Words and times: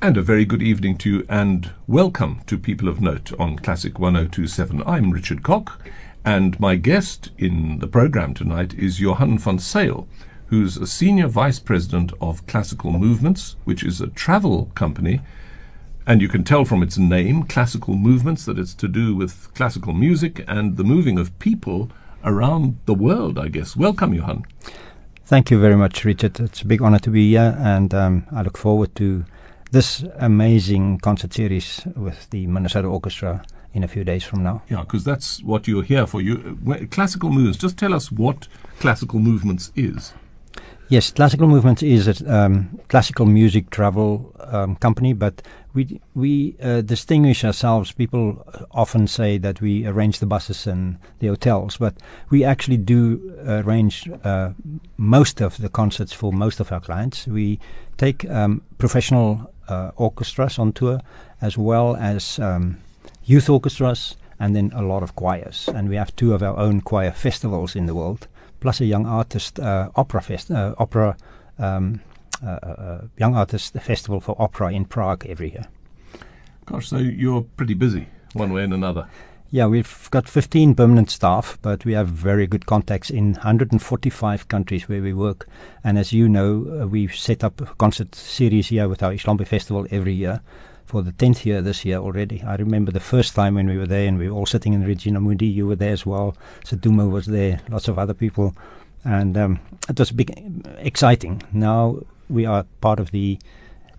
And 0.00 0.16
a 0.16 0.22
very 0.22 0.44
good 0.44 0.62
evening 0.62 0.96
to 0.98 1.10
you, 1.10 1.26
and 1.28 1.72
welcome 1.88 2.42
to 2.46 2.56
People 2.56 2.88
of 2.88 3.00
Note 3.00 3.32
on 3.36 3.56
Classic 3.56 3.98
1027. 3.98 4.80
I'm 4.86 5.10
Richard 5.10 5.42
Cock, 5.42 5.84
and 6.24 6.58
my 6.60 6.76
guest 6.76 7.32
in 7.36 7.80
the 7.80 7.88
program 7.88 8.32
tonight 8.32 8.72
is 8.74 9.00
Johann 9.00 9.38
van 9.38 9.58
Zyl, 9.58 10.06
who's 10.46 10.76
a 10.76 10.86
senior 10.86 11.26
vice 11.26 11.58
president 11.58 12.12
of 12.20 12.46
Classical 12.46 12.92
Movements, 12.92 13.56
which 13.64 13.82
is 13.82 14.00
a 14.00 14.06
travel 14.06 14.66
company. 14.76 15.20
And 16.06 16.22
you 16.22 16.28
can 16.28 16.44
tell 16.44 16.64
from 16.64 16.84
its 16.84 16.96
name, 16.96 17.42
Classical 17.42 17.94
Movements, 17.96 18.44
that 18.44 18.56
it's 18.56 18.74
to 18.74 18.86
do 18.86 19.16
with 19.16 19.52
classical 19.54 19.94
music 19.94 20.44
and 20.46 20.76
the 20.76 20.84
moving 20.84 21.18
of 21.18 21.36
people 21.40 21.90
around 22.22 22.78
the 22.86 22.94
world, 22.94 23.36
I 23.36 23.48
guess. 23.48 23.74
Welcome, 23.74 24.14
Johann. 24.14 24.46
Thank 25.26 25.50
you 25.50 25.60
very 25.60 25.76
much, 25.76 26.04
Richard. 26.04 26.38
It's 26.38 26.62
a 26.62 26.66
big 26.66 26.82
honor 26.82 27.00
to 27.00 27.10
be 27.10 27.30
here, 27.30 27.56
and 27.58 27.92
um, 27.92 28.28
I 28.30 28.42
look 28.42 28.56
forward 28.56 28.94
to 28.94 29.24
this 29.70 30.04
amazing 30.18 30.98
concert 30.98 31.32
series 31.34 31.82
with 31.96 32.30
the 32.30 32.46
Minnesota 32.46 32.88
Orchestra 32.88 33.42
in 33.74 33.84
a 33.84 33.88
few 33.88 34.04
days 34.04 34.24
from 34.24 34.42
now. 34.42 34.62
Yeah, 34.68 34.80
because 34.80 35.04
that's 35.04 35.42
what 35.42 35.68
you're 35.68 35.82
here 35.82 36.06
for. 36.06 36.20
You 36.20 36.58
classical 36.90 37.30
movements. 37.30 37.58
Just 37.58 37.76
tell 37.76 37.94
us 37.94 38.10
what 38.10 38.48
classical 38.80 39.18
movements 39.18 39.72
is. 39.76 40.14
Yes, 40.90 41.10
classical 41.10 41.48
movements 41.48 41.82
is 41.82 42.08
a 42.08 42.34
um, 42.34 42.80
classical 42.88 43.26
music 43.26 43.68
travel 43.68 44.34
um, 44.40 44.74
company, 44.76 45.12
but 45.12 45.42
we 45.74 46.00
we 46.14 46.56
uh, 46.62 46.80
distinguish 46.80 47.44
ourselves. 47.44 47.92
People 47.92 48.42
often 48.70 49.06
say 49.06 49.36
that 49.36 49.60
we 49.60 49.86
arrange 49.86 50.18
the 50.18 50.26
buses 50.26 50.66
and 50.66 50.96
the 51.18 51.26
hotels, 51.26 51.76
but 51.76 51.94
we 52.30 52.42
actually 52.42 52.78
do 52.78 53.20
arrange 53.46 54.08
uh, 54.24 54.52
most 54.96 55.42
of 55.42 55.58
the 55.58 55.68
concerts 55.68 56.14
for 56.14 56.32
most 56.32 56.58
of 56.58 56.72
our 56.72 56.80
clients. 56.80 57.26
We 57.26 57.60
take 57.98 58.24
um, 58.30 58.62
professional 58.78 59.40
uh, 59.42 59.57
orchestras 59.96 60.58
on 60.58 60.72
tour, 60.72 61.00
as 61.40 61.56
well 61.58 61.96
as 61.96 62.38
um, 62.38 62.78
youth 63.24 63.48
orchestras, 63.48 64.16
and 64.40 64.54
then 64.54 64.70
a 64.74 64.82
lot 64.82 65.02
of 65.02 65.14
choirs. 65.14 65.68
And 65.74 65.88
we 65.88 65.96
have 65.96 66.14
two 66.16 66.34
of 66.34 66.42
our 66.42 66.56
own 66.56 66.80
choir 66.80 67.12
festivals 67.12 67.76
in 67.76 67.86
the 67.86 67.94
world, 67.94 68.26
plus 68.60 68.80
a 68.80 68.84
young 68.84 69.06
artist 69.06 69.58
uh, 69.60 69.90
opera 69.96 70.22
fest, 70.22 70.50
uh, 70.50 70.74
opera 70.78 71.16
um, 71.58 72.00
uh, 72.42 72.50
uh, 72.50 73.00
young 73.18 73.36
artist 73.36 73.74
festival 73.74 74.20
for 74.20 74.36
opera 74.38 74.72
in 74.72 74.84
Prague 74.84 75.26
every 75.26 75.50
year. 75.50 75.66
Gosh, 76.66 76.88
so 76.88 76.98
you're 76.98 77.42
pretty 77.56 77.74
busy 77.74 78.06
one 78.34 78.52
way 78.52 78.62
and 78.62 78.74
another. 78.74 79.08
Yeah, 79.50 79.64
we've 79.66 80.08
got 80.10 80.28
15 80.28 80.74
permanent 80.74 81.08
staff, 81.08 81.58
but 81.62 81.86
we 81.86 81.94
have 81.94 82.08
very 82.08 82.46
good 82.46 82.66
contacts 82.66 83.08
in 83.08 83.32
145 83.32 84.46
countries 84.48 84.90
where 84.90 85.00
we 85.00 85.14
work. 85.14 85.48
And 85.82 85.98
as 85.98 86.12
you 86.12 86.28
know, 86.28 86.82
uh, 86.82 86.86
we've 86.86 87.14
set 87.14 87.42
up 87.42 87.58
a 87.62 87.64
concert 87.76 88.14
series 88.14 88.68
here 88.68 88.90
with 88.90 89.02
our 89.02 89.12
Ihlombe 89.12 89.46
Festival 89.46 89.86
every 89.90 90.12
year 90.12 90.42
for 90.84 91.02
the 91.02 91.12
10th 91.12 91.46
year 91.46 91.62
this 91.62 91.82
year 91.86 91.96
already. 91.96 92.42
I 92.42 92.56
remember 92.56 92.92
the 92.92 93.00
first 93.00 93.34
time 93.34 93.54
when 93.54 93.66
we 93.66 93.78
were 93.78 93.86
there 93.86 94.06
and 94.06 94.18
we 94.18 94.28
were 94.28 94.36
all 94.36 94.44
sitting 94.44 94.74
in 94.74 94.84
Regina 94.84 95.18
Mundi. 95.18 95.46
You 95.46 95.66
were 95.66 95.76
there 95.76 95.92
as 95.92 96.04
well. 96.04 96.36
Saduma 96.66 97.10
was 97.10 97.24
there, 97.24 97.60
lots 97.70 97.88
of 97.88 97.98
other 97.98 98.14
people. 98.14 98.54
And 99.02 99.34
um, 99.38 99.60
it 99.88 99.98
was 99.98 100.10
big, 100.10 100.30
exciting. 100.76 101.42
Now 101.54 102.00
we 102.28 102.44
are 102.44 102.66
part 102.82 103.00
of 103.00 103.12
the 103.12 103.38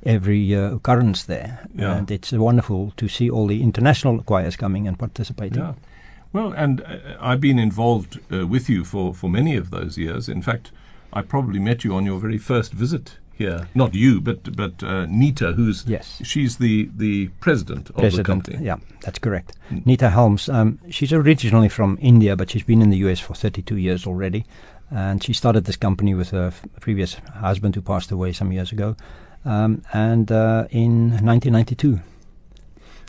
every 0.05 0.55
uh, 0.55 0.75
occurrence 0.75 1.23
there. 1.23 1.67
Yeah. 1.75 1.95
And 1.97 2.11
it's 2.11 2.31
wonderful 2.31 2.93
to 2.97 3.07
see 3.07 3.29
all 3.29 3.47
the 3.47 3.61
international 3.61 4.21
choirs 4.23 4.55
coming 4.55 4.87
and 4.87 4.97
participating. 4.97 5.59
Yeah. 5.59 5.73
Well, 6.31 6.51
and 6.53 6.81
uh, 6.81 6.97
I've 7.19 7.41
been 7.41 7.59
involved 7.59 8.19
uh, 8.31 8.45
with 8.47 8.69
you 8.69 8.85
for, 8.85 9.13
for 9.13 9.29
many 9.29 9.55
of 9.55 9.71
those 9.71 9.97
years. 9.97 10.29
In 10.29 10.41
fact, 10.41 10.71
I 11.11 11.21
probably 11.21 11.59
met 11.59 11.83
you 11.83 11.95
on 11.95 12.05
your 12.05 12.19
very 12.19 12.37
first 12.37 12.71
visit 12.71 13.17
here. 13.33 13.67
Not 13.73 13.95
you, 13.95 14.19
but 14.21 14.55
but 14.55 14.83
uh, 14.83 15.05
Neeta, 15.07 15.55
who's 15.55 15.85
Yes. 15.87 16.21
she's 16.23 16.57
the, 16.57 16.89
the 16.95 17.29
president 17.39 17.89
of 17.89 17.95
President, 17.95 18.27
the 18.27 18.31
company. 18.33 18.57
Yeah, 18.65 18.77
that's 19.01 19.17
correct. 19.17 19.53
Neeta 19.71 20.11
Helms. 20.11 20.49
Um, 20.49 20.77
she's 20.89 21.13
originally 21.13 21.69
from 21.69 21.97
India, 22.01 22.35
but 22.35 22.51
she's 22.51 22.63
been 22.63 22.81
in 22.81 22.89
the 22.89 22.97
US 22.97 23.19
for 23.19 23.33
32 23.33 23.77
years 23.77 24.05
already. 24.05 24.45
And 24.91 25.23
she 25.23 25.33
started 25.33 25.65
this 25.65 25.77
company 25.77 26.13
with 26.15 26.31
her 26.31 26.47
f- 26.47 26.65
previous 26.81 27.13
husband 27.41 27.75
who 27.75 27.81
passed 27.81 28.11
away 28.11 28.33
some 28.33 28.51
years 28.51 28.71
ago. 28.71 28.95
Um, 29.45 29.83
and 29.93 30.31
uh, 30.31 30.67
in 30.69 31.11
1992. 31.11 32.01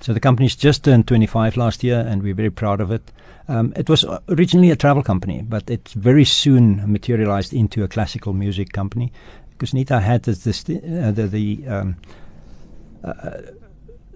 So 0.01 0.15
the 0.15 0.21
company's 0.21 0.57
just 0.57 0.85
turned 0.85 1.07
25 1.07 1.57
last 1.57 1.85
year, 1.85 2.01
and 2.01 2.23
we're 2.23 2.35
very 2.35 2.51
proud 2.51 2.81
of 2.81 2.91
it. 2.91 3.13
Um, 3.49 3.73
it 3.77 3.91
was 3.91 4.05
originally 4.29 4.71
a 4.71 4.77
travel 4.77 5.03
company, 5.03 5.43
but 5.43 5.69
it 5.69 5.89
very 5.89 6.25
soon 6.25 6.91
materialized 6.91 7.53
into 7.53 7.83
a 7.83 7.89
classical 7.89 8.33
music 8.33 8.73
company 8.73 9.13
because 9.51 9.73
Neeta 9.73 10.01
had 10.01 10.23
this, 10.23 10.45
this 10.45 10.63
uh, 10.63 11.13
the, 11.15 11.27
the 11.27 11.67
um, 11.69 11.97
uh, 13.05 13.41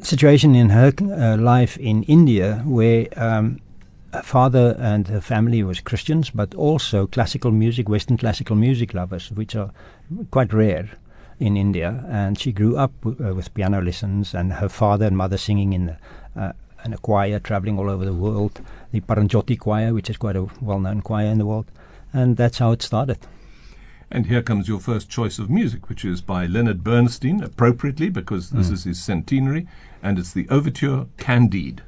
situation 0.01 0.55
in 0.55 0.71
her 0.71 0.93
uh, 1.03 1.37
life 1.37 1.77
in 1.77 2.03
India 2.05 2.63
where 2.65 3.09
um, 3.17 3.61
her 4.13 4.23
father 4.23 4.77
and 4.79 5.09
her 5.09 5.21
family 5.21 5.63
was 5.63 5.81
Christians, 5.81 6.31
but 6.31 6.55
also 6.55 7.07
classical 7.07 7.51
music, 7.51 7.89
Western 7.89 8.17
classical 8.17 8.57
music 8.57 8.95
lovers, 8.95 9.31
which 9.33 9.55
are 9.55 9.71
quite 10.31 10.53
rare 10.53 10.89
in 11.41 11.57
India. 11.57 12.05
And 12.09 12.39
she 12.39 12.53
grew 12.53 12.77
up 12.77 12.93
w- 13.03 13.31
uh, 13.31 13.35
with 13.35 13.53
piano 13.55 13.81
lessons, 13.81 14.35
and 14.35 14.55
her 14.55 14.69
father 14.69 15.07
and 15.07 15.17
mother 15.17 15.39
singing 15.39 15.73
in 15.73 15.87
the, 15.87 15.97
uh, 16.37 16.53
in 16.85 16.93
a 16.93 16.99
choir, 16.99 17.39
traveling 17.39 17.79
all 17.79 17.91
over 17.91 18.05
the 18.05 18.13
world, 18.13 18.61
the 18.93 19.01
Paranjoti 19.01 19.59
choir, 19.59 19.95
which 19.95 20.11
is 20.11 20.17
quite 20.17 20.37
a 20.37 20.47
well-known 20.61 21.01
choir 21.01 21.27
in 21.27 21.39
the 21.39 21.47
world, 21.47 21.67
and 22.13 22.37
that's 22.37 22.59
how 22.59 22.73
it 22.73 22.83
started. 22.83 23.19
And 24.11 24.27
here 24.27 24.43
comes 24.43 24.69
your 24.69 24.79
first 24.79 25.09
choice 25.09 25.39
of 25.39 25.51
music, 25.51 25.89
which 25.89 26.05
is 26.05 26.21
by 26.21 26.47
Leonard 26.47 26.85
Bernstein, 26.85 27.43
appropriately 27.43 28.11
because 28.11 28.51
this 28.51 28.71
is 28.71 28.85
his 28.85 29.03
centenary, 29.03 29.67
and 30.03 30.19
it's 30.19 30.33
the 30.33 30.47
Overture 30.51 31.07
Candide. 31.17 31.83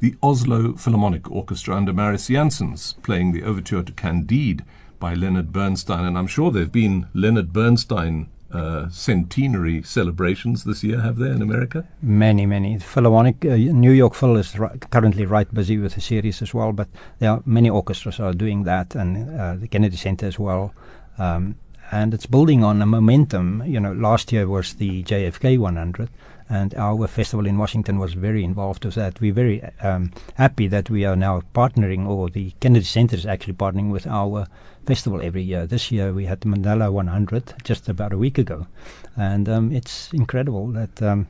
The 0.00 0.16
Oslo 0.22 0.72
Philharmonic 0.76 1.30
Orchestra 1.30 1.76
under 1.76 1.92
Mariss 1.92 2.30
Jansons 2.30 3.00
playing 3.02 3.32
the 3.32 3.42
Overture 3.42 3.82
to 3.82 3.92
Candide 3.92 4.64
by 5.00 5.14
Leonard 5.14 5.52
Bernstein. 5.52 6.04
And 6.04 6.16
I'm 6.16 6.28
sure 6.28 6.52
there 6.52 6.62
have 6.62 6.72
been 6.72 7.08
Leonard 7.14 7.52
Bernstein 7.52 8.28
uh, 8.52 8.88
centenary 8.90 9.82
celebrations 9.82 10.64
this 10.64 10.82
year, 10.82 11.00
have 11.00 11.18
there 11.18 11.32
in 11.32 11.42
America? 11.42 11.86
Many, 12.02 12.46
many. 12.46 12.78
Philharmonic, 12.78 13.44
uh, 13.44 13.56
New 13.56 13.92
York 13.92 14.14
Phil 14.14 14.36
is 14.36 14.56
currently 14.90 15.24
right 15.24 15.52
busy 15.52 15.78
with 15.78 15.96
a 15.96 16.00
series 16.00 16.42
as 16.42 16.52
well, 16.52 16.72
but 16.72 16.88
there 17.18 17.30
are 17.30 17.42
many 17.46 17.70
orchestras 17.70 18.18
are 18.20 18.32
doing 18.32 18.64
that, 18.64 18.94
and 18.94 19.38
uh, 19.38 19.54
the 19.54 19.68
Kennedy 19.68 19.96
Center 19.96 20.26
as 20.26 20.38
well. 20.38 20.74
Um, 21.18 21.56
and 21.92 22.14
it's 22.14 22.26
building 22.26 22.62
on 22.62 22.82
a 22.82 22.86
momentum. 22.86 23.62
You 23.66 23.80
know, 23.80 23.92
last 23.92 24.32
year 24.32 24.48
was 24.48 24.74
the 24.74 25.02
JFK 25.04 25.58
100, 25.58 26.08
and 26.48 26.74
our 26.74 27.06
festival 27.06 27.46
in 27.46 27.58
Washington 27.58 27.98
was 27.98 28.14
very 28.14 28.42
involved 28.42 28.84
with 28.84 28.94
that. 28.96 29.20
We're 29.20 29.32
very 29.32 29.62
um, 29.80 30.12
happy 30.34 30.66
that 30.68 30.90
we 30.90 31.04
are 31.04 31.16
now 31.16 31.42
partnering, 31.54 32.06
or 32.06 32.30
the 32.30 32.52
Kennedy 32.60 32.84
Center 32.84 33.16
is 33.16 33.26
actually 33.26 33.54
partnering 33.54 33.90
with 33.90 34.06
our 34.06 34.46
festival 34.86 35.20
every 35.22 35.42
year. 35.42 35.66
This 35.66 35.90
year 35.92 36.12
we 36.12 36.26
had 36.26 36.40
the 36.40 36.48
Mandela 36.48 36.90
100 36.92 37.54
just 37.64 37.88
about 37.88 38.12
a 38.12 38.18
week 38.18 38.38
ago, 38.38 38.66
and 39.16 39.48
um, 39.48 39.72
it's 39.72 40.12
incredible 40.12 40.68
that. 40.72 41.02
Um, 41.02 41.26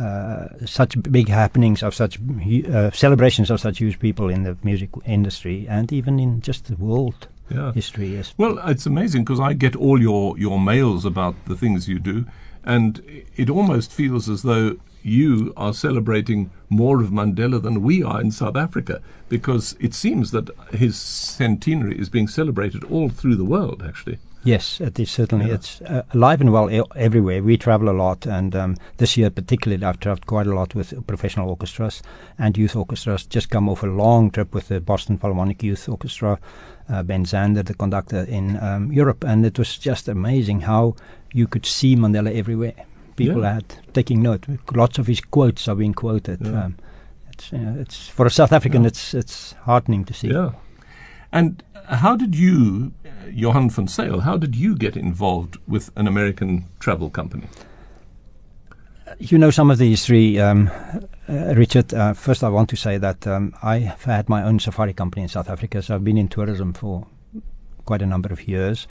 uh, 0.00 0.46
such 0.64 0.94
big 1.10 1.28
happenings 1.28 1.82
of 1.82 1.92
such 1.92 2.20
uh, 2.72 2.88
celebrations 2.92 3.50
of 3.50 3.58
such 3.60 3.78
huge 3.78 3.98
people 3.98 4.28
in 4.28 4.44
the 4.44 4.56
music 4.62 4.90
industry 5.04 5.66
and 5.68 5.92
even 5.92 6.20
in 6.20 6.40
just 6.40 6.66
the 6.66 6.76
world 6.76 7.26
Yeah. 7.50 7.72
history 7.72 8.14
is 8.14 8.32
Well, 8.38 8.60
it's 8.68 8.86
amazing 8.86 9.24
because 9.24 9.40
I 9.40 9.54
get 9.54 9.74
all 9.74 10.00
your, 10.00 10.38
your 10.38 10.60
mails 10.60 11.04
about 11.04 11.34
the 11.46 11.56
things 11.56 11.88
you 11.88 11.98
do, 11.98 12.26
and 12.62 13.02
it 13.34 13.50
almost 13.50 13.90
feels 13.90 14.28
as 14.28 14.42
though 14.42 14.76
you 15.08 15.52
are 15.56 15.74
celebrating 15.74 16.50
more 16.68 17.00
of 17.00 17.10
Mandela 17.10 17.62
than 17.62 17.82
we 17.82 18.02
are 18.02 18.20
in 18.20 18.30
South 18.30 18.56
Africa 18.56 19.00
because 19.28 19.76
it 19.80 19.94
seems 19.94 20.30
that 20.30 20.50
his 20.72 20.98
centenary 20.98 21.98
is 21.98 22.08
being 22.08 22.28
celebrated 22.28 22.84
all 22.84 23.08
through 23.08 23.36
the 23.36 23.44
world, 23.44 23.82
actually. 23.86 24.18
Yes, 24.44 24.80
it 24.80 24.98
is 25.00 25.10
certainly. 25.10 25.48
Yeah. 25.48 25.54
It's 25.54 25.80
uh, 25.82 26.02
alive 26.14 26.40
and 26.40 26.52
well 26.52 26.70
everywhere. 26.94 27.42
We 27.42 27.56
travel 27.56 27.90
a 27.90 27.98
lot, 28.04 28.24
and 28.24 28.54
um, 28.54 28.76
this 28.98 29.16
year 29.16 29.30
particularly, 29.30 29.84
I've 29.84 29.98
traveled 29.98 30.26
quite 30.26 30.46
a 30.46 30.54
lot 30.54 30.74
with 30.74 31.06
professional 31.06 31.50
orchestras 31.50 32.02
and 32.38 32.56
youth 32.56 32.76
orchestras. 32.76 33.26
Just 33.26 33.50
come 33.50 33.68
off 33.68 33.82
a 33.82 33.86
long 33.86 34.30
trip 34.30 34.54
with 34.54 34.68
the 34.68 34.80
Boston 34.80 35.18
Philharmonic 35.18 35.62
Youth 35.62 35.88
Orchestra, 35.88 36.38
uh, 36.88 37.02
Ben 37.02 37.24
Zander, 37.24 37.66
the 37.66 37.74
conductor 37.74 38.22
in 38.22 38.62
um, 38.62 38.92
Europe, 38.92 39.24
and 39.24 39.44
it 39.44 39.58
was 39.58 39.76
just 39.76 40.06
amazing 40.06 40.60
how 40.60 40.94
you 41.32 41.48
could 41.48 41.66
see 41.66 41.96
Mandela 41.96 42.32
everywhere. 42.34 42.74
People 43.18 43.42
Yeah. 43.42 43.54
had 43.54 43.64
taking 43.92 44.22
note. 44.22 44.46
Lots 44.74 44.98
of 44.98 45.06
his 45.06 45.20
quotes 45.20 45.68
are 45.68 45.76
being 45.76 45.94
quoted. 45.94 46.38
Yeah. 46.40 46.64
Um, 46.64 46.74
it's, 47.32 47.52
you 47.52 47.58
know, 47.58 47.80
it's 47.80 48.08
for 48.08 48.26
a 48.26 48.30
South 48.30 48.52
African, 48.52 48.82
Yeah. 48.82 48.88
it's 48.88 49.14
it's 49.14 49.54
heartening 49.66 50.04
to 50.06 50.14
see. 50.14 50.28
Yeah. 50.28 50.50
And 51.32 51.62
how 52.04 52.16
did 52.16 52.34
you, 52.34 52.92
uh, 53.04 53.08
Johann 53.42 53.70
van 53.70 53.86
Zyl, 53.88 54.20
how 54.20 54.38
did 54.38 54.54
you 54.54 54.74
get 54.76 54.96
involved 54.96 55.56
with 55.66 55.90
an 55.96 56.06
American 56.06 56.64
travel 56.78 57.10
company? 57.10 57.46
You 59.18 59.38
know 59.38 59.50
some 59.50 59.70
of 59.72 59.78
the 59.78 59.88
history, 59.90 60.38
um, 60.38 60.70
uh, 61.28 61.54
Richard. 61.56 61.92
Uh, 61.94 62.12
first, 62.14 62.42
I 62.44 62.48
want 62.50 62.68
to 62.70 62.76
say 62.76 62.98
that 62.98 63.26
um, 63.26 63.52
I 63.62 63.78
have 63.80 64.04
had 64.04 64.28
my 64.28 64.42
own 64.42 64.58
safari 64.60 64.92
company 64.92 65.22
in 65.22 65.28
South 65.28 65.48
Africa, 65.48 65.80
so 65.82 65.94
I've 65.94 66.04
been 66.04 66.18
in 66.18 66.28
tourism 66.28 66.72
for 66.72 67.06
quite 67.84 68.02
a 68.02 68.06
number 68.06 68.32
of 68.32 68.46
years. 68.46 68.86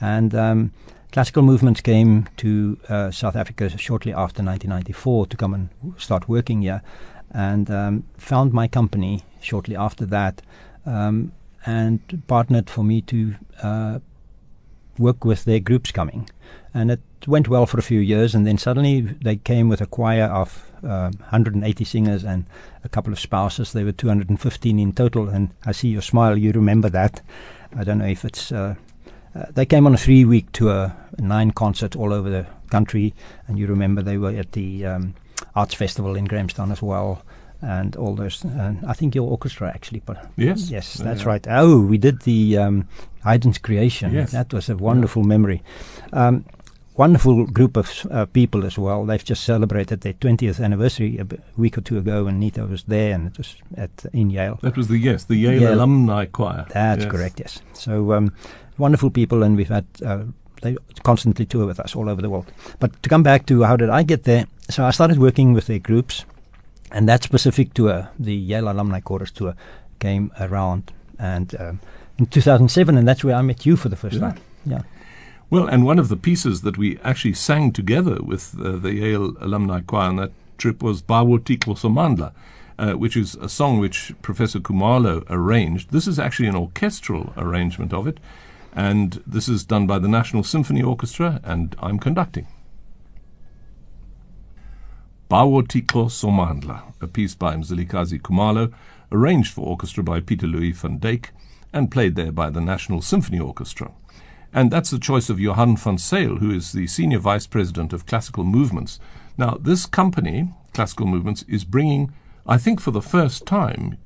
And 0.00 0.34
um, 0.34 0.72
classical 1.12 1.42
movements 1.42 1.80
came 1.80 2.28
to 2.36 2.78
uh, 2.88 3.10
South 3.10 3.36
Africa 3.36 3.68
shortly 3.76 4.12
after 4.12 4.42
1994 4.42 5.26
to 5.26 5.36
come 5.36 5.54
and 5.54 5.68
start 5.96 6.28
working 6.28 6.62
here, 6.62 6.82
and 7.30 7.70
um, 7.70 8.04
found 8.16 8.52
my 8.52 8.68
company 8.68 9.22
shortly 9.40 9.76
after 9.76 10.06
that, 10.06 10.42
um, 10.86 11.32
and 11.66 12.22
partnered 12.26 12.70
for 12.70 12.82
me 12.82 13.00
to 13.02 13.34
uh, 13.62 13.98
work 14.98 15.24
with 15.24 15.44
their 15.44 15.60
groups 15.60 15.90
coming. 15.92 16.28
And 16.74 16.90
it 16.90 17.00
went 17.26 17.48
well 17.48 17.66
for 17.66 17.78
a 17.78 17.82
few 17.82 18.00
years, 18.00 18.34
and 18.34 18.46
then 18.46 18.58
suddenly 18.58 19.00
they 19.00 19.36
came 19.36 19.68
with 19.68 19.80
a 19.80 19.86
choir 19.86 20.24
of 20.24 20.64
uh, 20.82 21.10
180 21.10 21.84
singers 21.84 22.24
and 22.24 22.46
a 22.84 22.88
couple 22.88 23.12
of 23.12 23.18
spouses. 23.18 23.72
They 23.72 23.84
were 23.84 23.92
215 23.92 24.78
in 24.78 24.92
total, 24.92 25.28
and 25.28 25.50
I 25.64 25.72
see 25.72 25.88
your 25.88 26.02
smile. 26.02 26.36
You 26.36 26.52
remember 26.52 26.88
that. 26.90 27.20
I 27.76 27.84
don't 27.84 27.98
know 27.98 28.06
if 28.06 28.24
it's. 28.24 28.52
Uh, 29.34 29.46
they 29.50 29.66
came 29.66 29.86
on 29.86 29.94
a 29.94 29.98
three-week 29.98 30.52
tour, 30.52 30.94
nine 31.18 31.50
concerts 31.50 31.96
all 31.96 32.12
over 32.12 32.30
the 32.30 32.46
country, 32.70 33.14
and 33.46 33.58
you 33.58 33.66
remember 33.66 34.02
they 34.02 34.18
were 34.18 34.30
at 34.30 34.52
the 34.52 34.86
um, 34.86 35.14
Arts 35.54 35.74
Festival 35.74 36.16
in 36.16 36.24
Grahamstown 36.24 36.72
as 36.72 36.82
well 36.82 37.22
and 37.60 37.96
all 37.96 38.14
those. 38.14 38.44
And 38.44 38.84
I 38.86 38.92
think 38.92 39.14
your 39.14 39.28
orchestra 39.28 39.68
actually, 39.68 40.02
but 40.04 40.24
yes, 40.36 40.70
yes, 40.70 40.94
that's 40.94 41.22
yeah. 41.22 41.28
right. 41.28 41.46
Oh, 41.48 41.80
we 41.80 41.98
did 41.98 42.22
the 42.22 42.58
um, 42.58 42.88
Haydn's 43.24 43.58
creation. 43.58 44.12
Yes. 44.12 44.32
that 44.32 44.52
was 44.52 44.68
a 44.68 44.76
wonderful 44.76 45.22
yeah. 45.22 45.28
memory. 45.28 45.62
Um, 46.12 46.44
wonderful 46.98 47.46
group 47.46 47.76
of 47.76 48.06
uh, 48.10 48.26
people 48.26 48.66
as 48.66 48.76
well. 48.76 49.06
They've 49.06 49.24
just 49.24 49.44
celebrated 49.44 50.00
their 50.00 50.14
20th 50.14 50.62
anniversary 50.62 51.18
a 51.18 51.26
week 51.56 51.78
or 51.78 51.80
two 51.80 51.96
ago, 51.96 52.26
and 52.26 52.42
Neeta 52.42 52.68
was 52.68 52.82
there, 52.84 53.14
and 53.14 53.28
it 53.28 53.38
was 53.38 53.56
at 53.76 54.04
in 54.12 54.30
Yale. 54.30 54.58
That 54.62 54.76
was 54.76 54.88
the 54.88 54.98
yes, 54.98 55.24
the 55.24 55.36
Yale, 55.36 55.62
Yale. 55.62 55.74
alumni 55.74 56.26
choir. 56.26 56.66
That's 56.70 57.04
yes. 57.04 57.10
correct. 57.10 57.40
Yes. 57.40 57.62
So 57.72 58.12
um, 58.12 58.32
wonderful 58.76 59.10
people, 59.10 59.42
and 59.42 59.56
we've 59.56 59.68
had. 59.68 59.86
Uh, 60.04 60.24
they 60.60 60.76
constantly 61.04 61.46
tour 61.46 61.66
with 61.66 61.78
us 61.78 61.94
all 61.94 62.10
over 62.10 62.20
the 62.20 62.28
world. 62.28 62.50
But 62.80 63.00
to 63.04 63.08
come 63.08 63.22
back 63.22 63.46
to 63.46 63.62
how 63.62 63.76
did 63.76 63.90
I 63.90 64.02
get 64.02 64.24
there? 64.24 64.46
So 64.68 64.84
I 64.84 64.90
started 64.90 65.20
working 65.20 65.52
with 65.52 65.66
their 65.66 65.78
groups, 65.78 66.24
and 66.90 67.08
that 67.08 67.22
specific 67.22 67.74
tour, 67.74 68.08
the 68.18 68.34
Yale 68.34 68.68
Alumni 68.68 68.98
Chorus 69.00 69.30
tour, 69.30 69.54
came 70.00 70.32
around 70.40 70.90
and 71.16 71.54
um, 71.60 71.80
in 72.18 72.26
2007, 72.26 72.98
and 72.98 73.06
that's 73.06 73.22
where 73.22 73.36
I 73.36 73.42
met 73.42 73.64
you 73.66 73.76
for 73.76 73.88
the 73.88 73.94
first 73.94 74.16
yeah. 74.16 74.20
time. 74.20 74.40
Yeah. 74.66 74.82
Well, 75.50 75.66
and 75.66 75.86
one 75.86 75.98
of 75.98 76.08
the 76.08 76.16
pieces 76.18 76.60
that 76.60 76.76
we 76.76 76.98
actually 76.98 77.32
sang 77.32 77.72
together 77.72 78.18
with 78.22 78.54
uh, 78.60 78.76
the 78.76 78.92
Yale 78.92 79.34
Alumni 79.40 79.80
Choir 79.80 80.08
on 80.08 80.16
that 80.16 80.32
trip 80.58 80.82
was 80.82 81.00
Bawo 81.00 81.38
Thixo 81.38 81.74
Somandla, 81.74 82.32
uh, 82.78 82.92
which 82.98 83.16
is 83.16 83.34
a 83.36 83.48
song 83.48 83.78
which 83.78 84.12
Professor 84.20 84.60
Khumalo 84.60 85.24
arranged. 85.30 85.90
This 85.90 86.06
is 86.06 86.18
actually 86.18 86.48
an 86.48 86.54
orchestral 86.54 87.32
arrangement 87.38 87.94
of 87.94 88.06
it, 88.06 88.18
and 88.74 89.22
this 89.26 89.48
is 89.48 89.64
done 89.64 89.86
by 89.86 89.98
the 89.98 90.06
National 90.06 90.42
Symphony 90.42 90.82
Orchestra, 90.82 91.40
and 91.42 91.74
I'm 91.80 91.98
conducting. 91.98 92.46
Bawo 95.30 95.62
Thixo 95.62 96.10
Somandla, 96.10 96.92
a 97.00 97.06
piece 97.06 97.34
by 97.34 97.54
Mzilikazi 97.54 98.20
Khumalo, 98.20 98.70
arranged 99.10 99.54
for 99.54 99.66
orchestra 99.66 100.04
by 100.04 100.20
Peter 100.20 100.46
Louis 100.46 100.72
van 100.72 101.00
Dijk, 101.00 101.28
and 101.72 101.90
played 101.90 102.16
there 102.16 102.32
by 102.32 102.50
the 102.50 102.60
National 102.60 103.00
Symphony 103.00 103.40
Orchestra. 103.40 103.92
And 104.52 104.70
that's 104.70 104.90
the 104.90 104.98
choice 104.98 105.28
of 105.28 105.38
Johann 105.38 105.76
van 105.76 105.98
Zyl, 105.98 106.38
who 106.38 106.50
is 106.50 106.72
the 106.72 106.86
Senior 106.86 107.18
Vice 107.18 107.46
President 107.46 107.92
of 107.92 108.06
Classical 108.06 108.44
Movements. 108.44 108.98
Now, 109.36 109.58
this 109.60 109.86
company, 109.86 110.52
Classical 110.72 111.06
Movements, 111.06 111.44
is 111.48 111.64
bringing, 111.64 112.12
I 112.46 112.58
think 112.58 112.80
for 112.80 112.90
the 112.90 113.02
first 113.02 113.46
time, 113.46 113.98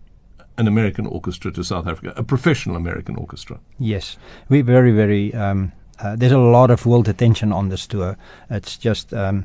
an 0.58 0.68
American 0.68 1.06
orchestra 1.06 1.50
to 1.52 1.64
South 1.64 1.86
Africa, 1.86 2.12
a 2.16 2.22
professional 2.22 2.76
American 2.76 3.16
orchestra. 3.16 3.60
Yes, 3.78 4.16
we're 4.48 4.62
very, 4.62 4.92
very. 4.92 5.32
Um, 5.34 5.72
uh, 5.98 6.16
there's 6.16 6.32
a 6.32 6.38
lot 6.38 6.70
of 6.70 6.84
world 6.84 7.08
attention 7.08 7.52
on 7.52 7.68
this 7.68 7.86
tour. 7.86 8.16
It's 8.50 8.76
just. 8.76 9.14
Um, 9.14 9.44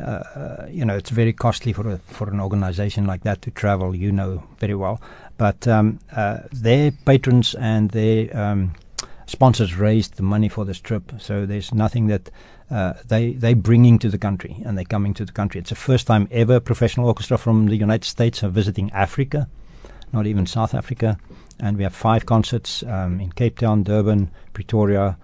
uh, 0.00 0.66
you 0.70 0.84
know, 0.84 0.96
it's 0.96 1.10
very 1.10 1.32
costly 1.32 1.72
for 1.72 1.88
a, 1.88 1.98
for 1.98 2.28
an 2.30 2.40
organization 2.40 3.06
like 3.06 3.22
that 3.22 3.42
to 3.42 3.50
travel. 3.50 3.94
You 3.94 4.10
know 4.10 4.42
very 4.58 4.74
well, 4.74 5.00
but 5.36 5.68
um, 5.68 5.98
uh, 6.16 6.38
their 6.50 6.90
patrons 6.90 7.54
and 7.54 7.90
their 7.90 8.34
um, 8.36 8.72
sponsors 9.26 9.76
raised 9.76 10.16
the 10.16 10.22
money 10.22 10.48
for 10.48 10.64
this 10.64 10.80
trip, 10.80 11.12
so 11.18 11.46
there's 11.46 11.72
nothing 11.72 12.06
that 12.08 12.30
uh, 12.70 12.94
they 13.06 13.32
they 13.32 13.54
bringing 13.54 13.98
to 13.98 14.08
the 14.08 14.18
country, 14.18 14.62
and 14.64 14.76
they're 14.76 14.84
coming 14.84 15.14
to 15.14 15.24
the 15.24 15.32
country. 15.32 15.60
It's 15.60 15.70
the 15.70 15.76
first 15.76 16.06
time 16.06 16.28
ever 16.30 16.60
professional 16.60 17.06
orchestra 17.06 17.38
from 17.38 17.66
the 17.66 17.76
United 17.76 18.06
States 18.06 18.42
are 18.42 18.48
visiting 18.48 18.90
Africa, 18.92 19.48
not 20.12 20.26
even 20.26 20.46
South 20.46 20.74
Africa, 20.74 21.18
and 21.60 21.76
we 21.76 21.82
have 21.82 21.94
five 21.94 22.26
concerts 22.26 22.82
um, 22.84 23.20
in 23.20 23.32
Cape 23.32 23.58
Town, 23.58 23.82
Durban, 23.82 24.30
Pretoria, 24.52 25.16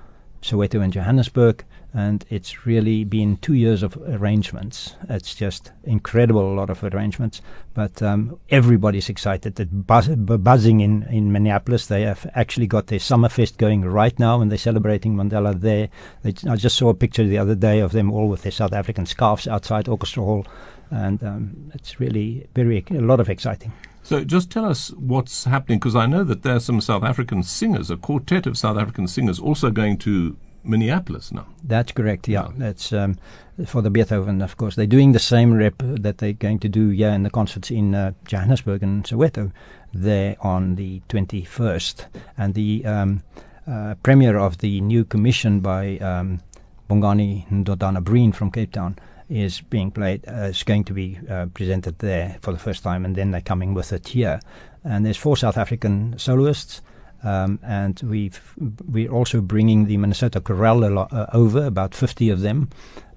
Soweto, 0.43 0.83
and 0.83 0.93
Johannesburg 0.93 1.65
and 1.95 2.25
it's 2.29 2.67
really 2.67 3.03
been 3.05 3.39
two 3.39 3.55
years 3.55 3.83
of 3.83 3.97
arrangements. 4.07 4.95
It's 5.09 5.35
just 5.35 5.73
incredible, 5.85 6.53
a 6.53 6.55
lot 6.55 6.71
of 6.71 6.85
arrangements. 6.85 7.41
But 7.73 8.03
um, 8.03 8.39
everybody's 8.51 9.09
excited. 9.09 9.55
That 9.55 9.87
buzz, 9.87 10.09
buzzing 10.09 10.81
in, 10.81 11.05
in 11.05 11.33
Minneapolis. 11.33 11.87
They 11.87 12.03
have 12.03 12.31
actually 12.35 12.67
got 12.67 12.89
their 12.89 12.99
Summerfest 12.99 13.57
going 13.57 13.85
right 13.85 14.19
now, 14.19 14.41
and 14.41 14.51
they're 14.51 14.59
celebrating 14.59 15.15
Mandela 15.15 15.59
there. 15.59 15.89
They, 16.23 16.35
I 16.49 16.57
just 16.57 16.77
saw 16.77 16.91
a 16.91 16.95
picture 16.95 17.25
the 17.25 17.39
other 17.39 17.55
day 17.55 17.81
of 17.81 17.93
them 17.93 18.13
all 18.13 18.29
with 18.29 18.43
their 18.43 18.53
South 18.53 18.73
African 18.73 19.07
scarves 19.07 19.49
outside 19.49 19.89
Orchestra 19.89 20.25
Hall, 20.25 20.47
and 20.91 21.23
um, 21.25 21.71
it's 21.75 22.01
really 22.01 22.49
very 22.55 22.85
a 22.91 23.01
lot 23.01 23.21
of 23.21 23.31
exciting. 23.31 23.73
So 24.03 24.25
just 24.25 24.51
tell 24.51 24.65
us 24.65 24.91
what's 24.93 25.45
happening, 25.45 25.79
because 25.79 25.97
I 25.97 26.07
know 26.07 26.25
that 26.25 26.43
there 26.43 26.57
are 26.57 26.61
some 26.61 26.81
South 26.81 27.03
African 27.03 27.43
singers, 27.43 27.91
a 27.91 27.97
quartet 27.97 28.47
of 28.47 28.57
South 28.57 28.79
African 28.79 29.07
singers, 29.07 29.39
also 29.39 29.71
going 29.71 29.99
to 29.99 30.37
Minneapolis 30.69 31.33
now. 31.33 31.47
That's 31.65 31.93
correct. 31.93 32.29
Yeah, 32.29 32.49
that's 32.57 32.93
um, 32.93 33.19
for 33.67 33.83
the 33.83 33.91
Beethoven. 33.91 34.43
Of 34.43 34.57
course, 34.57 34.77
they're 34.77 34.87
doing 34.87 35.13
the 35.13 35.19
same 35.19 35.55
rep 35.55 35.77
that 35.79 36.19
they're 36.19 36.33
going 36.33 36.59
to 36.61 36.69
do 36.69 36.91
yeah 36.91 37.15
in 37.15 37.23
the 37.23 37.31
concerts 37.31 37.71
in 37.71 37.95
uh, 37.95 38.13
Johannesburg 38.27 38.83
and 38.83 39.05
Soweto 39.05 39.53
there 39.93 40.37
on 40.41 40.75
the 40.75 41.01
21st, 41.09 42.07
and 42.37 42.55
the 42.55 42.85
um, 42.85 43.23
uh, 43.67 43.95
premiere 44.03 44.39
of 44.39 44.59
the 44.59 44.81
new 44.81 45.05
commission 45.05 45.61
by 45.61 45.99
um, 45.99 46.41
Bongani 46.89 47.49
Ndodana 47.49 48.03
Breen 48.03 48.33
from 48.33 48.51
Cape 48.51 48.73
Town 48.73 48.97
is 49.29 49.61
being 49.61 49.91
played. 49.91 50.27
Uh, 50.27 50.49
is 50.51 50.63
going 50.63 50.85
to 50.85 50.93
be 50.93 51.19
uh, 51.29 51.47
presented 51.53 51.99
there 51.99 52.39
for 52.41 52.53
the 52.53 52.59
first 52.59 52.83
time, 52.83 53.05
and 53.05 53.17
then 53.17 53.31
they're 53.31 53.41
coming 53.41 53.75
with 53.75 53.93
it 53.93 54.09
here. 54.09 54.41
And 54.85 55.05
there's 55.05 55.17
four 55.17 55.37
South 55.37 55.59
African 55.59 56.19
soloists. 56.19 56.81
Um, 57.25 57.59
and 57.63 58.01
we've 58.05 58.41
we're 58.87 59.11
also 59.11 59.41
bringing 59.41 59.87
the 59.87 59.97
Minnesota 59.97 60.41
Chorale 60.41 60.99
uh, 60.99 61.27
over, 61.33 61.65
about 61.65 61.95
50 61.95 62.31
of 62.31 62.41
them, 62.41 62.69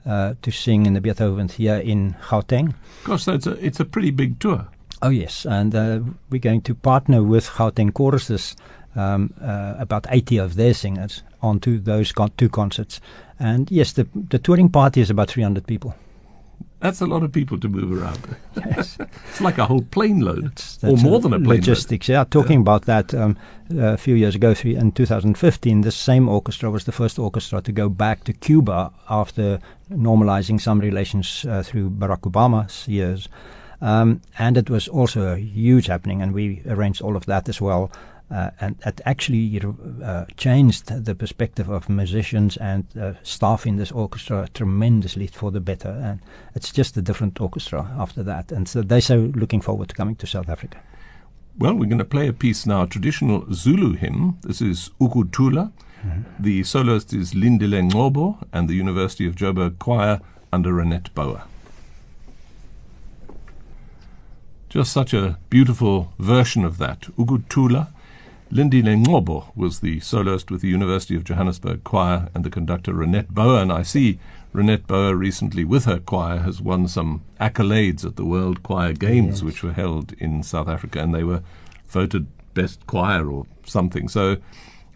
uh, 0.05 0.33
to 0.41 0.51
sing 0.51 0.85
in 0.85 0.93
the 0.93 1.01
Beethoven 1.01 1.47
Theatre 1.47 1.79
in 1.81 2.15
Gauteng. 2.29 2.73
Gosh, 3.03 3.25
that's 3.25 3.45
a, 3.45 3.51
it's 3.63 3.79
a 3.79 3.85
pretty 3.85 4.11
big 4.11 4.39
tour. 4.39 4.67
Oh 5.03 5.09
yes, 5.09 5.45
and 5.45 5.73
uh, 5.75 5.99
we're 6.29 6.39
going 6.39 6.61
to 6.61 6.75
partner 6.75 7.23
with 7.23 7.47
Gauteng 7.47 7.93
choruses, 7.93 8.55
um, 8.95 9.33
uh, 9.41 9.75
about 9.77 10.05
80 10.09 10.37
of 10.37 10.55
their 10.55 10.73
singers, 10.73 11.23
onto 11.41 11.79
those 11.79 12.11
con- 12.11 12.31
two 12.37 12.49
concerts. 12.49 13.01
And 13.39 13.69
yes, 13.71 13.93
the 13.93 14.07
the 14.29 14.39
touring 14.39 14.69
party 14.69 15.01
is 15.01 15.09
about 15.09 15.29
300 15.29 15.65
people. 15.65 15.95
That's 16.79 17.01
a 17.01 17.05
lot 17.05 17.23
of 17.23 17.31
people 17.31 17.59
to 17.59 17.69
move 17.69 17.91
around. 18.01 18.19
Yes. 18.55 18.97
it's 19.29 19.41
like 19.41 19.57
a 19.57 19.65
whole 19.65 19.81
plane 19.81 20.21
load, 20.21 20.45
that's, 20.45 20.77
that's 20.77 20.93
or 20.93 20.97
more 20.97 21.19
than 21.19 21.33
a 21.33 21.39
plane 21.39 21.59
logistics. 21.59 22.09
load. 22.09 22.15
Yeah, 22.15 22.23
talking 22.23 22.59
yeah. 22.59 22.61
about 22.61 22.85
that 22.85 23.13
um, 23.13 23.37
a 23.69 23.97
few 23.97 24.15
years 24.15 24.35
ago, 24.35 24.53
in 24.63 24.91
2015, 24.91 25.81
this 25.81 25.95
same 25.95 26.27
orchestra 26.27 26.71
was 26.71 26.85
the 26.85 26.91
first 26.91 27.19
orchestra 27.19 27.61
to 27.61 27.71
go 27.71 27.89
back 27.89 28.23
to 28.25 28.33
Cuba 28.33 28.91
after 29.09 29.59
normalizing 29.91 30.59
some 30.59 30.79
relations 30.79 31.45
uh, 31.47 31.63
through 31.63 31.89
Barack 31.89 32.21
Obama's 32.21 32.87
years. 32.87 33.27
Um, 33.81 34.21
and 34.37 34.57
it 34.57 34.69
was 34.69 34.87
also 34.87 35.33
a 35.33 35.37
huge 35.37 35.87
happening, 35.87 36.21
and 36.21 36.33
we 36.33 36.61
arranged 36.67 37.01
all 37.01 37.15
of 37.15 37.25
that 37.25 37.49
as 37.49 37.59
well. 37.59 37.91
Uh, 38.31 38.49
and 38.61 38.77
it 38.85 39.01
actually 39.05 39.61
uh, 40.03 40.25
changed 40.37 40.87
the 40.87 41.13
perspective 41.13 41.69
of 41.69 41.89
musicians 41.89 42.55
and 42.57 42.85
uh, 42.97 43.13
staff 43.23 43.67
in 43.67 43.75
this 43.75 43.91
orchestra 43.91 44.47
tremendously 44.53 45.27
for 45.27 45.51
the 45.51 45.59
better. 45.59 45.89
And 45.89 46.21
it's 46.55 46.71
just 46.71 46.95
a 46.95 47.01
different 47.01 47.41
orchestra 47.41 47.91
after 47.99 48.23
that. 48.23 48.51
And 48.51 48.69
so 48.69 48.81
they're 48.81 49.01
so 49.01 49.31
looking 49.35 49.59
forward 49.59 49.89
to 49.89 49.95
coming 49.95 50.15
to 50.15 50.27
South 50.27 50.47
Africa. 50.47 50.79
Well, 51.57 51.73
we're 51.73 51.87
going 51.89 51.97
to 51.97 52.05
play 52.05 52.29
a 52.29 52.33
piece 52.33 52.65
now, 52.65 52.83
a 52.83 52.87
traditional 52.87 53.45
Zulu 53.53 53.95
hymn. 53.95 54.37
This 54.43 54.61
is 54.61 54.91
Ukuthula. 55.01 55.73
Mm-hmm. 56.05 56.21
The 56.39 56.63
soloist 56.63 57.13
is 57.13 57.33
Lindile 57.33 57.91
Ngcobo 57.91 58.47
and 58.53 58.69
the 58.69 58.75
University 58.75 59.27
of 59.27 59.35
Joburg 59.35 59.77
Choir 59.77 60.21
under 60.53 60.71
Renette 60.71 61.13
Bouwer. 61.13 61.43
Just 64.69 64.93
such 64.93 65.13
a 65.13 65.37
beautiful 65.49 66.13
version 66.17 66.63
of 66.63 66.77
that. 66.77 67.01
Ukuthula 67.17 67.89
Lindile 68.51 69.01
Ngcobo 69.01 69.45
was 69.55 69.79
the 69.79 70.01
soloist 70.01 70.51
with 70.51 70.59
the 70.59 70.67
University 70.67 71.15
of 71.15 71.23
Johannesburg 71.23 71.85
Choir 71.85 72.27
and 72.35 72.43
the 72.43 72.49
conductor 72.49 72.93
Renette 72.93 73.29
Bouwer. 73.29 73.61
And 73.61 73.71
I 73.71 73.81
see 73.81 74.19
Renette 74.53 74.87
Bouwer 74.87 75.15
recently, 75.15 75.63
with 75.63 75.85
her 75.85 75.99
choir, 75.99 76.39
has 76.39 76.59
won 76.59 76.89
some 76.89 77.21
accolades 77.39 78.03
at 78.03 78.17
the 78.17 78.25
World 78.25 78.61
Choir 78.61 78.91
Games, 78.91 79.35
yes. 79.35 79.43
which 79.43 79.63
were 79.63 79.71
held 79.71 80.11
in 80.19 80.43
South 80.43 80.67
Africa, 80.67 80.99
and 80.99 81.15
they 81.15 81.23
were 81.23 81.43
voted 81.87 82.27
best 82.53 82.85
choir 82.87 83.31
or 83.31 83.45
something. 83.65 84.09
So 84.09 84.35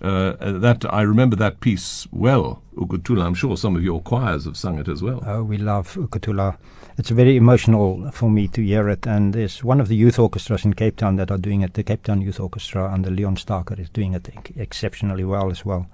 Uh, 0.01 0.35
uh, 0.39 0.51
that 0.59 0.85
I 0.93 1.01
remember 1.01 1.35
that 1.37 1.61
piece 1.61 2.07
well, 2.11 2.61
Ukuthula. 2.75 3.25
I'm 3.25 3.33
sure 3.33 3.55
some 3.55 3.75
of 3.75 3.83
your 3.83 4.01
choirs 4.01 4.45
have 4.45 4.57
sung 4.57 4.77
it 4.77 4.87
as 4.87 5.01
well. 5.01 5.23
Oh, 5.25 5.43
we 5.43 5.57
love 5.57 5.93
Ukuthula. 5.95 6.57
It's 6.97 7.09
very 7.09 7.37
emotional 7.37 8.11
for 8.11 8.29
me 8.29 8.47
to 8.49 8.61
hear 8.61 8.89
it, 8.89 9.05
and 9.07 9.33
there's 9.33 9.63
one 9.63 9.81
of 9.81 9.87
the 9.87 9.95
youth 9.95 10.19
orchestras 10.19 10.63
in 10.65 10.73
Cape 10.73 10.97
Town 10.97 11.15
that 11.17 11.31
are 11.31 11.37
doing 11.37 11.61
it. 11.61 11.73
The 11.73 11.83
Cape 11.83 12.03
Town 12.03 12.21
Youth 12.21 12.39
Orchestra 12.39 12.91
under 12.91 13.09
Leon 13.09 13.35
Starker 13.35 13.77
is 13.79 13.89
doing 13.89 14.13
it 14.13 14.29
exceptionally 14.55 15.23
well 15.23 15.49
as 15.49 15.65
well. 15.65 15.87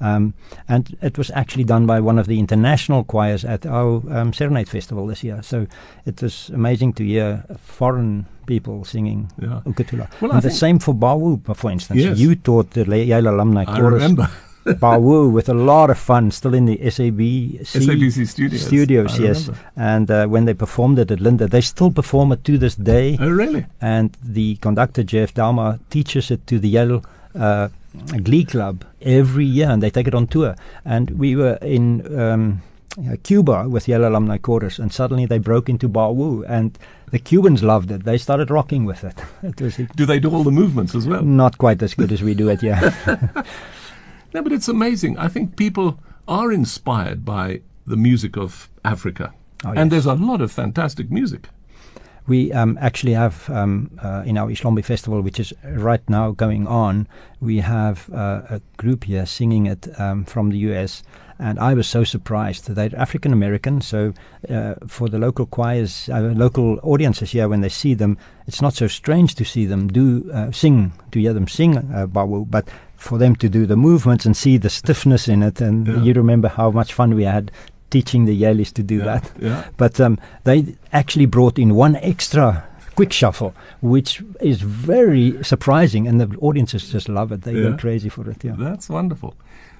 Um, 0.00 0.34
and 0.68 0.96
it 1.00 1.16
was 1.16 1.30
actually 1.30 1.64
done 1.64 1.86
by 1.86 2.00
one 2.00 2.18
of 2.18 2.26
the 2.26 2.38
international 2.38 3.04
choirs 3.04 3.44
at 3.44 3.64
our 3.64 4.02
um, 4.12 4.32
Serenade 4.32 4.68
Festival 4.68 5.06
this 5.06 5.24
year. 5.24 5.42
So 5.42 5.66
it 6.04 6.20
was 6.22 6.50
amazing 6.50 6.92
to 6.94 7.04
hear 7.04 7.44
foreign 7.58 8.26
people 8.46 8.84
singing 8.84 9.30
yeah. 9.40 9.60
Ukuthula. 9.64 10.08
Well, 10.20 10.32
and 10.32 10.42
the 10.42 10.50
same 10.50 10.78
for 10.78 10.94
Bawo, 10.94 11.56
for 11.56 11.70
instance. 11.70 12.00
Yes. 12.00 12.18
You 12.18 12.36
taught 12.36 12.70
the 12.70 12.84
Yale 12.84 13.28
alumni 13.28 13.62
I 13.62 13.76
chorus. 13.76 14.02
remember. 14.02 14.30
Bawo 14.66 15.30
with 15.30 15.48
a 15.48 15.54
lot 15.54 15.90
of 15.90 15.98
fun, 15.98 16.30
still 16.32 16.52
in 16.52 16.64
the 16.64 16.76
SABC, 16.78 17.60
SABC 17.60 18.26
studios. 18.26 18.66
Studios, 18.66 19.20
I 19.20 19.22
yes. 19.22 19.46
remember. 19.46 19.70
And 19.76 20.10
uh, 20.10 20.26
when 20.26 20.44
they 20.44 20.54
performed 20.54 20.98
it 20.98 21.10
at 21.10 21.20
Linda, 21.20 21.46
they 21.46 21.60
still 21.60 21.92
perform 21.92 22.32
it 22.32 22.42
to 22.44 22.58
this 22.58 22.74
day. 22.74 23.16
Oh, 23.20 23.30
really? 23.30 23.66
And 23.80 24.16
the 24.22 24.56
conductor, 24.56 25.04
Jeff 25.04 25.34
Douma, 25.34 25.78
teaches 25.90 26.32
it 26.32 26.46
to 26.48 26.58
the 26.58 26.68
Yale 26.68 27.04
uh, 27.36 27.68
Glee 28.22 28.44
Club 28.44 28.84
every 29.02 29.44
year, 29.44 29.70
and 29.70 29.82
they 29.82 29.90
take 29.90 30.06
it 30.06 30.14
on 30.14 30.26
tour. 30.26 30.54
And 30.84 31.10
we 31.10 31.36
were 31.36 31.58
in 31.62 32.18
um, 32.18 32.62
uh, 32.98 33.16
Cuba 33.22 33.68
with 33.68 33.88
Yale 33.88 34.06
Alumni 34.08 34.38
Chorus, 34.38 34.78
and 34.78 34.92
suddenly 34.92 35.26
they 35.26 35.38
broke 35.38 35.68
into 35.68 35.88
Bawo, 35.88 36.44
and 36.48 36.78
the 37.10 37.18
Cubans 37.18 37.62
loved 37.62 37.90
it. 37.90 38.04
They 38.04 38.18
started 38.18 38.50
rocking 38.50 38.84
with 38.84 39.04
it. 39.04 39.14
it 39.42 39.60
was 39.60 39.76
Do 39.76 40.06
they 40.06 40.18
do 40.18 40.34
all 40.34 40.44
the 40.44 40.50
movements 40.50 40.94
as 40.94 41.06
well? 41.06 41.22
not 41.22 41.58
quite 41.58 41.82
as 41.82 41.94
good 41.94 42.12
as 42.12 42.22
we 42.22 42.34
do 42.34 42.48
it, 42.48 42.62
yeah. 42.62 42.92
No, 44.34 44.42
but 44.42 44.52
it's 44.52 44.68
amazing. 44.68 45.16
I 45.16 45.28
think 45.28 45.56
people 45.56 45.98
are 46.28 46.52
inspired 46.52 47.24
by 47.24 47.62
the 47.86 47.96
music 47.96 48.36
of 48.36 48.68
Africa. 48.84 49.32
Oh, 49.64 49.72
And 49.74 49.90
there's 49.90 50.04
a 50.04 50.14
lot 50.14 50.40
of 50.40 50.52
fantastic 50.52 51.10
music. 51.10 51.48
We 52.26 52.52
um, 52.52 52.76
actually 52.80 53.12
have 53.12 53.48
um, 53.50 53.90
uh, 54.02 54.22
in 54.26 54.36
our 54.36 54.48
Ihlombe 54.48 54.84
festival, 54.84 55.20
which 55.20 55.38
is 55.38 55.52
right 55.64 56.02
now 56.08 56.32
going 56.32 56.66
on, 56.66 57.06
we 57.40 57.58
have 57.60 58.10
uh, 58.12 58.42
a 58.50 58.60
group 58.76 59.04
here 59.04 59.26
singing 59.26 59.66
it 59.66 59.88
um, 60.00 60.24
from 60.24 60.50
the 60.50 60.58
US. 60.70 61.02
And 61.38 61.58
I 61.58 61.74
was 61.74 61.86
so 61.86 62.02
surprised. 62.02 62.66
That 62.66 62.74
they're 62.74 62.98
African 63.00 63.32
American, 63.32 63.80
so 63.82 64.14
uh, 64.48 64.74
for 64.86 65.08
the 65.08 65.18
local 65.18 65.44
choirs, 65.44 66.08
uh, 66.08 66.20
local 66.34 66.80
audiences 66.82 67.32
here, 67.32 67.46
when 67.48 67.60
they 67.60 67.68
see 67.68 67.92
them, 67.94 68.16
it's 68.46 68.62
not 68.62 68.72
so 68.74 68.86
strange 68.86 69.34
to 69.34 69.44
see 69.44 69.66
them 69.66 69.88
do 69.88 70.30
uh, 70.32 70.50
sing, 70.50 70.92
to 71.12 71.20
hear 71.20 71.34
them 71.34 71.46
sing 71.46 71.76
uh, 71.76 72.06
Bawo, 72.06 72.46
but 72.50 72.66
for 72.96 73.18
them 73.18 73.36
to 73.36 73.50
do 73.50 73.66
the 73.66 73.76
movements 73.76 74.24
and 74.24 74.34
see 74.34 74.56
the 74.56 74.70
stiffness 74.70 75.28
in 75.28 75.42
it. 75.42 75.60
And 75.60 75.86
Yeah. 75.86 76.02
you 76.02 76.14
remember 76.14 76.48
how 76.48 76.70
much 76.70 76.94
fun 76.94 77.14
we 77.14 77.24
had 77.24 77.50
teaching 77.90 78.24
the 78.26 78.42
Yalies 78.42 78.72
to 78.74 78.82
do 78.82 78.96
yeah. 78.98 79.04
that. 79.04 79.30
Yeah. 79.40 79.64
But 79.76 80.00
um, 80.00 80.18
they 80.44 80.76
actually 80.92 81.26
brought 81.26 81.58
in 81.58 81.74
one 81.74 81.96
extra 81.96 82.64
quick 82.94 83.12
shuffle, 83.12 83.52
which 83.80 84.22
is 84.40 84.60
very 84.62 85.42
surprising, 85.44 86.08
and 86.08 86.20
the 86.20 86.36
audiences 86.38 86.90
just 86.90 87.08
love 87.08 87.30
it. 87.32 87.42
They 87.42 87.52
Yeah. 87.52 87.70
go 87.70 87.76
crazy 87.76 88.08
for 88.08 88.28
it. 88.30 88.42
Yeah. 88.44 88.54
That's 88.58 88.88
wonderful. 88.88 89.34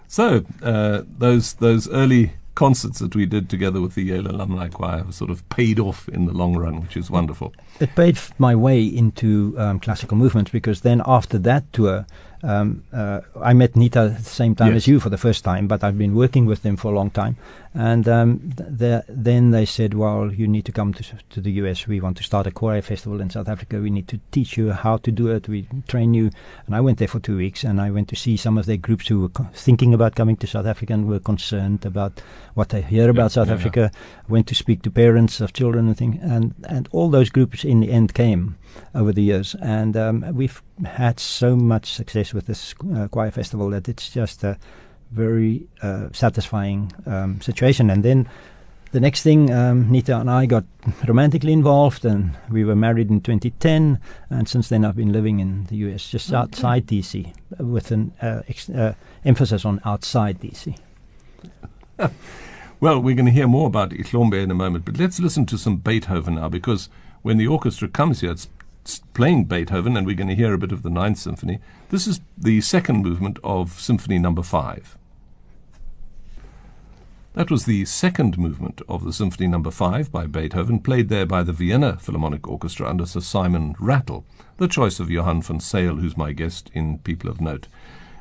So 0.09 0.45
uh, 0.63 1.03
those 1.19 1.55
those 1.55 1.89
early 1.91 2.33
concerts 2.55 2.99
that 3.01 3.15
we 3.15 3.27
did 3.27 3.51
together 3.51 3.81
with 3.83 3.95
the 3.95 4.03
Yale 4.05 4.31
Alumni 4.31 4.69
Choir 4.69 4.99
have 4.99 5.15
sort 5.15 5.31
of 5.31 5.47
paid 5.51 5.79
off 5.79 6.09
in 6.09 6.25
the 6.27 6.33
long 6.33 6.57
run, 6.57 6.81
which 6.81 6.97
is 6.97 7.11
wonderful. 7.11 7.53
It 7.81 7.95
paid 7.95 8.19
my 8.39 8.55
way 8.55 8.83
into 8.83 9.55
um, 9.59 9.79
classical 9.79 10.17
movements 10.17 10.51
because 10.51 10.81
then 10.81 11.03
after 11.07 11.39
that 11.39 11.71
tour, 11.73 12.07
um, 12.43 12.83
uh, 12.93 13.21
I 13.43 13.53
met 13.53 13.75
Neeta 13.75 14.11
at 14.11 14.19
the 14.19 14.31
same 14.31 14.55
time 14.55 14.69
Yes. 14.73 14.85
as 14.85 14.87
you 14.89 15.01
for 15.01 15.11
the 15.11 15.19
first 15.19 15.45
time, 15.45 15.67
but 15.69 15.85
I've 15.85 15.99
been 15.99 16.15
working 16.15 16.47
with 16.47 16.63
them 16.63 16.77
for 16.77 16.93
a 16.93 16.95
long 16.97 17.11
time. 17.11 17.37
And 17.79 18.09
um, 18.09 18.55
th- 18.79 19.03
then 19.07 19.51
they 19.51 19.67
said, 19.67 19.93
well, 19.93 20.33
you 20.33 20.49
need 20.49 20.65
to 20.65 20.73
come 20.73 20.95
to, 20.95 21.05
to 21.29 21.41
the 21.43 21.53
US. 21.53 21.87
We 21.87 22.01
want 22.01 22.17
to 22.17 22.23
start 22.23 22.47
a 22.47 22.51
choir 22.51 22.81
festival 22.81 23.21
in 23.21 23.29
South 23.29 23.51
Africa. 23.51 23.81
We 23.81 23.91
need 23.91 24.09
to 24.09 24.21
teach 24.33 24.57
you 24.57 24.73
how 24.73 24.97
to 24.99 25.13
do 25.13 25.29
it. 25.29 25.47
We 25.47 25.69
train 25.87 26.15
you. 26.15 26.31
And 26.65 26.75
I 26.75 26.81
went 26.81 26.97
there 26.97 27.09
for 27.09 27.21
two 27.21 27.37
weeks 27.37 27.65
and 27.65 27.79
I 27.79 27.91
went 27.91 28.09
to 28.09 28.17
see 28.17 28.39
some 28.39 28.57
of 28.57 28.65
their 28.65 28.79
groups 28.79 29.09
who 29.09 29.21
were 29.21 29.29
co- 29.29 29.51
thinking 29.53 29.93
about 29.93 30.15
coming 30.15 30.37
to 30.37 30.47
South 30.47 30.65
Africa 30.65 30.95
and 30.95 31.07
were 31.07 31.21
concerned 31.21 31.85
about 31.85 32.23
what 32.55 32.71
they 32.71 32.81
hear 32.81 33.11
about 33.11 33.33
South 33.33 33.49
yeah, 33.49 33.55
yeah. 33.55 33.61
Africa. 33.61 33.91
Went 34.27 34.47
to 34.47 34.55
speak 34.55 34.81
to 34.83 34.91
parents 34.91 35.43
of 35.43 35.53
children 35.53 35.87
and 35.87 35.99
things. 35.99 36.19
And, 36.23 36.55
and 36.67 36.89
all 36.93 37.11
those 37.11 37.29
groups 37.29 37.63
in 37.63 37.81
the 37.81 37.91
end 37.91 38.15
came 38.15 38.57
over 38.95 39.13
the 39.13 39.23
years. 39.23 39.55
And 39.61 39.99
um, 39.99 40.25
we've 40.35 40.63
had 40.83 41.21
so 41.21 41.57
much 41.57 41.93
success 41.93 42.33
with 42.33 42.47
this 42.47 42.75
uh, 42.95 43.09
choir 43.09 43.31
festival 43.31 43.69
that 43.69 43.87
it's 43.87 44.09
just 44.09 44.43
a 44.45 44.59
very 45.11 45.67
uh, 45.83 46.09
satisfying 46.13 46.93
um, 47.07 47.41
situation. 47.41 47.91
And 47.91 48.03
then 48.05 48.29
the 48.93 49.01
next 49.01 49.23
thing, 49.23 49.53
um, 49.53 49.87
Neeta 49.91 50.21
and 50.21 50.31
I 50.31 50.47
got 50.47 50.65
romantically 51.07 51.53
involved, 51.53 52.05
and 52.05 52.37
we 52.51 52.65
were 52.65 52.77
married 52.77 53.11
in 53.11 53.21
2010. 53.21 53.99
And 54.31 54.49
since 54.49 54.69
then, 54.69 54.85
I've 54.85 54.97
been 54.97 55.13
living 55.13 55.41
in 55.41 55.65
the 55.67 55.77
US, 55.77 56.09
just 56.09 56.29
Okay. 56.31 56.37
outside 56.37 56.87
DC, 56.87 57.33
with 57.59 57.91
an 57.91 58.13
uh, 58.23 58.43
ex- 58.49 58.69
uh, 58.71 58.95
emphasis 59.25 59.65
on 59.65 59.81
outside 59.85 60.41
DC. 60.41 60.77
Well, 62.79 63.01
we're 63.01 63.15
going 63.15 63.25
to 63.25 63.33
hear 63.33 63.49
more 63.49 63.69
about 63.69 63.91
Ihlombe 63.91 64.43
in 64.43 64.51
a 64.51 64.55
moment, 64.55 64.85
but 64.85 64.99
let's 64.99 65.19
listen 65.19 65.47
to 65.47 65.57
some 65.57 65.79
Beethoven 65.79 66.35
now, 66.35 66.51
because 66.51 66.91
when 67.23 67.39
the 67.39 67.47
orchestra 67.47 67.89
comes 67.89 68.21
here, 68.21 68.33
it's 68.33 68.49
it's 68.56 68.56
playing 69.15 69.45
Beethoven, 69.45 69.97
and 69.97 70.07
we're 70.07 70.17
going 70.17 70.29
to 70.29 70.35
hear 70.35 70.55
a 70.55 70.59
bit 70.59 70.73
of 70.73 70.83
the 70.83 70.91
Ninth 70.91 71.19
Symphony. 71.19 71.61
This 71.91 72.07
is 72.07 72.21
the 72.37 72.61
second 72.61 73.03
movement 73.03 73.39
of 73.45 73.81
Symphony 73.81 74.19
Number 74.19 74.43
Five. 74.43 74.97
That 77.35 77.51
was 77.51 77.67
the 77.67 77.85
second 77.85 78.39
movement 78.39 78.81
of 78.89 79.05
the 79.05 79.13
Symphony 79.13 79.47
Number 79.47 79.71
Five 79.71 80.11
by 80.11 80.27
Beethoven, 80.27 80.81
played 80.81 81.11
there 81.11 81.27
by 81.27 81.43
the 81.43 81.53
Vienna 81.53 81.99
Philharmonic 81.99 82.49
Orchestra 82.49 82.89
under 82.89 83.05
Sir 83.05 83.21
Simon 83.21 83.75
Rattle, 83.79 84.25
the 84.57 84.69
choice 84.69 84.99
of 85.01 85.11
Johann 85.11 85.43
van 85.43 85.61
Zyl, 85.61 86.01
who's 86.01 86.17
my 86.17 86.33
guest 86.33 86.71
in 86.73 86.99
People 87.01 87.29
of 87.29 87.41
Note. 87.41 87.69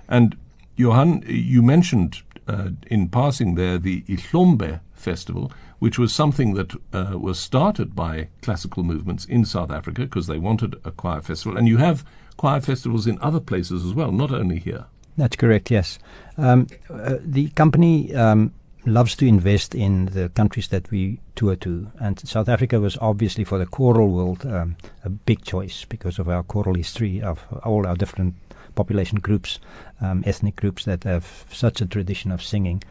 And 0.10 0.36
Johann, 0.76 1.24
you 1.28 1.64
mentioned 1.64 2.24
uh, 2.48 2.72
in 2.88 3.08
passing 3.08 3.56
there 3.56 3.78
the 3.78 4.02
Ihlombe 4.02 4.82
Festival, 5.06 5.52
which 5.80 5.98
was 6.00 6.14
something 6.14 6.56
that 6.56 6.74
uh, 6.92 7.18
was 7.18 7.40
started 7.40 7.96
by 7.96 8.28
classical 8.42 8.84
movements 8.84 9.26
in 9.26 9.46
South 9.46 9.72
Africa 9.72 10.02
because 10.02 10.28
they 10.28 10.40
wanted 10.40 10.76
a 10.84 10.92
choir 10.92 11.22
festival. 11.22 11.58
And 11.58 11.68
you 11.68 11.78
have 11.78 12.04
choir 12.38 12.60
festivals 12.62 13.08
in 13.08 13.18
other 13.22 13.40
places 13.40 13.86
as 13.86 13.94
well, 13.94 14.12
not 14.12 14.32
only 14.32 14.60
here. 14.60 14.86
That's 15.18 15.38
correct, 15.38 15.72
yes. 15.72 16.00
Um, 16.38 16.68
uh, 16.90 17.18
the 17.22 17.50
company 17.50 18.14
um, 18.16 18.52
loves 18.86 19.16
to 19.18 19.26
invest 19.26 19.74
in 19.76 20.08
the 20.08 20.30
countries 20.30 20.68
that 20.70 20.92
we 20.92 21.20
tour 21.36 21.56
to, 21.58 21.92
and 22.00 22.20
South 22.28 22.50
Africa 22.50 22.80
was 22.80 22.98
obviously 23.00 23.44
for 23.44 23.58
the 23.58 23.66
choral 23.66 24.10
world 24.10 24.46
um, 24.46 24.76
a 25.04 25.10
big 25.10 25.44
choice 25.44 25.86
because 25.86 26.20
of 26.20 26.28
our 26.28 26.44
choral 26.44 26.76
history 26.76 27.22
of 27.22 27.46
all 27.64 27.88
our 27.88 27.96
different 27.96 28.36
population 28.76 29.20
groups, 29.20 29.60
um, 30.02 30.24
ethnic 30.26 30.56
groups 30.58 30.84
that 30.86 31.04
have 31.04 31.46
such 31.52 31.82
a 31.82 31.86
tradition 31.86 32.32
of 32.32 32.44
singing. 32.44 32.84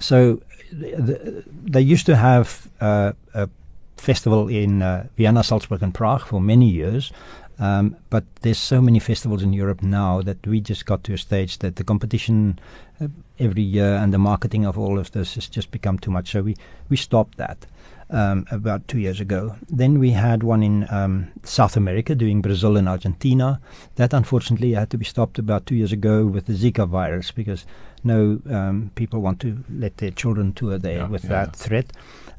So 0.00 0.40
th- 0.70 1.06
th- 1.06 1.44
they 1.64 1.80
used 1.80 2.06
to 2.06 2.16
have 2.16 2.68
uh, 2.80 3.12
a 3.34 3.48
festival 3.96 4.48
in 4.48 4.82
uh, 4.82 5.06
Vienna, 5.16 5.44
Salzburg, 5.44 5.82
and 5.82 5.94
Prague 5.94 6.22
for 6.22 6.40
many 6.40 6.68
years. 6.68 7.12
Um, 7.58 7.96
but 8.08 8.24
there's 8.40 8.58
so 8.58 8.80
many 8.80 8.98
festivals 8.98 9.42
in 9.42 9.52
Europe 9.52 9.82
now 9.82 10.22
that 10.22 10.46
we 10.46 10.60
just 10.60 10.86
got 10.86 11.04
to 11.04 11.12
a 11.12 11.18
stage 11.18 11.58
that 11.58 11.76
the 11.76 11.84
competition 11.84 12.58
uh, 13.00 13.08
every 13.38 13.62
year 13.62 13.96
and 13.96 14.14
the 14.14 14.18
marketing 14.18 14.64
of 14.64 14.78
all 14.78 14.98
of 14.98 15.12
this 15.12 15.34
has 15.34 15.46
just 15.46 15.70
become 15.70 15.98
too 15.98 16.10
much. 16.10 16.30
So 16.30 16.40
we, 16.40 16.56
we 16.88 16.96
stopped 16.96 17.36
that 17.36 17.66
um, 18.10 18.46
about 18.50 18.86
two 18.88 18.98
years 18.98 19.20
ago. 19.20 19.56
Then 19.68 19.98
we 19.98 20.10
had 20.10 20.42
one 20.42 20.62
in 20.62 20.86
um, 20.90 21.30
South 21.42 21.76
America 21.76 22.14
doing 22.14 22.42
Brazil 22.42 22.76
and 22.76 22.88
Argentina. 22.88 23.60
That 23.96 24.12
unfortunately 24.12 24.72
had 24.72 24.90
to 24.90 24.98
be 24.98 25.04
stopped 25.04 25.38
about 25.38 25.66
two 25.66 25.76
years 25.76 25.92
ago 25.92 26.26
with 26.26 26.46
the 26.46 26.54
Zika 26.54 26.88
virus 26.88 27.30
because 27.30 27.64
no 28.02 28.40
um, 28.50 28.90
people 28.94 29.20
want 29.20 29.40
to 29.40 29.62
let 29.70 29.98
their 29.98 30.10
children 30.10 30.52
tour 30.52 30.78
there 30.78 30.98
Yeah, 30.98 31.08
with 31.08 31.24
yeah, 31.24 31.30
that 31.30 31.56
threat. 31.56 31.92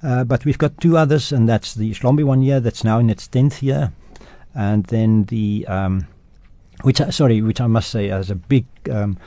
Uh, 0.03 0.23
but 0.23 0.45
we've 0.45 0.57
got 0.57 0.79
two 0.79 0.97
others, 0.97 1.31
and 1.31 1.47
that's 1.47 1.75
the 1.75 1.91
Ihlombe 1.91 2.23
one 2.23 2.41
year 2.41 2.59
that's 2.59 2.83
now 2.83 2.99
in 2.99 3.09
its 3.09 3.27
10th 3.27 3.61
year 3.61 3.93
and 4.53 4.85
then 4.85 5.25
the 5.25 5.65
um, 5.67 6.07
which 6.81 6.99
I, 6.99 7.09
sorry, 7.09 7.41
which 7.41 7.61
I 7.61 7.67
must 7.67 7.89
say 7.89 8.07
has 8.07 8.29
a 8.29 8.35
big 8.35 8.65
um, 8.89 9.17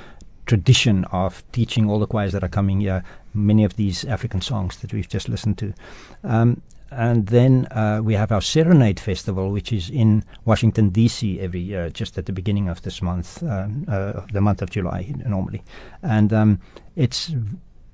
tradition 0.47 1.05
of 1.07 1.45
teaching 1.53 1.89
all 1.89 1.99
the 1.99 2.07
choirs 2.07 2.33
that 2.33 2.43
are 2.43 2.49
coming 2.49 2.81
here 2.81 3.05
many 3.35 3.65
of 3.65 3.77
these 3.77 4.05
African 4.05 4.41
songs 4.41 4.79
that 4.79 4.93
we've 4.93 5.09
just 5.09 5.29
listened 5.29 5.59
to. 5.59 5.75
Um, 6.23 6.63
and 6.91 7.27
then 7.27 7.67
uh, 7.73 8.01
we 8.05 8.15
have 8.15 8.31
our 8.31 8.41
Serenade 8.41 9.01
Festival, 9.01 9.51
which 9.51 9.73
is 9.73 9.91
in 9.91 10.23
Washington 10.45 10.91
D.C. 10.91 11.41
every 11.41 11.61
year, 11.61 11.91
just 11.91 12.17
at 12.19 12.27
the 12.27 12.33
beginning 12.33 12.69
of 12.69 12.83
this 12.83 13.03
month, 13.03 13.43
um, 13.43 13.85
uh, 13.89 14.21
the 14.33 14.41
month 14.41 14.63
of 14.63 14.71
July 14.71 15.13
normally, 15.27 15.63
and 16.03 16.33
um, 16.33 16.61
it's 16.95 17.33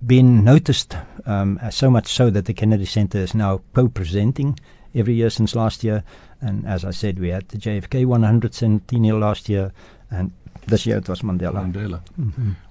been 0.06 0.44
noticed 0.44 0.96
um, 1.26 1.58
uh, 1.62 1.70
so 1.70 1.90
much 1.90 2.08
so 2.08 2.30
that 2.30 2.44
the 2.44 2.54
Kennedy 2.54 2.86
Center 2.86 3.18
is 3.18 3.34
now 3.34 3.60
co-presenting 3.74 4.58
every 4.94 5.14
year 5.14 5.30
since 5.30 5.54
last 5.54 5.84
year. 5.84 6.02
And 6.42 6.66
as 6.66 6.84
I 6.84 6.90
said, 6.90 7.18
we 7.18 7.28
had 7.28 7.48
the 7.48 7.58
JFK 7.58 8.06
100th 8.06 8.54
centennial 8.54 9.18
last 9.18 9.48
year, 9.48 9.72
and 10.10 10.32
This 10.66 10.86
year 10.86 10.98
it 10.98 11.08
was 11.08 11.22
Mandela. 11.22 11.64
Mandela. 11.64 12.00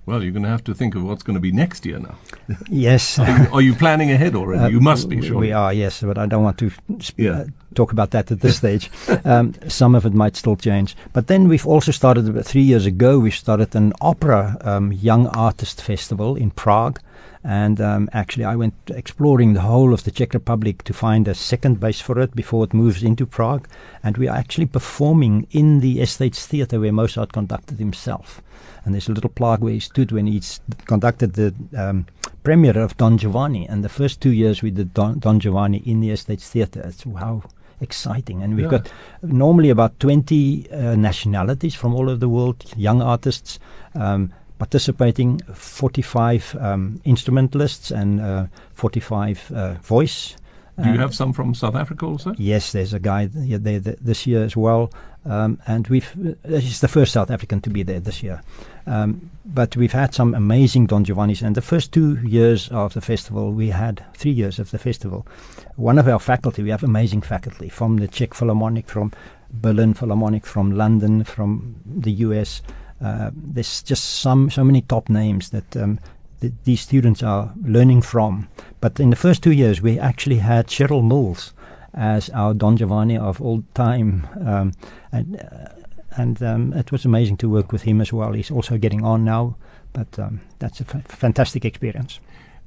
Well, 0.09 0.23
you're 0.23 0.31
going 0.31 0.43
to 0.43 0.49
have 0.49 0.63
to 0.63 0.73
think 0.73 0.95
of 0.95 1.03
what's 1.03 1.21
going 1.21 1.35
to 1.35 1.39
be 1.39 1.51
next 1.51 1.85
year 1.85 1.99
now. 1.99 2.15
Yes. 2.67 3.19
Are 3.19 3.29
you, 3.29 3.47
are 3.53 3.61
you 3.61 3.75
planning 3.75 4.09
ahead 4.11 4.35
already? 4.35 4.63
Uh, 4.63 4.69
you 4.69 4.79
must 4.79 5.07
be, 5.07 5.21
sure. 5.21 5.37
We 5.37 5.51
are, 5.51 5.71
yes, 5.71 6.01
but 6.01 6.17
I 6.17 6.25
don't 6.25 6.43
want 6.43 6.57
to 6.57 6.71
sp- 6.97 7.19
Yeah. 7.19 7.31
uh, 7.41 7.45
talk 7.75 7.91
about 7.91 8.09
that 8.11 8.31
at 8.31 8.39
this 8.39 8.57
stage. 8.63 8.89
Um, 9.23 9.53
some 9.67 9.93
of 9.93 10.05
it 10.07 10.13
might 10.15 10.35
still 10.35 10.55
change. 10.55 10.95
But 11.13 11.27
then 11.27 11.47
we've 11.47 11.67
also 11.67 11.91
started, 11.91 12.27
about 12.27 12.45
three 12.45 12.63
years 12.63 12.87
ago, 12.87 13.19
we 13.19 13.29
started 13.31 13.75
an 13.75 13.93
opera 14.01 14.57
um, 14.61 14.91
young 14.91 15.27
artist 15.27 15.79
festival 15.81 16.35
in 16.35 16.49
Prague. 16.51 16.99
And 17.43 17.79
um, 17.79 18.09
actually, 18.11 18.45
I 18.45 18.55
went 18.55 18.73
exploring 18.87 19.53
the 19.53 19.61
whole 19.61 19.93
of 19.93 20.03
the 20.03 20.11
Czech 20.11 20.33
Republic 20.33 20.83
to 20.85 20.93
find 20.93 21.27
a 21.27 21.35
second 21.35 21.79
base 21.79 22.01
for 22.01 22.19
it 22.19 22.35
before 22.35 22.63
it 22.63 22.73
moves 22.73 23.03
into 23.03 23.25
Prague. 23.27 23.67
And 24.03 24.17
we 24.17 24.27
are 24.27 24.35
actually 24.37 24.65
performing 24.67 25.45
in 25.51 25.81
the 25.81 26.01
Estates 26.01 26.47
Theatre 26.47 26.79
where 26.79 26.91
Mozart 26.91 27.31
conducted 27.31 27.77
himself. 27.77 28.41
And 28.85 28.93
there's 28.93 29.09
a 29.09 29.13
little 29.13 29.29
plaque 29.29 29.59
where 29.61 29.73
he 29.73 29.79
stood 29.79 30.11
when 30.11 30.27
he 30.27 30.41
conducted 30.85 31.33
the 31.33 31.53
um, 31.77 32.05
premiere 32.43 32.77
of 32.79 32.95
Don 32.97 33.17
Giovanni. 33.17 33.67
And 33.67 33.83
the 33.83 33.89
first 33.89 34.21
two 34.21 34.31
years 34.31 34.61
we 34.61 34.71
did 34.71 34.93
Don, 34.93 35.19
Don 35.19 35.39
Giovanni 35.39 35.79
in 35.85 36.01
the 36.01 36.11
Estates 36.11 36.49
Theatre. 36.49 36.81
It's 36.85 37.05
wow, 37.05 37.43
exciting. 37.81 38.41
And 38.43 38.55
we've 38.55 38.65
Yeah. 38.71 38.79
got 38.79 38.91
normally 39.21 39.69
about 39.69 39.99
20 39.99 40.71
uh, 40.71 40.95
nationalities 40.95 41.75
from 41.75 41.93
all 41.93 42.09
over 42.09 42.15
the 42.19 42.29
world, 42.29 42.63
young 42.75 43.01
artists. 43.01 43.59
Um, 43.95 44.31
participating 44.59 45.39
45 45.53 46.55
um, 46.59 46.99
instrumentalists 47.05 47.91
and 47.91 48.19
uh, 48.19 48.45
45 48.73 49.51
uh, 49.55 49.73
voice 49.75 50.35
Do 50.77 50.83
you 50.83 50.91
and- 50.91 50.99
have 50.99 51.15
some 51.15 51.31
from 51.33 51.53
South 51.53 51.75
Africa 51.75 52.05
also? 52.05 52.33
Yes, 52.37 52.73
there's 52.73 52.93
a 52.93 52.99
guy 52.99 53.27
th- 53.27 53.61
there 53.61 53.79
th- 53.79 53.97
this 54.01 54.27
year 54.27 54.43
as 54.43 54.57
well, 54.57 54.91
um, 55.25 55.59
and 55.67 55.87
we've 55.87 56.15
he's 56.47 56.81
the 56.81 56.87
first 56.87 57.13
South 57.13 57.29
African 57.29 57.61
to 57.61 57.69
be 57.69 57.83
there 57.83 57.99
this 57.99 58.23
year. 58.23 58.41
Um, 58.87 59.29
but 59.45 59.75
we've 59.75 59.91
had 59.91 60.13
some 60.13 60.33
amazing 60.33 60.87
Don 60.87 61.05
Giovannis, 61.05 61.41
and 61.41 61.55
the 61.55 61.61
first 61.61 61.91
two 61.91 62.17
years 62.25 62.69
of 62.69 62.93
the 62.93 63.01
festival, 63.01 63.51
we 63.51 63.69
had 63.69 64.03
three 64.15 64.31
years 64.31 64.59
of 64.59 64.71
the 64.71 64.79
festival. 64.79 65.27
One 65.75 65.99
of 65.99 66.07
our 66.07 66.19
faculty, 66.19 66.63
we 66.63 66.69
have 66.69 66.83
amazing 66.83 67.21
faculty 67.21 67.69
from 67.69 67.97
the 67.97 68.07
Czech 68.07 68.33
Philharmonic, 68.33 68.87
from 68.87 69.11
Berlin 69.51 69.93
Philharmonic, 69.93 70.45
from 70.45 70.71
London, 70.71 71.23
from 71.23 71.75
the 71.85 72.11
US. 72.11 72.61
Uh, 73.01 73.31
there's 73.33 73.81
just 73.83 74.03
some 74.03 74.49
so 74.49 74.63
many 74.63 74.81
top 74.81 75.09
names 75.09 75.49
that 75.49 75.77
um, 75.77 75.99
th- 76.41 76.53
these 76.63 76.81
students 76.81 77.23
are 77.23 77.53
learning 77.63 78.01
from. 78.01 78.47
But 78.81 78.99
in 78.99 79.09
the 79.09 79.15
first 79.15 79.43
two 79.43 79.51
years, 79.51 79.81
we 79.81 79.99
actually 79.99 80.37
had 80.37 80.69
Sherrill 80.69 81.01
Milnes 81.01 81.53
as 81.93 82.29
our 82.31 82.53
Don 82.53 82.77
Giovanni 82.77 83.17
of 83.17 83.41
all 83.41 83.63
time, 83.73 84.27
um, 84.45 84.73
and 85.11 85.39
uh, 85.39 85.69
and 86.11 86.41
um, 86.43 86.73
it 86.73 86.91
was 86.91 87.05
amazing 87.05 87.37
to 87.37 87.49
work 87.49 87.71
with 87.71 87.83
him 87.83 88.01
as 88.01 88.11
well. 88.11 88.33
He's 88.33 88.51
also 88.51 88.77
getting 88.77 89.03
on 89.03 89.23
now, 89.23 89.55
but 89.93 90.17
um, 90.19 90.41
that's 90.59 90.79
a 90.79 90.85
fantastic 90.85 91.65
experience. 91.65 92.19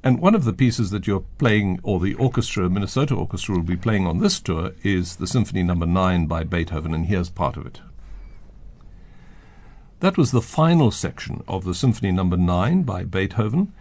And 0.03 0.19
one 0.19 0.35
of 0.35 0.43
the 0.43 0.53
pieces 0.53 0.89
that 0.91 1.07
you're 1.07 1.23
playing, 1.37 1.79
or 1.81 1.99
the 1.99 2.13
orchestra, 2.15 2.69
Minnesota 2.69 3.15
Orchestra, 3.15 3.55
will 3.55 3.63
be 3.63 3.77
playing 3.77 4.05
on 4.05 4.19
this 4.19 4.39
tour 4.39 4.73
is 4.83 5.15
the 5.15 5.27
Symphony 5.27 5.63
Number 5.63 5.85
Nine 5.85 6.25
by 6.25 6.43
Beethoven, 6.43 6.93
and 6.93 7.05
here's 7.05 7.29
part 7.29 7.55
of 7.55 7.65
it. 7.65 7.79
That 10.01 10.17
was 10.17 10.31
the 10.31 10.41
final 10.41 10.91
section 10.91 11.41
of 11.47 11.63
the 11.63 11.73
Symphony 11.73 12.11
Number 12.11 12.35
Nine 12.35 12.83
by 12.83 13.05
Beethoven. 13.05 13.71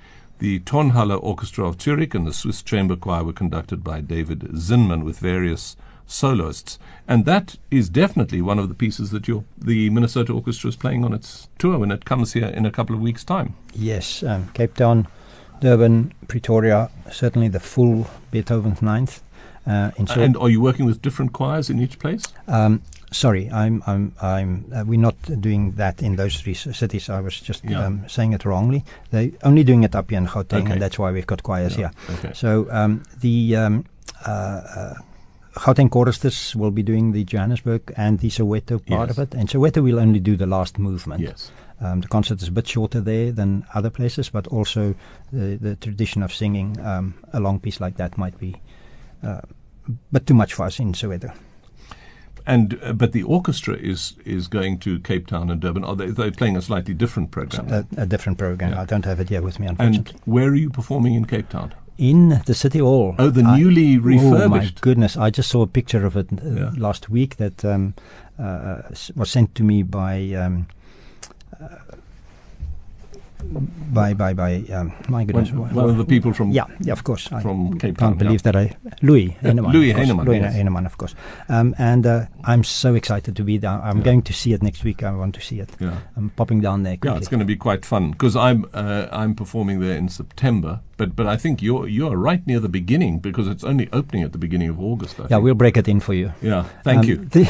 The 0.42 0.58
Tonhalle 0.58 1.20
Orchestra 1.22 1.68
of 1.68 1.80
Zurich 1.80 2.16
and 2.16 2.26
the 2.26 2.32
Swiss 2.32 2.64
Chamber 2.64 2.96
Choir 2.96 3.22
were 3.22 3.32
conducted 3.32 3.84
by 3.84 4.00
David 4.00 4.40
Zinman 4.40 5.04
with 5.04 5.20
various 5.20 5.76
soloists, 6.04 6.80
and 7.06 7.24
that 7.26 7.58
is 7.70 7.88
definitely 7.88 8.42
one 8.42 8.58
of 8.58 8.68
the 8.68 8.74
pieces 8.74 9.12
that 9.12 9.24
the 9.56 9.90
Minnesota 9.90 10.32
Orchestra 10.32 10.70
is 10.70 10.74
playing 10.74 11.04
on 11.04 11.12
its 11.12 11.46
tour 11.60 11.78
when 11.78 11.92
it 11.92 12.04
comes 12.04 12.32
here 12.32 12.48
in 12.48 12.66
a 12.66 12.72
couple 12.72 12.96
of 12.96 13.00
weeks' 13.00 13.22
time. 13.22 13.54
Yes, 13.72 14.24
um, 14.24 14.48
Cape 14.52 14.74
Town, 14.74 15.06
Durban, 15.60 16.12
Pretoria, 16.26 16.90
certainly 17.12 17.46
the 17.46 17.60
full 17.60 18.10
Beethoven's 18.32 18.82
Ninth. 18.82 19.22
Uh, 19.64 19.92
in 19.96 20.08
Zurich. 20.08 20.24
And 20.24 20.36
are 20.38 20.48
you 20.48 20.60
working 20.60 20.86
with 20.86 21.00
different 21.00 21.32
choirs 21.32 21.70
in 21.70 21.80
each 21.80 22.00
place? 22.00 22.24
Um, 22.48 22.82
sorry, 23.12 23.50
I'm, 23.50 23.82
I'm, 23.86 24.12
I'm. 24.20 24.64
Uh, 24.74 24.84
we're 24.86 24.98
not 25.00 25.16
doing 25.40 25.72
that 25.72 26.02
in 26.02 26.16
those 26.16 26.40
three 26.40 26.54
cities. 26.54 27.08
I 27.08 27.20
was 27.20 27.38
just 27.40 27.64
Yeah. 27.64 27.84
um, 27.86 28.04
saying 28.08 28.32
it 28.32 28.44
wrongly. 28.44 28.84
They're 29.10 29.30
only 29.42 29.64
doing 29.64 29.84
it 29.84 29.94
up 29.94 30.10
here 30.10 30.18
in 30.18 30.26
Gauteng, 30.26 30.62
Okay. 30.62 30.72
and 30.72 30.82
that's 30.82 30.98
why 30.98 31.10
we've 31.12 31.26
got 31.26 31.42
choirs 31.42 31.76
Yeah, 31.76 31.90
here. 32.08 32.16
okay. 32.18 32.32
So 32.34 32.66
um, 32.70 33.02
the 33.20 33.56
um, 33.56 33.84
uh, 34.26 34.30
uh, 34.30 34.94
Gauteng 35.54 35.90
choristers 35.90 36.56
will 36.56 36.70
be 36.70 36.82
doing 36.82 37.12
the 37.12 37.24
Johannesburg 37.24 37.92
and 37.96 38.18
the 38.20 38.28
Soweto 38.30 38.78
part 38.84 39.08
Yes. 39.08 39.18
of 39.18 39.22
it, 39.22 39.34
and 39.34 39.48
Soweto 39.48 39.82
will 39.82 40.00
only 40.00 40.20
do 40.20 40.36
the 40.36 40.46
last 40.46 40.78
movement. 40.78 41.20
Yes. 41.20 41.50
Um, 41.80 42.00
the 42.00 42.08
concert 42.08 42.40
is 42.40 42.48
a 42.48 42.52
bit 42.52 42.68
shorter 42.68 43.00
there 43.00 43.32
than 43.32 43.64
other 43.74 43.90
places, 43.90 44.30
but 44.30 44.46
also 44.46 44.94
the, 45.32 45.56
the 45.60 45.74
tradition 45.76 46.22
of 46.22 46.32
singing 46.32 46.78
um, 46.80 47.14
a 47.32 47.40
long 47.40 47.58
piece 47.58 47.80
like 47.80 47.96
that 47.96 48.16
might 48.16 48.38
be, 48.38 48.54
uh, 49.22 49.40
but 50.12 50.24
too 50.26 50.34
much 50.34 50.54
for 50.54 50.64
us 50.66 50.78
in 50.78 50.92
Soweto. 50.92 51.32
And 52.46 52.78
uh, 52.82 52.92
but 52.92 53.12
the 53.12 53.22
orchestra 53.22 53.74
is 53.74 54.14
is 54.24 54.48
going 54.48 54.78
to 54.80 54.98
Cape 55.00 55.26
Town 55.26 55.50
and 55.50 55.60
Durban. 55.60 55.84
Are 55.84 55.94
they 55.96 56.06
they're 56.10 56.30
playing 56.32 56.56
a 56.56 56.62
slightly 56.62 56.94
different 56.94 57.30
program? 57.30 57.68
a, 57.68 58.02
a 58.02 58.06
different 58.06 58.38
program. 58.38 58.72
Yeah. 58.72 58.82
I 58.82 58.84
don't 58.84 59.04
have 59.04 59.20
it 59.20 59.28
here 59.28 59.42
with 59.42 59.60
me, 59.60 59.66
and 59.68 59.80
unfortunately. 59.80 60.20
where 60.24 60.48
are 60.48 60.54
you 60.56 60.70
performing 60.70 61.14
in 61.14 61.24
Cape 61.24 61.48
Town? 61.48 61.74
in 61.98 62.40
the 62.46 62.54
city 62.54 62.78
hall. 62.80 63.14
Oh, 63.18 63.30
the 63.30 63.44
I- 63.44 63.58
newly 63.58 63.96
Oh 64.18 64.48
my 64.48 64.70
goodness! 64.80 65.16
I 65.16 65.30
just 65.30 65.50
saw 65.50 65.62
a 65.62 65.66
picture 65.66 66.04
of 66.06 66.16
it 66.16 66.26
uh, 66.32 66.36
Yeah. 66.50 66.70
last 66.76 67.08
week 67.10 67.36
that 67.36 67.64
um, 67.64 67.94
uh, 68.38 68.82
was 69.14 69.30
sent 69.30 69.54
to 69.54 69.62
me 69.62 69.82
by. 69.82 70.32
Um, 70.34 70.66
by 73.92 74.14
by 74.14 74.32
by 74.32 74.56
um, 74.72 74.92
my 75.08 75.24
goodness 75.24 75.50
one, 75.52 75.74
one 75.74 75.90
of 75.90 75.96
the 75.96 76.04
people 76.04 76.32
from 76.32 76.50
yeah 76.50 76.64
yeah 76.80 76.92
of 76.92 77.04
course. 77.04 77.30
I 77.32 77.42
from 77.42 77.78
Cape 77.78 77.98
Town. 77.98 78.10
can't 78.10 78.18
believe 78.18 78.42
that 78.44 78.56
I 78.56 78.76
Louis 79.02 79.36
Yeah, 79.42 79.48
Heinemann 79.50 79.72
Louis 79.72 79.92
Heinemann, 79.92 80.26
Louis 80.26 80.38
yes. 80.40 80.54
Heinemann 80.54 80.86
of 80.86 80.96
course. 80.96 81.14
Um, 81.48 81.74
and 81.78 82.06
uh, 82.06 82.26
I'm 82.44 82.64
so 82.64 82.94
excited 82.94 83.36
to 83.36 83.44
be 83.44 83.58
there. 83.58 83.70
I'm 83.70 83.98
Yeah. 83.98 84.04
going 84.04 84.22
to 84.22 84.32
see 84.32 84.52
it 84.52 84.62
next 84.62 84.84
week. 84.84 85.02
I 85.02 85.10
want 85.12 85.34
to 85.34 85.40
see 85.40 85.60
it. 85.60 85.70
Yeah. 85.80 85.98
I'm 86.16 86.30
popping 86.30 86.60
down 86.60 86.82
there 86.84 86.96
Yeah, 87.02 87.16
it's 87.16 87.28
going 87.28 87.40
to 87.40 87.46
be 87.46 87.56
quite 87.56 87.84
fun 87.84 88.10
because 88.12 88.36
I'm 88.36 88.64
uh, 88.74 89.06
I'm 89.12 89.34
performing 89.34 89.80
there 89.80 89.96
in 89.96 90.08
September, 90.08 90.80
but 90.96 91.16
but 91.16 91.26
I 91.26 91.36
think 91.36 91.62
you're 91.62 91.86
you're 91.88 92.16
right 92.16 92.46
near 92.46 92.60
the 92.60 92.68
beginning 92.68 93.18
because 93.20 93.48
it's 93.48 93.64
only 93.64 93.88
opening 93.92 94.22
at 94.24 94.32
the 94.32 94.38
beginning 94.38 94.68
of 94.70 94.78
August. 94.80 95.18
I 95.18 95.22
yeah 95.22 95.28
think. 95.28 95.44
we'll 95.44 95.54
break 95.54 95.76
it 95.76 95.88
in 95.88 96.00
for 96.00 96.14
you 96.14 96.32
yeah. 96.42 96.64
Thank 96.84 97.00
Um, 97.00 97.08
you. 97.08 97.16
The 97.16 97.44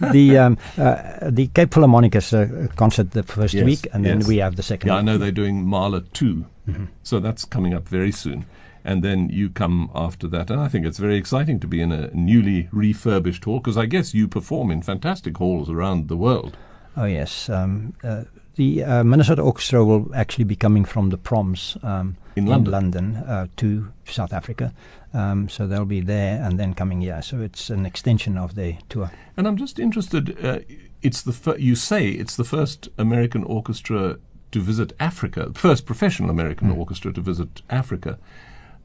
the, 0.12 0.38
um, 0.38 0.58
uh, 0.78 1.30
the 1.30 1.46
Cape 1.48 1.72
Philharmonic 1.74 2.14
is 2.14 2.32
a 2.32 2.68
concert 2.76 3.10
the 3.12 3.22
first 3.22 3.54
Yes, 3.54 3.64
week, 3.64 3.86
and 3.92 4.04
then 4.04 4.18
yes. 4.20 4.28
we 4.28 4.36
have 4.38 4.56
the 4.56 4.62
second. 4.62 4.88
Yeah, 4.88 4.96
I 4.96 5.02
know 5.02 5.18
they're 5.18 5.30
doing 5.32 5.64
Mahler 5.66 6.00
2. 6.12 6.44
Mm-hmm. 6.68 6.84
So 7.02 7.20
that's 7.20 7.44
coming 7.44 7.74
up 7.74 7.88
very 7.88 8.12
soon. 8.12 8.44
And 8.84 9.02
then 9.02 9.28
you 9.28 9.50
come 9.50 9.90
after 9.94 10.26
that. 10.28 10.50
And 10.50 10.58
I 10.60 10.68
think 10.68 10.86
it's 10.86 10.98
very 10.98 11.16
exciting 11.16 11.60
to 11.60 11.66
be 11.66 11.80
in 11.82 11.92
a 11.92 12.10
newly 12.14 12.68
refurbished 12.72 13.44
hall 13.44 13.58
because 13.58 13.76
I 13.76 13.86
guess 13.86 14.14
you 14.14 14.26
perform 14.28 14.70
in 14.70 14.82
fantastic 14.82 15.36
halls 15.38 15.68
around 15.68 16.08
the 16.08 16.16
world. 16.16 16.56
Oh 16.96 17.04
yes, 17.04 17.48
um, 17.50 17.92
uh, 18.02 18.24
the 18.60 18.84
uh, 18.84 19.02
Minnesota 19.02 19.40
Orchestra 19.40 19.82
will 19.82 20.14
actually 20.14 20.44
be 20.44 20.54
coming 20.54 20.84
from 20.84 21.08
the 21.08 21.16
Proms 21.16 21.78
um, 21.82 22.18
In 22.36 22.44
London. 22.44 22.72
London, 22.72 23.16
uh, 23.16 23.46
to 23.56 23.90
South 24.04 24.34
Africa. 24.34 24.74
Um, 25.14 25.48
so 25.48 25.66
they'll 25.66 25.86
be 25.86 26.02
there 26.02 26.42
and 26.42 26.60
then 26.60 26.74
coming 26.74 27.00
here. 27.00 27.22
So 27.22 27.40
it's 27.40 27.70
an 27.70 27.86
extension 27.86 28.36
of 28.36 28.56
the 28.56 28.76
tour. 28.90 29.12
And 29.34 29.48
I'm 29.48 29.56
just 29.56 29.78
interested. 29.78 30.44
Uh, 30.44 30.58
it's 31.00 31.22
the 31.22 31.32
fir- 31.32 31.56
you 31.56 31.74
say 31.74 32.10
it's 32.10 32.36
the 32.36 32.44
first 32.44 32.90
American 32.98 33.44
orchestra 33.44 34.18
to 34.52 34.60
visit 34.60 34.92
Africa, 35.00 35.52
first 35.54 35.86
professional 35.86 36.28
American 36.28 36.70
orchestra 36.70 37.14
to 37.14 37.20
visit 37.22 37.62
Africa. 37.70 38.18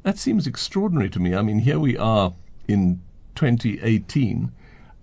That 0.04 0.18
seems 0.18 0.48
extraordinary 0.48 1.10
to 1.10 1.20
me. 1.20 1.36
I 1.36 1.42
mean, 1.42 1.60
here 1.60 1.80
we 1.80 1.98
are 1.98 2.32
in 2.66 3.02
2018, 3.36 4.54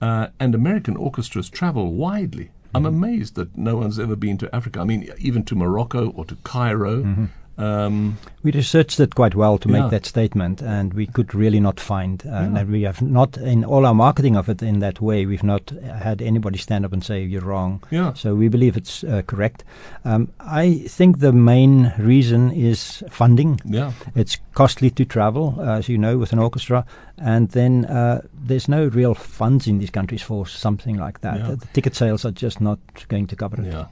uh, 0.00 0.28
and 0.40 0.54
American 0.54 0.96
orchestras 0.96 1.50
travel 1.50 1.92
widely. 1.92 2.51
I'm 2.74 2.86
amazed 2.86 3.34
that 3.34 3.56
no 3.56 3.76
one's 3.76 3.98
ever 3.98 4.16
been 4.16 4.38
to 4.38 4.54
Africa. 4.54 4.80
I 4.80 4.84
mean, 4.84 5.08
even 5.18 5.44
to 5.44 5.54
Morocco 5.54 6.10
or 6.10 6.24
to 6.24 6.36
Cairo. 6.36 7.02
Mm-hmm. 7.02 7.24
Um, 7.58 8.16
We 8.44 8.50
researched 8.50 8.98
it 8.98 9.14
quite 9.14 9.36
well 9.36 9.56
to 9.58 9.68
Yeah. 9.68 9.82
make 9.82 9.90
that 9.90 10.04
statement, 10.06 10.62
and 10.62 10.92
we 10.94 11.06
could 11.06 11.32
really 11.32 11.60
not 11.60 11.78
find. 11.78 12.22
Uh, 12.26 12.30
Yeah. 12.30 12.56
And 12.58 12.70
we 12.70 12.82
have 12.82 13.00
not, 13.00 13.36
in 13.36 13.64
all 13.64 13.86
our 13.86 13.94
marketing 13.94 14.36
of 14.36 14.48
it 14.48 14.62
in 14.62 14.80
that 14.80 15.00
way, 15.00 15.26
we've 15.26 15.44
not 15.44 15.72
had 16.02 16.20
anybody 16.20 16.58
stand 16.58 16.84
up 16.84 16.92
and 16.92 17.04
say 17.04 17.22
you're 17.22 17.40
wrong. 17.46 17.80
yeah, 17.90 18.14
So 18.14 18.34
we 18.34 18.48
believe 18.48 18.76
it's 18.76 19.04
uh, 19.04 19.22
correct. 19.26 19.62
Um, 20.04 20.28
I 20.40 20.84
think 20.88 21.20
the 21.20 21.32
main 21.32 21.92
reason 21.98 22.50
is 22.50 23.04
funding. 23.10 23.60
yeah, 23.64 23.92
It's 24.16 24.38
costly 24.54 24.90
to 24.90 25.04
travel, 25.04 25.54
uh, 25.58 25.78
as 25.78 25.88
you 25.88 25.98
know, 25.98 26.18
with 26.18 26.32
an 26.32 26.38
orchestra, 26.40 26.84
and 27.18 27.48
then 27.50 27.84
uh, 27.84 28.22
there's 28.46 28.68
no 28.68 28.86
real 28.88 29.14
funds 29.14 29.66
in 29.68 29.78
these 29.78 29.90
countries 29.92 30.22
for 30.22 30.46
something 30.48 30.96
like 30.98 31.20
that. 31.20 31.36
Yeah. 31.38 31.54
The 31.54 31.66
ticket 31.74 31.94
sales 31.94 32.24
are 32.24 32.32
just 32.32 32.60
not 32.60 32.78
going 33.08 33.28
to 33.28 33.36
cover 33.36 33.60
it. 33.62 33.66
yeah. 33.72 33.84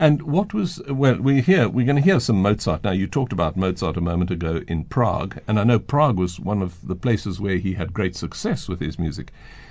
And 0.00 0.22
what 0.22 0.52
was 0.52 0.82
well? 0.88 1.16
We 1.16 1.42
hear 1.42 1.68
we're 1.68 1.86
going 1.86 1.96
to 1.96 2.02
hear 2.02 2.18
some 2.18 2.42
Mozart 2.42 2.82
now. 2.82 2.90
You 2.90 3.06
talked 3.06 3.32
about 3.32 3.56
Mozart 3.56 3.96
a 3.96 4.00
moment 4.00 4.32
ago 4.32 4.62
in 4.66 4.84
Prague, 4.84 5.38
and 5.46 5.60
I 5.60 5.64
know 5.64 5.78
Prague 5.78 6.16
was 6.16 6.40
one 6.40 6.62
of 6.62 6.88
the 6.88 6.96
places 6.96 7.38
where 7.38 7.58
he 7.58 7.74
had 7.74 7.92
great 7.92 8.16
success 8.16 8.66
with 8.66 8.80
his 8.80 8.98
music. 8.98 9.30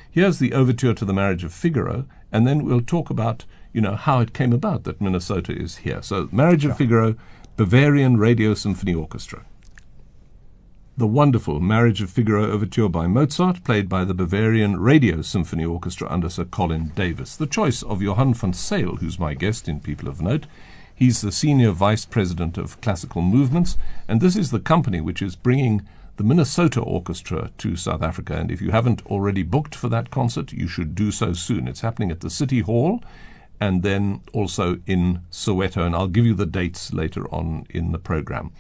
Here's 0.10 0.40
the 0.40 0.54
overture 0.54 0.94
to 0.94 1.04
the 1.04 1.14
Marriage 1.14 1.44
of 1.44 1.54
Figaro, 1.54 2.06
and 2.32 2.48
then 2.48 2.64
we'll 2.64 2.82
talk 2.82 3.10
about 3.10 3.46
you 3.74 3.82
know, 3.82 3.96
how 3.96 4.20
it 4.20 4.34
came 4.34 4.54
about 4.54 4.84
that 4.84 5.02
Minnesota 5.02 5.52
is 5.52 5.78
here. 5.78 6.02
So, 6.02 6.28
Marriage 6.32 6.66
of 6.66 6.78
Figaro, 6.78 7.16
Bavarian 7.56 8.18
Radio 8.18 8.54
Symphony 8.54 8.94
Orchestra. 8.94 9.46
The 11.00 11.08
wonderful 11.08 11.62
Marriage 11.62 12.02
of 12.02 12.10
Figaro 12.10 12.52
overture 12.52 12.90
by 12.90 13.08
Mozart, 13.08 13.64
played 13.64 13.88
by 13.88 14.04
the 14.04 14.14
Bavarian 14.14 14.82
Radio 14.82 15.22
Symphony 15.22 15.64
Orchestra 15.64 16.12
under 16.12 16.28
Sir 16.28 16.44
Colin 16.44 16.92
Davis. 16.94 17.38
The 17.38 17.48
choice 17.48 17.82
of 17.84 18.02
Johann 18.02 18.34
van 18.34 18.52
Zyl, 18.52 18.98
who's 18.98 19.18
my 19.18 19.34
guest 19.34 19.70
in 19.70 19.80
People 19.80 20.10
of 20.10 20.22
Note. 20.22 20.46
He's 20.94 21.22
the 21.22 21.32
Senior 21.32 21.72
Vice 21.72 22.04
President 22.04 22.58
of 22.58 22.82
Classical 22.82 23.22
Movements, 23.22 23.78
and 24.10 24.20
this 24.20 24.36
is 24.36 24.52
the 24.52 24.60
company 24.60 25.00
which 25.00 25.22
is 25.22 25.38
bringing 25.38 25.88
the 26.18 26.26
Minnesota 26.26 26.82
Orchestra 26.82 27.52
to 27.60 27.78
South 27.78 28.02
Africa. 28.02 28.36
And 28.36 28.52
if 28.52 28.62
you 28.62 28.72
haven't 28.72 29.06
already 29.06 29.44
booked 29.44 29.76
for 29.76 29.88
that 29.88 30.12
concert, 30.12 30.52
you 30.52 30.68
should 30.68 30.96
do 30.96 31.14
so 31.14 31.32
soon. 31.32 31.70
It's 31.70 31.80
happening 31.80 32.12
at 32.12 32.20
the 32.20 32.30
City 32.30 32.60
Hall 32.60 33.02
and 33.62 33.84
then 33.84 34.20
also 34.34 34.82
in 34.86 35.22
Soweto, 35.32 35.86
and 35.86 35.96
I'll 35.96 36.10
give 36.10 36.26
you 36.26 36.34
the 36.34 36.46
dates 36.46 36.92
later 36.92 37.26
on 37.34 37.68
in 37.70 37.94
the 37.94 38.00
program. 38.00 38.52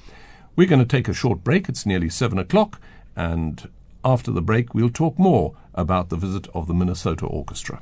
We're 0.59 0.67
going 0.67 0.79
to 0.79 0.97
take 0.97 1.07
a 1.07 1.13
short 1.13 1.41
break. 1.41 1.69
It's 1.69 1.85
nearly 1.85 2.09
seven 2.09 2.37
o'clock, 2.37 2.81
and 3.15 3.69
after 4.03 4.29
the 4.29 4.41
break, 4.41 4.73
we'll 4.73 4.89
talk 4.89 5.17
more 5.17 5.55
about 5.73 6.09
the 6.09 6.17
visit 6.17 6.49
of 6.53 6.67
the 6.67 6.73
Minnesota 6.73 7.25
Orchestra. 7.25 7.81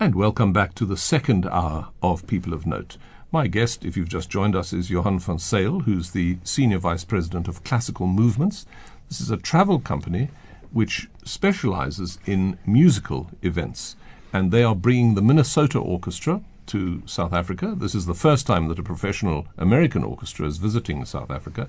And 0.00 0.14
welcome 0.14 0.54
back 0.54 0.74
to 0.76 0.86
the 0.86 0.96
second 0.96 1.44
hour 1.44 1.88
of 2.02 2.26
People 2.26 2.54
of 2.54 2.64
Note. 2.64 2.96
My 3.30 3.48
guest, 3.48 3.84
if 3.84 3.98
you've 3.98 4.08
just 4.08 4.30
joined 4.30 4.56
us, 4.56 4.72
is 4.72 4.88
Johann 4.88 5.18
van 5.18 5.36
Zyl, 5.36 5.80
who's 5.80 6.12
the 6.12 6.38
Senior 6.42 6.78
Vice 6.78 7.04
President 7.04 7.46
of 7.46 7.62
Classical 7.62 8.06
Movements. 8.06 8.64
This 9.10 9.20
is 9.20 9.30
a 9.30 9.36
travel 9.36 9.78
company 9.78 10.30
which 10.72 11.06
specializes 11.22 12.18
in 12.24 12.58
musical 12.64 13.30
events, 13.42 13.94
and 14.32 14.50
they 14.50 14.64
are 14.64 14.74
bringing 14.74 15.16
the 15.16 15.20
Minnesota 15.20 15.78
Orchestra, 15.78 16.40
to 16.70 17.02
South 17.06 17.32
Africa. 17.32 17.74
This 17.76 17.94
is 17.94 18.06
the 18.06 18.14
first 18.14 18.46
time 18.46 18.68
that 18.68 18.78
a 18.78 18.82
professional 18.82 19.46
American 19.58 20.04
orchestra 20.04 20.46
is 20.46 20.58
visiting 20.58 21.04
South 21.04 21.30
Africa. 21.30 21.68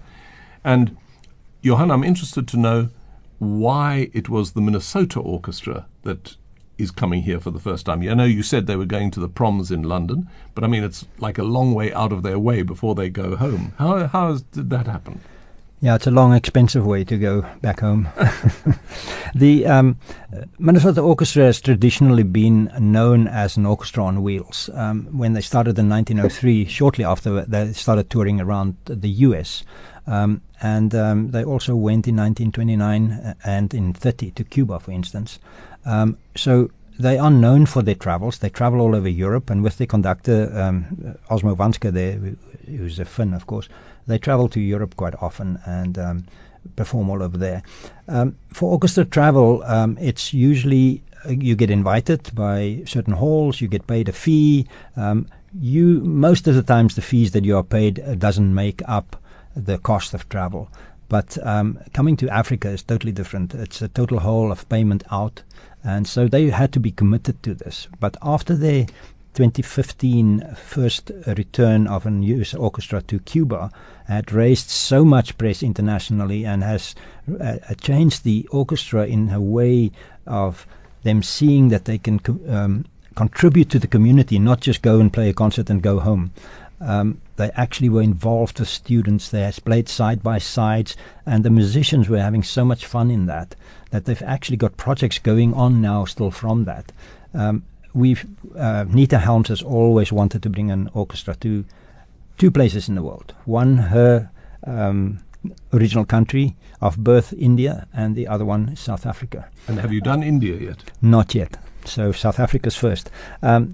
And 0.64 0.98
Johann, 1.62 1.92
I'm 1.92 2.04
interested 2.04 2.48
to 2.50 2.58
know 2.58 2.90
why 3.40 4.12
it 4.14 4.30
was 4.30 4.52
the 4.52 4.62
Minnesota 4.62 5.20
Orchestra 5.20 5.88
that 6.04 6.36
is 6.78 6.92
coming 6.92 7.24
here 7.24 7.40
for 7.40 7.52
the 7.52 7.60
first 7.60 7.86
time. 7.86 8.02
I 8.02 8.14
know 8.14 8.26
you 8.26 8.44
said 8.44 8.68
they 8.68 8.76
were 8.76 8.86
going 8.86 9.12
to 9.12 9.20
the 9.20 9.28
proms 9.28 9.72
in 9.72 9.84
London, 9.84 10.30
but 10.54 10.64
I 10.64 10.68
mean, 10.68 10.84
it's 10.84 11.06
like 11.18 11.38
a 11.38 11.44
long 11.44 11.74
way 11.74 11.92
out 11.94 12.12
of 12.12 12.24
their 12.24 12.40
way 12.40 12.62
before 12.62 12.96
they 12.96 13.10
go 13.10 13.36
home. 13.36 13.74
How, 13.78 14.08
how 14.08 14.38
did 14.52 14.70
that 14.70 14.86
happen? 14.88 15.22
Yeah, 15.84 15.96
it's 15.96 16.06
a 16.06 16.12
long, 16.12 16.34
expensive 16.34 16.86
way 16.86 17.04
to 17.06 17.18
go 17.18 17.44
back 17.64 17.80
home. 17.80 18.08
the 19.36 19.66
um, 19.66 19.98
Minnesota 20.60 21.02
Orchestra 21.02 21.46
has 21.46 21.60
traditionally 21.60 22.22
been 22.22 22.72
known 22.80 23.28
as 23.28 23.58
an 23.58 23.66
orchestra 23.66 24.06
on 24.06 24.22
wheels. 24.22 24.70
Um, 24.76 25.06
when 25.18 25.34
they 25.34 25.42
started 25.42 25.80
in 25.80 25.90
1903, 25.90 26.66
shortly 26.66 27.04
after 27.04 27.46
they 27.46 27.74
started 27.74 28.12
touring 28.12 28.40
around 28.40 28.76
the 28.86 29.10
U.S., 29.10 29.64
um, 30.06 30.44
and 30.62 30.94
um, 30.94 31.32
they 31.32 31.44
also 31.44 31.76
went 31.76 32.08
in 32.08 32.16
1929 32.16 33.36
and 33.44 33.74
in 33.74 33.94
30 33.94 34.30
to 34.32 34.44
Cuba, 34.44 34.80
for 34.80 34.92
instance. 34.92 35.40
Um, 35.84 36.20
so 36.36 36.70
they 37.00 37.18
are 37.18 37.32
known 37.32 37.66
for 37.66 37.82
their 37.82 37.96
travels. 37.96 38.38
They 38.38 38.50
travel 38.50 38.82
all 38.82 38.96
over 38.96 39.10
Europe, 39.10 39.50
and 39.50 39.64
with 39.64 39.80
their 39.80 39.88
conductor 39.88 40.52
um, 40.56 41.18
Osmo 41.32 41.56
Vanska, 41.56 41.92
there, 41.92 42.20
who's 42.68 43.00
a 43.00 43.06
Finn, 43.06 43.34
of 43.34 43.48
course, 43.48 43.68
they 44.12 44.18
travel 44.18 44.50
to 44.50 44.60
Europe 44.60 44.96
quite 44.96 45.16
often 45.22 45.60
and 45.66 45.98
um, 45.98 46.26
perform 46.76 47.10
all 47.10 47.24
over 47.24 47.38
there. 47.38 47.64
Um, 48.08 48.36
for 48.50 48.72
orchestra 48.72 49.06
travel, 49.06 49.64
um, 49.64 49.98
it's 50.00 50.34
usually 50.34 51.04
uh, 51.26 51.30
you 51.32 51.56
get 51.56 51.70
invited 51.70 52.34
by 52.36 52.84
certain 52.86 53.14
halls, 53.14 53.62
you 53.62 53.68
get 53.68 53.88
paid 53.88 54.10
a 54.10 54.14
fee. 54.14 54.68
Um, 54.96 55.28
you 55.60 56.00
most 56.02 56.48
of 56.48 56.56
the 56.56 56.64
times 56.64 56.96
the 56.96 57.02
fees 57.02 57.32
that 57.32 57.46
you 57.46 57.58
are 57.58 57.64
paid 57.64 58.00
uh, 58.00 58.16
doesn't 58.16 58.54
make 58.54 58.82
up 58.88 59.22
the 59.56 59.78
cost 59.78 60.14
of 60.14 60.28
travel. 60.30 60.70
But 61.10 61.38
um, 61.46 61.78
coming 61.94 62.16
to 62.18 62.30
Africa 62.30 62.70
is 62.70 62.84
totally 62.84 63.12
different. 63.12 63.54
It's 63.54 63.82
a 63.82 63.90
total 63.90 64.20
whole 64.20 64.50
of 64.50 64.68
payment 64.70 65.04
out, 65.12 65.44
and 65.84 66.08
so 66.08 66.28
they 66.28 66.50
had 66.50 66.72
to 66.72 66.80
be 66.80 66.92
committed 66.92 67.44
to 67.44 67.54
this. 67.54 67.90
But 68.00 68.16
after 68.22 68.56
they 68.56 68.88
2015 69.34 70.56
first 70.56 71.12
return 71.26 71.88
of 71.88 72.06
a 72.06 72.12
U.S. 72.12 72.54
orchestra 72.54 73.02
to 73.04 73.20
Cuba 73.20 73.72
had 74.08 74.32
raised 74.32 74.70
so 74.70 75.06
much 75.06 75.38
press 75.38 75.64
internationally 75.64 76.46
and 76.46 76.64
has 76.64 76.96
uh, 77.40 77.58
uh, 77.70 77.74
changed 77.76 78.24
the 78.24 78.48
orchestra 78.52 79.06
in 79.06 79.30
a 79.30 79.40
way 79.40 79.92
of 80.28 80.68
them 81.04 81.24
seeing 81.24 81.70
that 81.70 81.86
they 81.86 81.98
can 81.98 82.20
co- 82.20 82.40
um, 82.48 82.86
contribute 83.16 83.70
to 83.70 83.80
the 83.80 83.88
community, 83.88 84.38
not 84.38 84.62
just 84.62 84.82
go 84.82 85.00
and 85.00 85.14
play 85.14 85.30
a 85.30 85.34
concert 85.34 85.70
and 85.70 85.82
go 85.82 86.00
home. 86.00 86.32
Um, 86.80 87.22
they 87.36 87.52
actually 87.52 87.90
were 87.90 88.02
involved 88.02 88.60
with 88.60 88.68
students. 88.68 89.30
They 89.30 89.50
played 89.64 89.88
side 89.88 90.24
by 90.24 90.40
sides, 90.40 90.98
and 91.26 91.44
the 91.44 91.50
musicians 91.50 92.10
were 92.10 92.22
having 92.22 92.44
so 92.44 92.66
much 92.66 92.86
fun 92.86 93.12
in 93.12 93.28
that 93.28 93.56
that 93.92 94.06
they've 94.06 94.24
actually 94.24 94.58
got 94.58 94.78
projects 94.78 95.20
going 95.20 95.54
on 95.54 95.82
now 95.82 96.06
still 96.06 96.32
from 96.32 96.64
that. 96.66 96.92
Um, 97.34 97.64
we've 97.94 98.26
uh, 98.56 98.86
Neeta 98.86 99.20
Helms 99.20 99.50
has 99.50 99.62
always 99.62 100.12
wanted 100.12 100.44
to 100.44 100.50
bring 100.50 100.72
an 100.72 100.90
orchestra 100.94 101.36
to 101.36 101.66
two 102.38 102.52
places 102.52 102.90
in 102.90 102.96
the 102.96 103.04
world. 103.04 103.34
One, 103.46 103.78
her 103.78 104.30
um, 104.66 105.20
original 105.74 106.06
country 106.06 106.56
of 106.82 106.98
birth, 106.98 107.34
India, 107.34 107.88
and 107.94 108.16
the 108.16 108.28
other 108.28 108.46
one, 108.46 108.76
South 108.76 109.06
Africa. 109.06 109.50
And 109.68 109.80
have 109.80 109.94
you 109.94 110.02
done 110.02 110.24
India 110.24 110.56
yet? 110.58 110.92
Not 111.02 111.36
yet. 111.36 111.58
So 111.86 112.12
South 112.12 112.40
Africa's 112.40 112.76
first. 112.76 113.10
Um, 113.42 113.74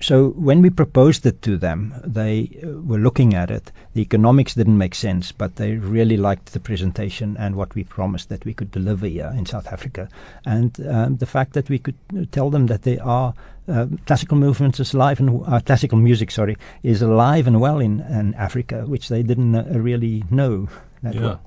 so 0.00 0.30
when 0.30 0.62
we 0.62 0.70
proposed 0.70 1.26
it 1.26 1.42
to 1.42 1.56
them, 1.56 1.94
they 2.04 2.50
uh, 2.62 2.68
were 2.80 2.98
looking 2.98 3.34
at 3.34 3.50
it. 3.50 3.70
The 3.94 4.02
economics 4.02 4.54
didn't 4.54 4.78
make 4.78 4.94
sense, 4.94 5.32
but 5.32 5.56
they 5.56 5.74
really 5.76 6.16
liked 6.16 6.52
the 6.52 6.60
presentation 6.60 7.36
and 7.36 7.54
what 7.54 7.74
we 7.74 7.84
promised 7.84 8.28
that 8.28 8.44
we 8.44 8.54
could 8.54 8.70
deliver 8.70 9.06
here 9.06 9.32
in 9.36 9.46
South 9.46 9.66
Africa, 9.72 10.08
and 10.44 10.76
um, 10.88 11.16
the 11.18 11.26
fact 11.26 11.52
that 11.52 11.68
we 11.68 11.78
could 11.78 11.96
tell 12.32 12.50
them 12.50 12.66
that 12.66 12.82
they 12.82 12.98
are 12.98 13.34
uh, 13.68 13.86
classical 14.06 14.36
movements 14.36 14.80
is 14.80 14.94
alive 14.94 15.20
and 15.20 15.42
uh, 15.46 15.60
classical 15.60 15.98
music, 15.98 16.30
sorry, 16.30 16.56
is 16.82 17.02
alive 17.02 17.46
and 17.46 17.60
well 17.60 17.78
in, 17.78 18.00
in 18.00 18.34
Africa, 18.34 18.84
which 18.86 19.08
they 19.08 19.22
didn't 19.22 19.54
uh, 19.54 19.64
really 19.78 20.24
know 20.30 20.68
that 21.02 21.14
Yeah. 21.14 21.20
well. 21.20 21.40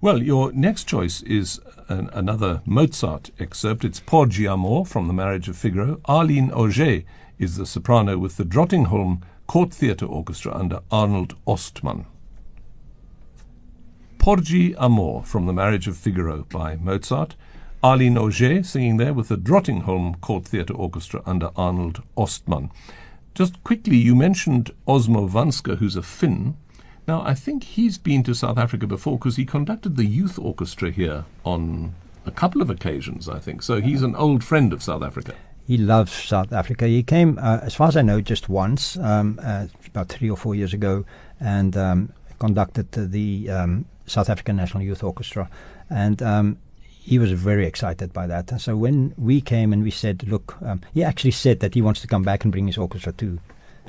Well, 0.00 0.22
your 0.22 0.52
next 0.52 0.84
choice 0.84 1.22
is 1.22 1.60
an, 1.88 2.08
another 2.12 2.60
Mozart 2.64 3.30
excerpt. 3.40 3.84
It's 3.84 3.98
Porgi 4.00 4.46
Amor 4.48 4.84
from 4.84 5.08
The 5.08 5.12
Marriage 5.12 5.48
of 5.48 5.56
Figaro. 5.56 5.96
Arleen 6.08 6.52
Auger 6.52 7.02
is 7.38 7.56
the 7.56 7.66
soprano 7.66 8.18
with 8.18 8.36
the 8.36 8.44
Drottningholm 8.44 9.22
Court 9.46 9.72
Theatre 9.72 10.06
Orchestra 10.06 10.54
under 10.54 10.80
Arnold 10.90 11.34
Ostman. 11.46 12.06
Porgi 14.18 14.74
Amor 14.78 15.22
from 15.22 15.46
The 15.46 15.52
Marriage 15.52 15.88
of 15.88 15.96
Figaro 15.96 16.44
by 16.50 16.76
Mozart. 16.76 17.34
Arleen 17.82 18.18
Auger 18.18 18.62
singing 18.62 18.96
there 18.96 19.14
with 19.14 19.28
the 19.28 19.36
Drottningholm 19.36 20.20
Court 20.20 20.44
Theatre 20.44 20.74
Orchestra 20.74 21.22
under 21.24 21.50
Arnold 21.56 22.02
Ostman. 22.16 22.70
Just 23.34 23.62
quickly, 23.62 23.96
you 23.96 24.16
mentioned 24.16 24.72
Osmo 24.86 25.30
Vanska, 25.30 25.78
who's 25.78 25.96
a 25.96 26.02
Finn. 26.02 26.56
Now, 27.06 27.22
I 27.22 27.34
think 27.34 27.62
he's 27.62 27.96
been 27.96 28.22
to 28.24 28.34
South 28.34 28.58
Africa 28.58 28.86
before 28.86 29.16
because 29.16 29.36
he 29.36 29.46
conducted 29.46 29.96
the 29.96 30.04
youth 30.04 30.38
orchestra 30.38 30.90
here 30.90 31.24
on 31.44 31.94
a 32.26 32.30
couple 32.30 32.60
of 32.60 32.68
occasions, 32.68 33.28
I 33.28 33.38
think. 33.38 33.62
So 33.62 33.80
he's 33.80 34.02
an 34.02 34.16
old 34.16 34.44
friend 34.44 34.72
of 34.72 34.82
South 34.82 35.02
Africa. 35.02 35.34
He 35.68 35.76
loves 35.76 36.12
South 36.12 36.50
Africa. 36.50 36.86
He 36.86 37.02
came, 37.02 37.38
uh, 37.38 37.60
as 37.62 37.74
far 37.74 37.88
as 37.88 37.96
I 37.98 38.00
know, 38.00 38.22
just 38.22 38.48
once, 38.48 38.96
um, 38.96 39.38
uh, 39.42 39.66
about 39.88 40.08
three 40.08 40.30
or 40.30 40.36
four 40.38 40.54
years 40.54 40.72
ago, 40.72 41.04
and 41.40 41.76
um, 41.76 42.12
conducted 42.38 42.90
the 42.92 43.50
um, 43.50 43.84
South 44.06 44.30
African 44.30 44.56
National 44.56 44.82
Youth 44.82 45.04
Orchestra. 45.04 45.50
And 45.90 46.22
um, 46.22 46.56
he 46.80 47.18
was 47.18 47.32
very 47.32 47.66
excited 47.66 48.14
by 48.14 48.26
that. 48.26 48.50
And 48.50 48.62
so 48.62 48.78
when 48.78 49.12
we 49.18 49.42
came 49.42 49.74
and 49.74 49.82
we 49.82 49.90
said, 49.90 50.26
look, 50.26 50.56
um, 50.62 50.80
he 50.94 51.04
actually 51.04 51.32
said 51.32 51.60
that 51.60 51.74
he 51.74 51.82
wants 51.82 52.00
to 52.00 52.06
come 52.06 52.22
back 52.22 52.44
and 52.44 52.50
bring 52.50 52.66
his 52.66 52.78
orchestra 52.78 53.12
to 53.12 53.38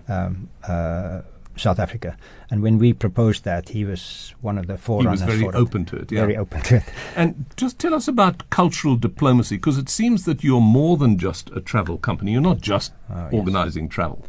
um, 0.10 0.50
uh, 0.68 1.22
South 1.60 1.80
Africa. 1.80 2.18
And 2.50 2.62
when 2.64 2.80
we 2.80 2.94
proposed 2.94 3.44
that, 3.44 3.70
he 3.70 3.86
was 3.86 4.34
one 4.42 4.58
of 4.58 4.68
the 4.68 4.78
forerunners. 4.78 5.20
He 5.22 5.26
was 5.26 5.36
very 5.36 5.44
for 5.52 5.56
it. 5.56 5.60
open 5.60 5.86
to 5.86 5.96
it. 5.98 6.12
Yeah. 6.12 6.22
Very 6.22 6.38
open 6.38 6.62
to 6.62 6.76
it. 6.78 6.84
And 7.16 7.46
just 7.58 7.78
tell 7.80 7.94
us 7.94 8.08
about 8.08 8.50
cultural 8.50 8.96
diplomacy 8.96 9.56
because 9.58 9.78
it 9.78 9.90
seems 9.90 10.26
that 10.26 10.44
you're 10.44 10.62
more 10.62 10.98
than 10.98 11.18
just 11.18 11.50
a 11.56 11.62
travel 11.62 11.98
company. 11.98 12.32
You're 12.32 12.42
not 12.42 12.62
just 12.62 12.94
Oh, 13.10 13.16
yes. 13.32 13.34
organizing 13.34 13.90
travel. 13.90 14.26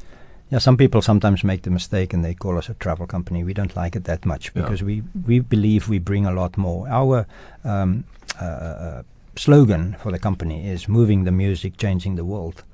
Yeah, 0.51 0.59
some 0.59 0.77
people 0.77 1.01
sometimes 1.03 1.45
make 1.45 1.63
the 1.63 1.71
mistake 1.71 2.13
and 2.13 2.25
they 2.25 2.35
call 2.35 2.59
us 2.59 2.69
a 2.69 2.75
travel 2.75 3.07
company. 3.07 3.45
We 3.45 3.55
don't 3.55 3.77
like 3.77 3.95
it 3.95 4.05
that 4.05 4.27
much 4.27 4.51
Yeah. 4.55 4.63
because 4.63 4.83
we, 4.83 5.03
we 5.27 5.39
believe 5.41 5.89
we 5.89 5.99
bring 6.01 6.27
a 6.27 6.33
lot 6.33 6.57
more. 6.57 6.89
Our 6.89 7.27
um, 7.65 8.05
uh, 8.41 8.45
uh, 8.45 9.03
slogan 9.37 9.97
for 10.03 10.11
the 10.11 10.19
company 10.19 10.67
is 10.69 10.89
moving 10.89 11.25
the 11.25 11.31
music, 11.31 11.77
changing 11.77 12.17
the 12.17 12.25
world. 12.25 12.65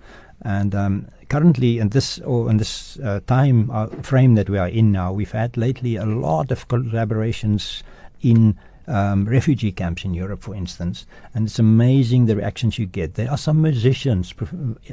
And 0.43 0.75
um, 0.75 1.09
currently, 1.29 1.79
in 1.79 1.89
this 1.91 2.19
or 2.21 2.51
in 2.51 2.59
this 2.59 2.99
uh, 2.99 3.21
time 3.27 3.71
uh, 3.71 3.87
frame 4.03 4.35
that 4.35 4.51
we 4.51 4.59
are 4.59 4.69
in 4.69 4.93
now, 4.93 5.13
we've 5.13 5.33
had 5.33 5.57
lately 5.57 5.97
a 5.97 6.05
lot 6.05 6.51
of 6.51 6.69
collaborations 6.69 7.83
in 8.23 8.59
um, 8.89 9.25
refugee 9.25 9.73
camps 9.73 10.05
in 10.05 10.15
Europe, 10.15 10.43
for 10.43 10.55
instance, 10.55 11.07
and 11.35 11.47
it's 11.47 11.59
amazing 11.59 12.27
the 12.27 12.37
reactions 12.37 12.79
you 12.79 12.87
get. 12.87 13.15
There 13.15 13.31
are 13.31 13.39
some 13.39 13.61
musicians 13.61 14.33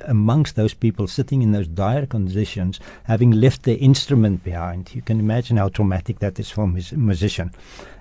amongst 0.05 0.55
those 0.55 0.73
people 0.73 1.07
sitting 1.07 1.41
in 1.41 1.51
those 1.51 1.67
dire 1.67 2.05
conditions, 2.05 2.79
having 3.03 3.31
left 3.31 3.63
their 3.63 3.77
instrument 3.77 4.43
behind. 4.43 4.93
You 4.95 5.01
can 5.01 5.19
imagine 5.19 5.57
how 5.57 5.69
traumatic 5.69 6.19
that 6.19 6.39
is 6.39 6.49
for 6.49 6.63
a 6.63 6.97
musician. 6.97 7.51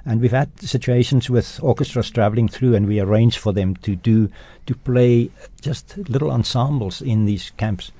And 0.04 0.20
we've 0.20 0.32
had 0.32 0.60
situations 0.60 1.30
with 1.30 1.60
orchestras 1.62 2.10
traveling 2.10 2.48
through, 2.48 2.74
and 2.74 2.86
we 2.86 2.98
arrange 2.98 3.38
for 3.38 3.52
them 3.52 3.76
to 3.76 3.94
do 3.94 4.30
to 4.66 4.74
play 4.74 5.30
just 5.60 5.98
little 6.08 6.30
ensembles 6.30 7.00
in 7.02 7.26
these 7.26 7.50
camps. 7.56 7.92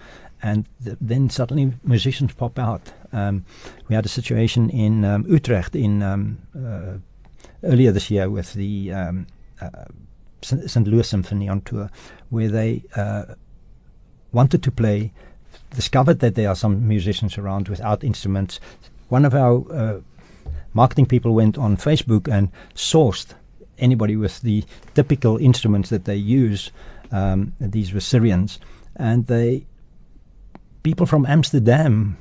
And 0.43 0.67
th- 0.85 0.97
then 1.01 1.31
suddenly 1.31 1.73
musicians 1.85 2.33
pop 2.33 2.59
out. 2.59 2.93
Um, 3.13 3.45
we 3.89 3.95
had 3.95 4.07
a 4.07 4.09
situation 4.09 4.71
in 4.71 5.05
um, 5.05 5.25
Utrecht 5.29 5.77
in 5.77 6.03
um, 6.03 6.39
uh, 6.57 6.99
earlier 7.65 7.93
this 7.93 8.11
year 8.11 8.29
with 8.31 8.55
the 8.55 8.93
um, 8.93 9.27
uh, 9.61 9.85
St. 10.43 10.89
Louis 10.89 11.09
Symphony 11.09 11.49
on 11.49 11.61
tour, 11.63 11.91
where 12.31 12.49
they 12.49 12.83
uh, 12.97 13.35
wanted 14.33 14.63
to 14.63 14.71
play, 14.71 15.13
discovered 15.71 16.21
that 16.21 16.35
there 16.35 16.49
are 16.49 16.57
some 16.57 16.87
musicians 16.87 17.39
around 17.39 17.69
without 17.69 18.03
instruments. 18.03 18.59
One 19.09 19.25
of 19.25 19.35
our 19.35 19.65
uh, 19.73 20.01
marketing 20.73 21.07
people 21.07 21.35
went 21.35 21.59
on 21.59 21.77
Facebook 21.77 22.29
and 22.29 22.51
sourced 22.75 23.35
anybody 23.79 24.17
with 24.17 24.41
the 24.41 24.65
typical 24.95 25.39
instruments 25.39 25.91
that 25.91 26.05
they 26.05 26.17
use. 26.17 26.71
Um, 27.11 27.53
these 27.61 27.93
were 27.93 28.01
Syrians, 28.01 28.59
and 28.97 29.27
they 29.27 29.67
people 30.83 31.07
from 31.07 31.27
Amsterdam 31.27 32.17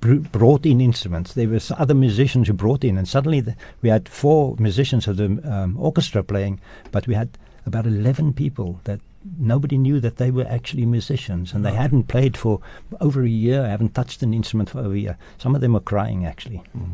brought 0.00 0.66
in 0.66 0.80
instruments. 0.80 1.34
There 1.34 1.48
were 1.48 1.60
other 1.76 1.94
musicians 1.94 2.48
who 2.48 2.54
brought 2.54 2.84
in, 2.84 2.96
and 2.98 3.08
suddenly 3.08 3.40
the, 3.40 3.56
we 3.82 3.88
had 3.88 4.08
four 4.08 4.56
musicians 4.58 5.08
of 5.08 5.16
the 5.16 5.40
um, 5.50 5.76
orchestra 5.78 6.22
playing, 6.22 6.60
but 6.92 7.06
we 7.06 7.14
had 7.14 7.38
about 7.64 7.86
eleven 7.86 8.32
people 8.32 8.80
that 8.84 9.00
nobody 9.38 9.76
knew 9.76 9.98
that 10.00 10.16
they 10.16 10.30
were 10.30 10.46
actually 10.48 10.86
musicians, 10.86 11.52
and 11.52 11.64
they 11.64 11.72
hadn't 11.72 12.04
played 12.04 12.36
for 12.36 12.60
over 13.00 13.22
a 13.24 13.28
year, 13.28 13.66
haven't 13.66 13.94
touched 13.94 14.22
an 14.22 14.32
instrument 14.32 14.70
for 14.70 14.78
over 14.78 14.94
a 14.94 14.98
year. 14.98 15.18
Some 15.38 15.54
of 15.54 15.60
them 15.60 15.72
were 15.72 15.80
crying 15.80 16.24
actually. 16.24 16.62
Mm. 16.76 16.92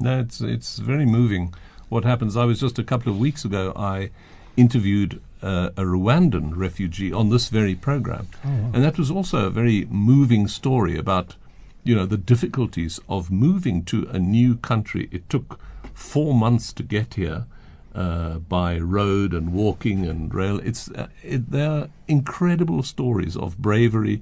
No, 0.00 0.20
it's 0.20 0.40
it's 0.40 0.78
very 0.78 1.06
moving. 1.06 1.54
What 1.88 2.04
happens? 2.04 2.36
I 2.36 2.44
was 2.44 2.60
just 2.60 2.78
a 2.78 2.84
couple 2.84 3.12
of 3.12 3.18
weeks 3.18 3.44
ago. 3.44 3.72
I 3.76 4.10
interviewed 4.56 5.20
uh, 5.42 5.70
a 5.76 5.82
Rwandan 5.82 6.56
refugee 6.56 7.12
on 7.12 7.28
this 7.28 7.48
very 7.48 7.74
program, 7.74 8.28
oh, 8.44 8.48
wow. 8.48 8.70
and 8.72 8.84
that 8.84 8.98
was 8.98 9.10
also 9.10 9.46
a 9.46 9.50
very 9.50 9.86
moving 9.90 10.48
story 10.48 10.96
about 10.96 11.36
you 11.84 11.94
know 11.94 12.06
the 12.06 12.16
difficulties 12.16 12.98
of 13.08 13.30
moving 13.30 13.84
to 13.84 14.08
a 14.10 14.18
new 14.18 14.56
country. 14.56 15.08
It 15.12 15.28
took 15.30 15.60
four 15.92 16.34
months 16.34 16.72
to 16.74 16.82
get 16.82 17.14
here. 17.14 17.46
Uh, 17.94 18.40
by 18.40 18.76
road 18.76 19.32
and 19.32 19.52
walking 19.52 20.04
and 20.04 20.34
rail. 20.34 20.58
It's 20.64 20.90
uh, 20.90 21.06
it, 21.22 21.54
are 21.54 21.88
incredible 22.08 22.82
stories 22.82 23.36
of 23.36 23.56
bravery 23.58 24.20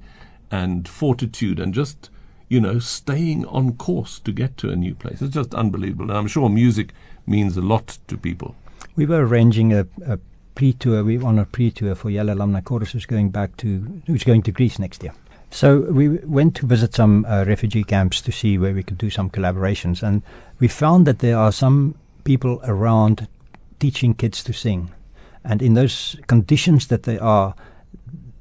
and 0.51 0.87
fortitude 0.87 1.59
and 1.59 1.73
just 1.73 2.11
you 2.53 2.61
know, 2.61 2.77
staying 2.77 3.45
on 3.47 3.73
course 3.73 4.19
to 4.19 4.31
get 4.31 4.57
to 4.57 4.69
a 4.69 4.75
new 4.75 4.93
place. 4.93 5.23
It's 5.23 5.33
just 5.33 5.55
unbelievable. 5.55 6.09
And 6.09 6.17
I'm 6.17 6.27
sure 6.27 6.49
music 6.49 6.93
means 7.25 7.57
a 7.57 7.61
lot 7.61 7.97
to 8.07 8.15
people. 8.15 8.55
We 8.95 9.07
were 9.07 9.25
arranging 9.25 9.73
a, 9.73 9.87
a 10.05 10.19
pre-tour. 10.53 11.03
We 11.03 11.17
on 11.17 11.39
a 11.39 11.45
pre-tour 11.45 11.95
for 11.95 12.11
Yale 12.11 12.29
Alumni 12.29 12.61
Chorus, 12.61 12.91
who's 12.91 13.07
going 13.07 13.31
back 13.31 13.57
to, 13.57 14.01
who's 14.05 14.23
going 14.23 14.43
to 14.43 14.51
Greece 14.51 14.77
next 14.77 15.01
year. 15.01 15.13
So 15.53 15.81
we 15.81 16.09
went 16.23 16.55
to 16.55 16.65
visit 16.65 16.95
some 16.95 17.25
uh, 17.25 17.45
refugee 17.45 17.83
camps 17.83 18.21
to 18.21 18.31
see 18.31 18.57
where 18.57 18.73
we 18.73 18.81
could 18.81 18.97
do 18.97 19.11
some 19.11 19.29
collaborations, 19.29 20.01
and 20.01 20.23
we 20.59 20.67
found 20.67 21.05
that 21.05 21.19
there 21.19 21.37
are 21.37 21.51
some 21.51 21.93
people 22.23 22.59
around 22.63 23.27
teaching 23.79 24.15
kids 24.15 24.43
to 24.45 24.51
sing, 24.51 24.89
and 25.45 25.61
in 25.61 25.75
those 25.75 26.17
conditions 26.25 26.87
that 26.87 27.03
they 27.03 27.19
are, 27.19 27.53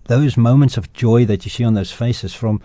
those 0.05 0.38
moments 0.38 0.79
of 0.79 0.90
joy 0.94 1.27
that 1.27 1.44
you 1.44 1.51
see 1.51 1.64
on 1.64 1.75
those 1.75 1.92
faces 1.92 2.33
from 2.33 2.62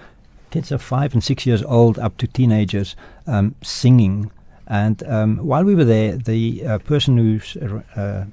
kids 0.50 0.72
of 0.72 0.82
five 0.82 1.14
and 1.14 1.22
six 1.22 1.46
years 1.46 1.62
old 1.64 2.00
up 2.00 2.16
to 2.16 2.26
teenagers 2.26 2.96
um, 3.28 3.54
singing. 3.62 4.32
And 4.66 5.04
um, 5.04 5.40
while 5.40 5.66
we 5.66 5.76
were 5.76 5.84
there, 5.84 6.16
the 6.16 6.66
uh, 6.66 6.78
person 6.80 7.18
who's 7.18 7.58
uh, 7.58 7.82
uh 7.98 8.26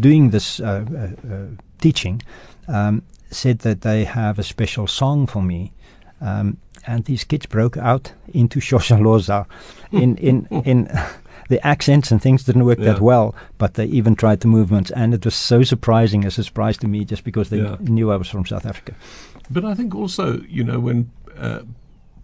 doing 0.00 0.30
this 0.30 0.60
uh, 0.60 0.86
uh, 1.30 1.62
teaching 1.78 2.22
um, 2.68 3.02
said 3.30 3.60
that 3.60 3.80
they 3.82 4.04
have 4.04 4.38
a 4.38 4.42
special 4.42 4.86
song 4.86 5.26
for 5.26 5.42
me. 5.42 5.72
Um, 6.20 6.58
and 6.86 7.04
these 7.04 7.24
kids 7.24 7.46
broke 7.46 7.76
out 7.76 8.12
into 8.32 8.60
Shosholoza 8.60 9.46
in, 9.92 10.16
in, 10.16 10.46
in 10.64 10.90
the 11.48 11.64
accents 11.66 12.10
and 12.10 12.20
things 12.20 12.44
didn't 12.44 12.64
work 12.64 12.78
yeah. 12.78 12.92
that 12.92 13.00
well, 13.00 13.34
but 13.58 13.74
they 13.74 13.86
even 13.86 14.16
tried 14.16 14.40
the 14.40 14.48
movements, 14.48 14.90
and 14.90 15.14
it 15.14 15.24
was 15.24 15.34
so 15.34 15.62
surprising, 15.62 16.24
a 16.24 16.30
surprise 16.30 16.76
to 16.78 16.88
me 16.88 17.04
just 17.04 17.24
because 17.24 17.50
they 17.50 17.58
yeah. 17.58 17.76
knew 17.80 18.10
I 18.10 18.16
was 18.16 18.28
from 18.28 18.46
South 18.46 18.66
Africa. 18.66 18.94
But 19.50 19.64
I 19.64 19.74
think 19.74 19.94
also, 19.94 20.40
you 20.48 20.64
know, 20.64 20.80
when 20.80 21.10
uh, 21.36 21.60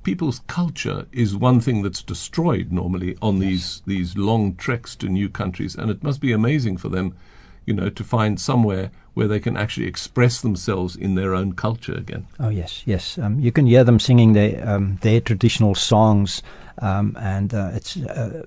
people's 0.02 0.40
culture 0.46 1.06
is 1.12 1.36
one 1.36 1.60
thing 1.60 1.82
that's 1.82 2.02
destroyed 2.02 2.72
normally 2.72 3.16
on 3.22 3.36
yes. 3.36 3.42
these 3.42 3.82
these 3.86 4.16
long 4.16 4.56
treks 4.56 4.96
to 4.96 5.08
new 5.08 5.28
countries, 5.28 5.74
and 5.74 5.90
it 5.90 6.02
must 6.02 6.20
be 6.20 6.32
amazing 6.32 6.76
for 6.76 6.88
them, 6.88 7.14
you 7.66 7.74
know, 7.74 7.90
to 7.90 8.04
find 8.04 8.40
somewhere 8.40 8.90
where 9.14 9.28
they 9.28 9.40
can 9.40 9.56
actually 9.56 9.86
express 9.86 10.40
themselves 10.40 10.96
in 10.96 11.14
their 11.14 11.34
own 11.34 11.52
culture 11.52 11.94
again. 11.94 12.26
Oh 12.40 12.48
yes, 12.48 12.82
yes. 12.86 13.18
Um, 13.18 13.38
you 13.40 13.52
can 13.52 13.66
hear 13.66 13.84
them 13.84 13.98
singing 13.98 14.32
their 14.32 14.66
um, 14.68 14.98
their 15.02 15.20
traditional 15.20 15.74
songs, 15.74 16.42
um, 16.78 17.16
and 17.20 17.54
uh, 17.54 17.70
it's. 17.74 17.96
Uh, 17.96 18.44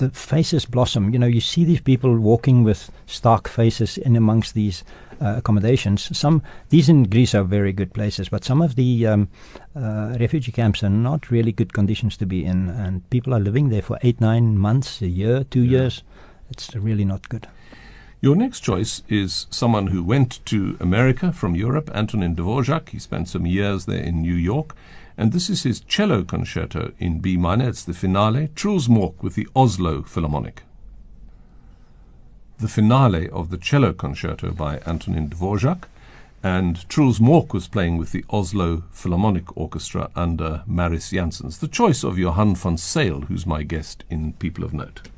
the 0.00 0.10
faces 0.10 0.64
blossom. 0.64 1.12
You 1.12 1.18
know, 1.18 1.26
you 1.26 1.42
see 1.42 1.62
these 1.62 1.80
people 1.80 2.18
walking 2.18 2.64
with 2.64 2.90
stark 3.06 3.46
faces 3.46 3.98
in 3.98 4.16
amongst 4.16 4.54
these 4.54 4.82
uh, 5.20 5.34
accommodations. 5.36 6.16
Some 6.16 6.42
these 6.70 6.88
in 6.88 7.04
Greece 7.04 7.34
are 7.34 7.44
very 7.44 7.72
good 7.72 7.92
places, 7.92 8.28
but 8.28 8.42
some 8.42 8.62
of 8.62 8.74
the 8.74 9.06
um, 9.06 9.28
uh, 9.76 10.16
refugee 10.18 10.52
camps 10.52 10.82
are 10.82 10.88
not 10.88 11.30
really 11.30 11.52
good 11.52 11.72
conditions 11.72 12.16
to 12.16 12.26
be 12.26 12.44
in, 12.44 12.70
and 12.70 13.08
people 13.10 13.34
are 13.34 13.40
living 13.40 13.68
there 13.68 13.82
for 13.82 13.98
eight, 14.02 14.20
nine 14.20 14.58
months, 14.58 15.02
a 15.02 15.08
year, 15.08 15.44
two 15.44 15.62
yeah. 15.62 15.80
years. 15.80 16.02
It's 16.50 16.74
really 16.74 17.04
not 17.04 17.28
good. 17.28 17.46
Your 18.20 18.36
next 18.36 18.60
choice 18.60 19.02
is 19.08 19.46
someone 19.50 19.88
who 19.88 20.04
went 20.04 20.44
to 20.46 20.76
America 20.78 21.32
from 21.32 21.54
Europe, 21.54 21.90
Antonin 21.94 22.36
Dvorak. 22.36 22.90
He 22.90 22.98
spent 22.98 23.28
some 23.28 23.46
years 23.46 23.86
there 23.86 24.02
in 24.02 24.20
New 24.20 24.34
York. 24.34 24.74
And 25.16 25.32
this 25.32 25.50
is 25.50 25.62
his 25.62 25.80
cello 25.80 26.22
concerto 26.22 26.92
in 26.98 27.20
B 27.20 27.36
minor. 27.36 27.68
It's 27.68 27.84
the 27.84 27.94
finale. 27.94 28.50
Truls 28.54 28.88
Mork 28.88 29.22
with 29.22 29.34
the 29.34 29.48
Oslo 29.54 30.02
Philharmonic 30.02 30.62
the 32.60 32.68
finale 32.68 33.28
of 33.30 33.48
the 33.48 33.56
cello 33.56 33.92
concerto 33.94 34.50
by 34.50 34.80
Antonin 34.86 35.30
Dvorak, 35.30 35.84
and 36.42 36.86
Truls 36.90 37.18
Mork 37.18 37.54
was 37.54 37.68
playing 37.68 37.96
with 37.96 38.12
the 38.12 38.24
Oslo 38.28 38.84
Philharmonic 38.90 39.56
Orchestra 39.56 40.10
under 40.14 40.62
Mariss 40.66 41.10
Jansons. 41.10 41.60
The 41.60 41.68
choice 41.68 42.04
of 42.04 42.18
Johann 42.18 42.54
van 42.54 42.76
Zyl, 42.76 43.22
who's 43.22 43.46
my 43.46 43.62
guest 43.62 44.04
in 44.10 44.34
People 44.34 44.64
of 44.64 44.74
Note. 44.74 45.08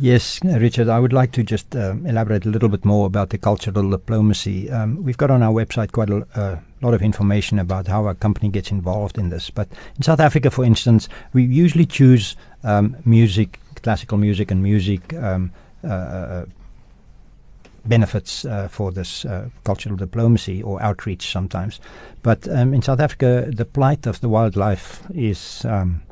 Yes, 0.00 0.42
Richard, 0.42 0.88
I 0.88 0.98
would 0.98 1.12
like 1.12 1.30
to 1.32 1.44
just 1.44 1.76
uh, 1.76 1.94
elaborate 2.04 2.44
a 2.44 2.48
little 2.48 2.68
bit 2.68 2.84
more 2.84 3.06
about 3.06 3.30
the 3.30 3.38
cultural 3.38 3.88
diplomacy. 3.90 4.68
Um, 4.68 5.04
we've 5.04 5.16
got 5.16 5.30
on 5.30 5.40
our 5.40 5.52
website 5.52 5.92
quite 5.92 6.10
a 6.10 6.26
uh, 6.34 6.58
lot 6.82 6.94
of 6.94 7.02
information 7.02 7.60
about 7.60 7.86
how 7.86 8.04
our 8.06 8.14
company 8.14 8.48
gets 8.48 8.72
involved 8.72 9.18
in 9.18 9.28
this. 9.28 9.50
But 9.50 9.68
in 9.96 10.02
South 10.02 10.18
Africa, 10.18 10.50
for 10.50 10.64
instance, 10.64 11.08
we 11.32 11.44
usually 11.44 11.86
choose 11.86 12.34
um, 12.64 12.96
music, 13.04 13.60
classical 13.82 14.18
music, 14.18 14.50
and 14.50 14.64
music 14.64 15.14
um, 15.14 15.52
uh, 15.84 15.86
uh, 15.86 16.46
benefits 17.84 18.44
uh, 18.44 18.66
for 18.66 18.90
this 18.90 19.24
uh, 19.24 19.48
cultural 19.62 19.94
diplomacy 19.94 20.60
or 20.60 20.82
outreach 20.82 21.30
sometimes. 21.30 21.78
But 22.24 22.48
um, 22.48 22.74
in 22.74 22.82
South 22.82 22.98
Africa, 22.98 23.48
the 23.48 23.64
plight 23.64 24.06
of 24.06 24.20
the 24.20 24.28
wildlife 24.28 25.04
is 25.14 25.64
um, 25.66 26.02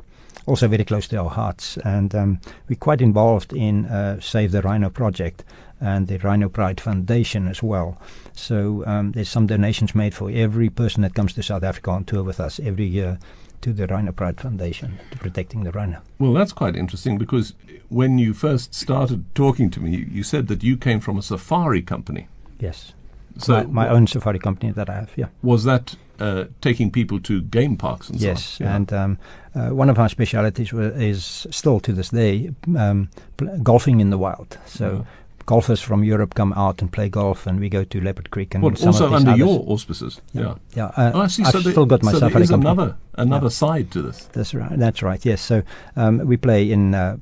also 0.45 0.67
very 0.67 0.85
close 0.85 1.07
to 1.09 1.17
our 1.17 1.29
hearts, 1.29 1.77
and 1.77 2.13
um, 2.13 2.39
we're 2.67 2.75
quite 2.75 3.01
involved 3.01 3.53
in 3.53 3.85
uh, 3.85 4.19
Save 4.19 4.51
the 4.51 4.61
Rhino 4.61 4.89
project 4.89 5.43
and 5.79 6.07
the 6.07 6.17
Rhino 6.19 6.47
Pride 6.49 6.79
Foundation 6.79 7.47
as 7.47 7.61
well. 7.61 8.01
So 8.33 8.83
um, 8.85 9.11
there's 9.11 9.29
some 9.29 9.47
donations 9.47 9.93
made 9.93 10.13
for 10.13 10.31
every 10.31 10.69
person 10.69 11.01
that 11.03 11.13
comes 11.13 11.33
to 11.33 11.43
South 11.43 11.63
Africa 11.63 11.91
on 11.91 12.05
tour 12.05 12.23
with 12.23 12.39
us 12.39 12.59
every 12.59 12.85
year 12.85 13.19
to 13.61 13.73
the 13.73 13.87
Rhino 13.87 14.11
Pride 14.11 14.39
Foundation 14.39 14.99
to 15.11 15.17
protecting 15.17 15.63
the 15.63 15.71
rhino. 15.71 16.01
Well, 16.19 16.33
that's 16.33 16.53
quite 16.53 16.75
interesting 16.75 17.17
because 17.17 17.53
when 17.89 18.17
you 18.17 18.33
first 18.33 18.73
started 18.73 19.23
talking 19.35 19.69
to 19.71 19.79
me, 19.79 20.05
you 20.09 20.23
said 20.23 20.47
that 20.47 20.63
you 20.63 20.77
came 20.77 20.99
from 20.99 21.17
a 21.17 21.21
safari 21.21 21.81
company. 21.81 22.27
Yes. 22.59 22.93
So 23.37 23.63
my, 23.63 23.85
my 23.85 23.89
own 23.89 24.07
safari 24.07 24.39
company 24.39 24.71
that 24.73 24.89
I 24.89 24.95
have. 24.95 25.11
Yeah. 25.15 25.27
Was 25.41 25.63
that 25.63 25.95
uh, 26.23 26.45
taking 26.61 26.91
people 26.91 27.19
to 27.19 27.41
game 27.41 27.77
parks 27.77 28.09
and 28.09 28.19
yes, 28.19 28.43
so 28.43 28.65
on? 28.65 28.69
Yes, 28.69 28.75
and 28.75 28.93
um, 28.93 29.17
uh, 29.55 29.69
one 29.75 29.89
of 29.89 29.99
our 29.99 30.09
specialities 30.09 30.73
is 30.73 31.47
still 31.51 31.79
to 31.81 31.93
this 31.93 32.09
day 32.09 32.51
um, 32.77 33.09
pl- 33.37 33.57
golfing 33.59 33.99
in 33.99 34.09
the 34.09 34.17
wild. 34.17 34.57
So 34.65 35.05
golfers 35.45 35.81
from 35.81 36.03
Europe 36.03 36.33
come 36.35 36.53
out 36.53 36.81
and 36.81 36.91
play 36.91 37.09
golf, 37.09 37.45
and 37.47 37.59
we 37.59 37.69
go 37.69 37.83
to 37.83 38.01
Leopard 38.01 38.31
Creek. 38.31 38.55
And 38.55 38.63
well, 38.63 38.73
also 38.85 39.13
under 39.13 39.31
others. 39.31 39.39
your 39.39 39.63
auspices. 39.67 40.21
Yeah, 40.33 40.41
yeah. 40.41 40.55
yeah. 40.75 40.85
Uh, 40.85 41.11
oh, 41.13 41.21
I 41.21 41.27
see. 41.27 41.43
I've 41.43 41.51
so 41.51 41.59
still 41.59 41.85
got 41.85 42.03
my 42.03 42.11
so 42.11 42.19
there 42.19 42.41
is 42.41 42.51
another 42.51 42.97
another 43.15 43.45
yeah. 43.45 43.49
side 43.49 43.91
to 43.91 44.01
this. 44.01 44.25
That's 44.31 44.53
right. 44.53 44.79
That's 44.79 45.03
right. 45.03 45.23
Yes. 45.25 45.41
So 45.41 45.63
um, 45.95 46.19
we 46.19 46.37
play 46.37 46.71
in. 46.71 46.95
Uh, 46.95 47.17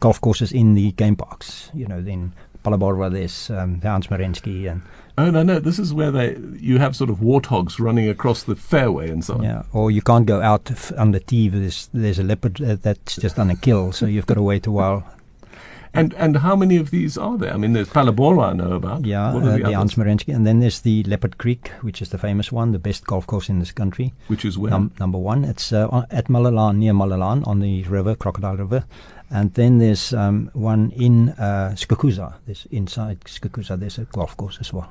golf 0.00 0.20
courses 0.20 0.52
in 0.52 0.74
the 0.74 0.92
game 0.92 1.16
parks. 1.16 1.70
You 1.74 1.86
know, 1.86 1.98
in 1.98 2.32
Phalaborwa, 2.64 3.10
there's 3.10 3.50
um, 3.50 3.80
Hans 3.80 4.06
Merensky 4.08 4.70
and 4.70 4.82
Oh 5.18 5.30
no, 5.30 5.42
no! 5.42 5.60
This 5.60 5.78
is 5.78 5.92
where 5.92 6.10
they 6.10 6.36
you 6.58 6.78
have 6.78 6.96
sort 6.96 7.10
of 7.10 7.18
warthogs 7.18 7.78
running 7.78 8.08
across 8.08 8.44
the 8.44 8.56
fairway 8.56 9.10
and 9.10 9.24
so 9.24 9.34
on. 9.34 9.42
Yeah, 9.42 9.62
or 9.72 9.90
you 9.90 10.00
can't 10.00 10.26
go 10.26 10.40
out 10.40 10.70
on 10.92 11.12
the 11.12 11.20
tee. 11.20 11.48
There's 11.48 11.90
there's 11.92 12.18
a 12.18 12.22
leopard 12.22 12.62
uh, 12.62 12.76
that's 12.80 13.16
just 13.16 13.38
on 13.38 13.50
a 13.50 13.56
kill, 13.56 13.92
so 13.92 14.06
you've 14.06 14.26
got 14.26 14.34
to 14.34 14.42
wait 14.42 14.66
a 14.66 14.70
while. 14.70 15.04
And 15.94 16.14
and 16.14 16.38
how 16.38 16.56
many 16.56 16.78
of 16.78 16.90
these 16.90 17.18
are 17.18 17.36
there? 17.36 17.52
I 17.52 17.58
mean, 17.58 17.74
there's 17.74 17.90
Phalaborwa 17.90 18.50
I 18.50 18.52
know 18.54 18.72
about. 18.72 19.04
Yeah, 19.04 19.28
uh, 19.28 19.40
the 19.40 19.58
the? 19.58 19.72
Hans 19.72 19.94
and 20.26 20.46
then 20.46 20.60
there's 20.60 20.80
the 20.80 21.02
Leopard 21.02 21.36
Creek, 21.36 21.68
which 21.82 22.00
is 22.00 22.08
the 22.08 22.16
famous 22.16 22.50
one, 22.50 22.72
the 22.72 22.78
best 22.78 23.04
golf 23.06 23.26
course 23.26 23.50
in 23.50 23.58
this 23.58 23.72
country. 23.72 24.14
Which 24.28 24.46
is 24.46 24.56
where? 24.56 24.70
Num- 24.70 24.92
number 24.98 25.18
one, 25.18 25.44
it's 25.44 25.70
uh, 25.70 26.06
at 26.10 26.28
Malelane, 26.28 26.78
near 26.78 26.94
Malelane, 26.94 27.46
on 27.46 27.60
the 27.60 27.82
river, 27.84 28.14
Crocodile 28.14 28.56
River. 28.56 28.84
And 29.28 29.52
then 29.52 29.78
there's 29.78 30.14
um, 30.14 30.50
one 30.54 30.92
in 30.92 31.30
uh, 31.30 31.74
Skukuza. 31.74 32.34
There's 32.46 32.66
inside 32.70 33.20
Skukuza, 33.20 33.78
there's 33.78 33.98
a 33.98 34.04
golf 34.04 34.34
course 34.38 34.56
as 34.60 34.72
well. 34.72 34.90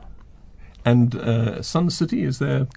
And 0.85 1.15
uh, 1.15 1.61
Sun 1.61 1.89
City 1.89 2.23
is 2.23 2.37
there? 2.39 2.67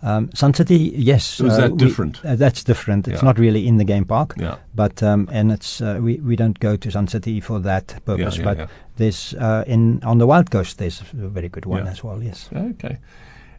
Um, 0.00 0.30
Sun 0.32 0.54
City, 0.54 0.92
yes. 0.96 1.40
Or 1.40 1.46
is 1.46 1.54
uh, 1.54 1.60
that 1.62 1.70
we- 1.72 1.78
different? 1.78 2.24
uh, 2.24 2.36
that's 2.36 2.62
different. 2.62 3.08
It's 3.08 3.20
Yeah. 3.22 3.26
not 3.26 3.38
really 3.38 3.66
in 3.66 3.78
the 3.78 3.84
game 3.84 4.04
park, 4.04 4.34
Yeah. 4.36 4.56
but 4.74 5.02
um, 5.02 5.28
and 5.32 5.50
it's 5.50 5.80
uh, 5.80 5.98
we 6.00 6.20
we 6.22 6.36
don't 6.36 6.58
go 6.60 6.76
to 6.76 6.90
Sun 6.90 7.08
City 7.08 7.40
for 7.40 7.60
that 7.60 7.86
purpose. 8.04 8.38
yeah, 8.38 8.44
but 8.44 8.58
yeah. 8.58 8.66
there's 8.96 9.34
uh, 9.34 9.64
in 9.66 10.00
on 10.04 10.18
the 10.18 10.26
Wild 10.26 10.50
Coast 10.50 10.78
there's 10.78 11.00
a 11.12 11.28
very 11.28 11.48
good 11.48 11.66
one 11.66 11.88
as 11.88 12.04
well. 12.04 12.22
Yes. 12.22 12.48
Okay. 12.54 12.98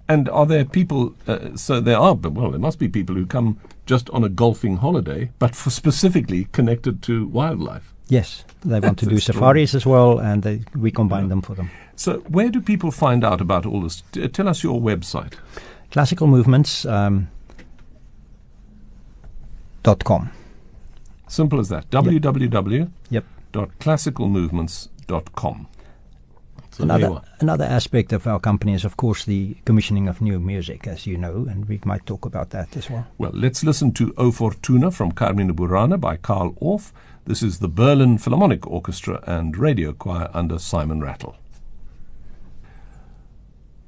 And 0.08 0.30
are 0.30 0.46
there 0.48 0.66
people? 0.66 1.14
Uh, 1.28 1.56
so 1.58 1.82
there 1.82 1.98
are. 2.00 2.16
But 2.16 2.32
well, 2.32 2.52
there 2.52 2.60
must 2.60 2.80
be 2.80 2.88
people 2.90 3.16
who 3.16 3.26
come 3.26 3.60
just 3.86 4.10
on 4.10 4.24
a 4.24 4.30
golfing 4.30 4.78
holiday, 4.78 5.30
but 5.40 5.56
for 5.56 5.70
specifically 5.72 6.48
connected 6.52 7.02
to 7.02 7.28
wildlife. 7.28 7.94
Yes, 8.08 8.44
they 8.66 8.80
want 8.80 8.98
to 9.00 9.06
do 9.06 9.20
safaris 9.20 9.76
as 9.76 9.86
well, 9.86 10.20
and 10.20 10.42
they, 10.42 10.62
we 10.76 10.90
combine 10.92 11.28
them 11.30 11.42
for 11.42 11.56
them. 11.56 11.70
So 12.00 12.20
where 12.30 12.50
do 12.50 12.62
people 12.62 12.92
find 12.92 13.26
out 13.26 13.42
about 13.42 13.66
all 13.66 13.82
this? 13.82 14.04
T- 14.14 14.26
tell 14.30 14.48
us 14.48 14.64
your 14.64 14.80
website. 14.80 15.34
Classical 15.92 16.28
movements. 16.28 16.86
Um, 16.86 17.28
dot 19.84 20.06
com. 20.06 20.30
Simple 21.28 21.60
as 21.60 21.68
that. 21.68 21.90
www. 21.90 22.90
Yep. 23.10 23.26
Dot 23.52 23.70
classicalmovements.com. 23.80 25.68
So 26.72 26.84
Another 26.84 27.22
another 27.42 27.66
aspect 27.66 28.14
of 28.14 28.26
our 28.26 28.40
company 28.40 28.74
is, 28.74 28.86
of 28.86 28.96
course, 28.96 29.26
the 29.26 29.58
commissioning 29.66 30.08
of 30.08 30.22
new 30.22 30.40
music, 30.40 30.88
as 30.88 31.06
you 31.06 31.18
know, 31.18 31.48
and 31.50 31.68
we 31.68 31.82
might 31.84 32.06
talk 32.06 32.26
about 32.26 32.52
that 32.52 32.78
as 32.78 32.90
well. 32.90 33.08
Well, 33.18 33.32
let's 33.34 33.62
listen 33.62 33.92
to 33.96 34.14
O 34.18 34.32
Fortuna 34.32 34.92
from 34.92 35.12
Carmina 35.12 35.54
Burana 35.54 36.00
by 36.00 36.16
Carl 36.16 36.54
Orff. 36.62 36.94
This 37.26 37.44
is 37.44 37.60
the 37.60 37.68
Berlin 37.68 38.18
Philharmonic 38.18 38.66
Orchestra 38.68 39.22
and 39.28 39.58
Radio 39.58 39.92
Choir 39.92 40.30
under 40.34 40.58
Simon 40.60 41.02
Rattle. 41.02 41.36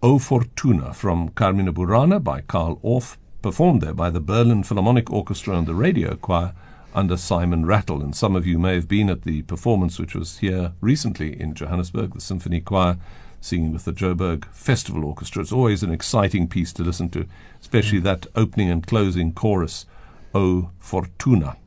O 0.03 0.17
Fortuna 0.17 0.95
from 0.95 1.29
Carmina 1.29 1.71
Burana 1.71 2.23
by 2.23 2.41
Carl 2.41 2.79
Orff, 2.83 3.17
performed 3.43 3.81
there 3.81 3.93
by 3.93 4.09
the 4.09 4.19
Berlin 4.19 4.63
Philharmonic 4.63 5.11
Orchestra 5.11 5.55
and 5.55 5.67
the 5.67 5.75
Radio 5.75 6.15
Choir 6.15 6.55
under 6.95 7.15
Simon 7.15 7.67
Rattle. 7.67 8.01
And 8.01 8.15
some 8.15 8.35
of 8.35 8.47
you 8.47 8.57
may 8.57 8.73
have 8.73 8.87
been 8.87 9.11
at 9.11 9.21
the 9.21 9.43
performance 9.43 9.99
which 9.99 10.15
was 10.15 10.39
here 10.39 10.73
recently 10.81 11.39
in 11.39 11.53
Johannesburg, 11.53 12.15
the 12.15 12.21
Symphony 12.21 12.61
Choir 12.61 12.97
singing 13.41 13.73
with 13.73 13.85
the 13.85 13.93
Joburg 13.93 14.45
Festival 14.45 15.05
Orchestra. 15.05 15.43
It's 15.43 15.51
always 15.51 15.83
an 15.83 15.91
exciting 15.91 16.47
piece 16.47 16.73
to 16.73 16.83
listen 16.83 17.09
to, 17.09 17.27
especially 17.59 17.99
that 17.99 18.25
opening 18.35 18.71
and 18.71 18.85
closing 18.85 19.31
chorus, 19.33 19.85
O 20.33 20.71
Fortuna. 20.79 21.57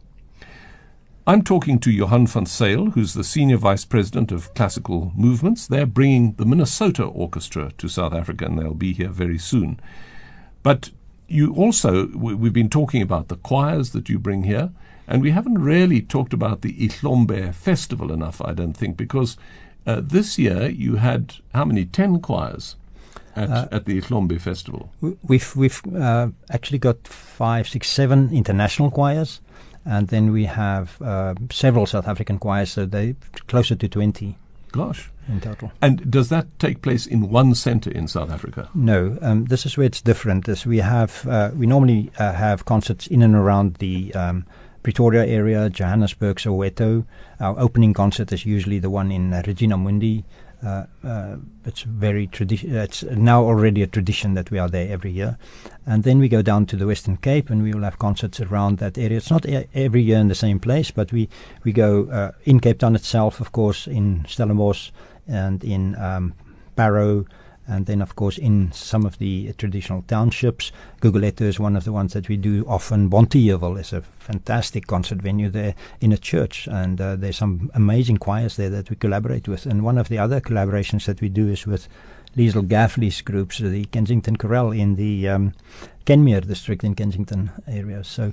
I'm 1.27 1.43
talking 1.43 1.79
to 1.81 1.91
Johann 1.91 2.27
van 2.27 2.45
Zyl, 2.45 2.93
who's 2.93 3.15
the 3.15 3.25
Senior 3.25 3.57
Vice 3.57 3.87
President 3.87 4.31
of 4.31 4.53
Classical 4.55 5.11
Movements. 5.17 5.67
They're 5.67 5.87
bringing 5.87 6.35
the 6.35 6.45
Minnesota 6.45 7.05
Orchestra 7.05 7.73
to 7.79 7.89
South 7.89 8.13
Africa, 8.13 8.45
and 8.45 8.59
they'll 8.59 8.75
be 8.75 8.93
here 8.93 9.09
very 9.09 9.39
soon. 9.39 9.81
But 10.63 10.91
you 11.27 11.55
also, 11.55 12.09
we- 12.09 12.35
we've 12.35 12.53
been 12.53 12.69
talking 12.69 13.01
about 13.01 13.29
the 13.29 13.37
choirs 13.37 13.91
that 13.91 14.11
you 14.11 14.19
bring 14.19 14.45
here, 14.45 14.71
and 15.09 15.23
we 15.23 15.31
haven't 15.31 15.59
really 15.59 16.03
talked 16.03 16.35
about 16.35 16.61
the 16.61 16.75
Ihlombe 16.75 17.55
Festival 17.55 18.13
enough, 18.13 18.43
I 18.45 18.53
don't 18.53 18.77
think, 18.77 18.99
because 18.99 19.39
uh, 19.87 20.01
this 20.05 20.39
year 20.39 20.69
you 20.69 20.97
had 20.97 21.37
how 21.55 21.65
many? 21.65 21.87
Ten 21.87 22.21
choirs 22.21 22.77
at, 23.35 23.73
at 23.73 23.85
the 23.87 23.99
Ihlombe 23.99 24.39
Festival. 24.39 24.93
We- 25.01 25.17
We've 25.23 25.57
we've 25.57 25.81
uh, 25.95 26.29
actually 26.51 26.79
got 26.79 27.07
five, 27.09 27.67
six, 27.67 27.89
seven 27.89 28.31
international 28.31 28.91
choirs, 28.91 29.41
and 29.85 30.09
then 30.09 30.33
we 30.33 30.47
have 30.47 31.01
uh, 31.03 31.35
several 31.51 31.87
South 31.87 32.09
African 32.09 32.39
choirs, 32.39 32.73
so 32.73 32.87
they 32.87 33.17
closer 33.49 33.75
to 33.77 33.89
twenty 33.89 34.37
Gosh. 34.73 35.11
in 35.29 35.41
total. 35.41 35.71
And 35.81 36.11
does 36.11 36.29
that 36.31 36.47
take 36.59 36.83
place 36.83 37.07
in 37.07 37.31
one 37.31 37.55
centre 37.55 37.91
in 37.91 38.09
South 38.09 38.31
Africa? 38.31 38.69
No, 38.75 39.17
um, 39.23 39.45
this 39.45 39.65
is 39.67 39.77
where 39.77 39.87
it's 39.87 40.03
different. 40.03 40.49
Is 40.49 40.67
we 40.67 40.79
have 40.79 41.27
uh, 41.29 41.51
we 41.55 41.67
normally 41.67 42.11
uh, 42.19 42.33
have 42.33 42.65
concerts 42.65 43.07
in 43.07 43.23
and 43.23 43.35
around 43.35 43.77
the 43.77 44.13
um, 44.15 44.45
Pretoria 44.83 45.25
area, 45.25 45.71
Johannesburg, 45.71 46.37
Soweto. 46.37 47.07
Our 47.41 47.59
opening 47.59 47.95
concert 47.95 48.33
is 48.33 48.45
usually 48.45 48.79
the 48.81 48.91
one 48.91 49.11
in 49.13 49.33
uh, 49.33 49.43
Regina 49.47 49.77
Mundi. 49.77 50.25
Uh, 50.65 50.87
uh, 51.05 51.37
it's 51.67 51.83
very 51.83 52.27
tradi- 52.27 52.73
uh, 52.75 52.85
It's 52.85 53.03
now 53.03 53.45
already 53.45 53.83
a 53.83 53.87
tradition 53.87 54.35
that 54.35 54.51
we 54.51 54.59
are 54.59 54.69
there 54.69 54.91
every 54.91 55.11
year, 55.11 55.37
and 55.85 56.05
then 56.05 56.19
we 56.19 56.29
go 56.29 56.41
down 56.43 56.65
to 56.67 56.77
the 56.77 56.87
Western 56.87 57.19
Cape, 57.19 57.51
and 57.51 57.63
we 57.63 57.75
will 57.75 57.83
have 57.83 57.99
concerts 57.99 58.41
around 58.41 58.79
that 58.79 58.97
area. 58.97 59.19
It's 59.19 59.31
not 59.31 59.45
every 59.75 60.03
year 60.03 60.19
in 60.19 60.29
the 60.29 60.35
same 60.35 60.59
place, 60.59 60.91
but 60.91 61.13
we 61.13 61.29
we 61.65 61.73
go 61.73 62.09
uh, 62.11 62.33
in 62.45 62.61
Cape 62.61 62.79
Town 62.79 62.95
itself, 62.95 63.41
of 63.41 63.53
course, 63.53 63.87
in 63.87 64.25
Stellenbosch 64.27 64.91
and 65.29 65.63
in 65.65 65.97
um, 65.97 66.33
Barrow, 66.77 67.27
and 67.67 67.87
then 67.87 68.03
of 68.03 68.17
course 68.17 68.39
in 68.39 68.71
some 68.73 69.07
of 69.07 69.19
the 69.19 69.53
traditional 69.55 70.03
townships. 70.03 70.73
Gugulethu 71.01 71.43
is 71.43 71.59
one 71.59 71.77
of 71.77 71.85
the 71.85 71.93
ones 71.93 72.13
that 72.13 72.29
we 72.29 72.37
do 72.37 72.65
often. 72.69 73.09
Bonteheuwel 73.09 73.79
is 73.81 73.93
a 73.93 74.03
fantastic 74.19 74.87
concert 74.87 75.19
venue 75.19 75.49
there 75.49 75.75
in 76.01 76.13
a 76.13 76.19
church, 76.19 76.67
and 76.67 77.01
uh, 77.01 77.17
there's 77.17 77.37
some 77.37 77.71
amazing 77.75 78.19
choirs 78.19 78.57
there 78.57 78.71
that 78.71 78.91
we 78.91 78.97
collaborate 78.97 79.49
with. 79.49 79.67
And 79.67 79.85
one 79.85 79.99
of 79.99 80.09
the 80.09 80.19
other 80.19 80.41
collaborations 80.41 81.07
that 81.07 81.21
we 81.21 81.29
do 81.29 81.49
is 81.49 81.67
with 81.67 81.89
Liesl 82.37 82.67
Gaffley's 82.67 83.23
groups, 83.23 83.59
the 83.59 83.85
Kensington 83.87 84.37
Chorale 84.37 84.73
in 84.73 84.97
the 84.97 85.29
um, 85.29 85.53
Kenmere 86.07 86.47
district 86.47 86.85
in 86.85 86.95
Kensington 86.95 87.51
area. 87.67 88.05
So. 88.05 88.33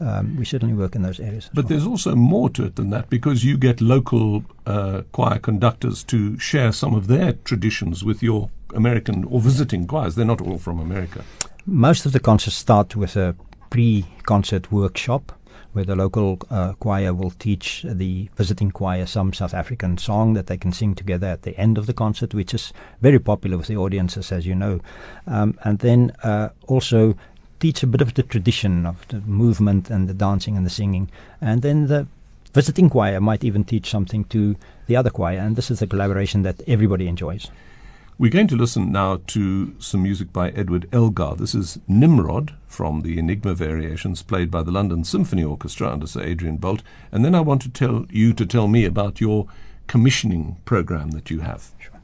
Um, 0.00 0.36
we 0.36 0.44
certainly 0.44 0.74
work 0.74 0.94
in 0.94 1.02
those 1.02 1.18
areas. 1.18 1.50
But 1.52 1.64
well. 1.64 1.70
there's 1.70 1.84
also 1.84 2.14
more 2.14 2.48
to 2.50 2.66
it 2.66 2.76
than 2.76 2.90
that 2.90 3.10
because 3.10 3.42
you 3.42 3.58
get 3.58 3.80
local 3.80 4.44
uh, 4.64 5.02
choir 5.10 5.40
conductors 5.40 6.04
to 6.04 6.38
share 6.38 6.70
some 6.70 6.94
of 6.94 7.08
their 7.08 7.32
traditions 7.32 8.04
with 8.04 8.22
your 8.22 8.48
American 8.74 9.24
or 9.24 9.40
visiting 9.40 9.86
choirs. 9.86 10.14
They're 10.14 10.24
not 10.24 10.40
all 10.40 10.58
from 10.58 10.80
America. 10.80 11.24
Most 11.66 12.06
of 12.06 12.12
the 12.12 12.20
concerts 12.20 12.56
start 12.56 12.96
with 12.96 13.16
a 13.16 13.34
pre-concert 13.70 14.72
workshop 14.72 15.32
where 15.72 15.84
the 15.84 15.96
local 15.96 16.38
uh, 16.50 16.72
choir 16.74 17.12
will 17.12 17.30
teach 17.30 17.84
the 17.86 18.28
visiting 18.36 18.70
choir 18.70 19.06
some 19.06 19.32
South 19.32 19.52
African 19.52 19.98
song 19.98 20.32
that 20.34 20.46
they 20.46 20.56
can 20.56 20.72
sing 20.72 20.94
together 20.94 21.26
at 21.26 21.42
the 21.42 21.56
end 21.58 21.76
of 21.76 21.86
the 21.86 21.92
concert, 21.92 22.32
which 22.32 22.54
is 22.54 22.72
very 23.02 23.18
popular 23.18 23.58
with 23.58 23.66
the 23.66 23.76
audiences, 23.76 24.32
as 24.32 24.46
you 24.46 24.54
know. 24.54 24.80
Um, 25.26 25.58
and 25.64 25.78
then 25.80 26.12
uh, 26.22 26.48
also 26.66 27.16
teach 27.60 27.82
a 27.82 27.86
bit 27.86 28.00
of 28.00 28.14
the 28.14 28.22
tradition 28.22 28.86
of 28.86 29.06
the 29.08 29.20
movement 29.20 29.90
and 29.90 30.08
the 30.08 30.14
dancing 30.14 30.56
and 30.56 30.64
the 30.64 30.70
singing. 30.70 31.10
And 31.40 31.62
then 31.62 31.86
the 31.86 32.06
visiting 32.54 32.88
choir 32.88 33.20
might 33.20 33.44
even 33.44 33.64
teach 33.64 33.90
something 33.90 34.24
to 34.24 34.56
the 34.86 34.96
other 34.96 35.10
choir. 35.10 35.38
And 35.38 35.54
this 35.54 35.70
is 35.70 35.82
a 35.82 35.86
collaboration 35.86 36.42
that 36.42 36.62
everybody 36.66 37.08
enjoys. 37.08 37.50
We're 38.20 38.32
going 38.32 38.48
to 38.48 38.56
listen 38.56 38.90
now 38.90 39.20
to 39.28 39.76
some 39.78 40.02
music 40.02 40.32
by 40.32 40.50
Edward 40.50 40.88
Elgar. 40.92 41.36
This 41.36 41.54
is 41.54 41.78
Nimrod 41.86 42.52
from 42.66 43.02
the 43.02 43.16
Enigma 43.16 43.54
Variations, 43.54 44.22
played 44.22 44.50
by 44.50 44.64
the 44.64 44.72
London 44.72 45.04
Symphony 45.04 45.44
Orchestra 45.44 45.92
under 45.92 46.08
Sir 46.08 46.24
Adrian 46.24 46.58
Boult. 46.58 46.80
And 47.12 47.24
then 47.24 47.36
I 47.36 47.40
want 47.40 47.62
to 47.62 47.68
tell 47.68 48.06
you 48.10 48.32
to 48.32 48.44
tell 48.44 48.66
me 48.66 48.84
about 48.84 49.20
your 49.20 49.46
commissioning 49.86 50.56
program 50.64 51.12
that 51.12 51.30
you 51.30 51.40
have. 51.40 51.70
Sure. 51.78 52.00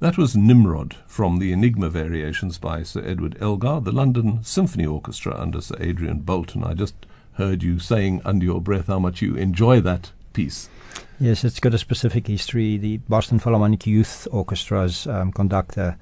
That 0.00 0.18
was 0.18 0.36
Nimrod 0.36 0.96
from 1.06 1.38
the 1.38 1.52
Enigma 1.52 1.88
Variations 1.88 2.58
by 2.58 2.82
Sir 2.82 3.04
Edward 3.06 3.36
Elgar, 3.40 3.78
the 3.80 3.92
London 3.92 4.42
Symphony 4.42 4.86
Orchestra 4.86 5.40
under 5.40 5.60
Sir 5.60 5.76
Adrian 5.78 6.22
Boult. 6.22 6.56
And 6.56 6.64
I 6.64 6.74
just 6.74 6.96
heard 7.34 7.62
you 7.62 7.78
saying 7.78 8.22
under 8.24 8.44
your 8.44 8.60
breath 8.60 8.88
how 8.88 8.98
much 8.98 9.22
you 9.22 9.36
enjoy 9.36 9.80
that 9.82 10.10
piece. 10.32 10.68
Yes, 11.18 11.44
it's 11.44 11.60
got 11.60 11.74
a 11.74 11.78
specific 11.78 12.26
history. 12.26 12.78
The 12.78 12.96
Boston 12.96 13.38
Philharmonic 13.38 13.86
Youth 13.86 14.26
Orchestra's 14.32 15.06
um, 15.06 15.32
conductor 15.32 15.98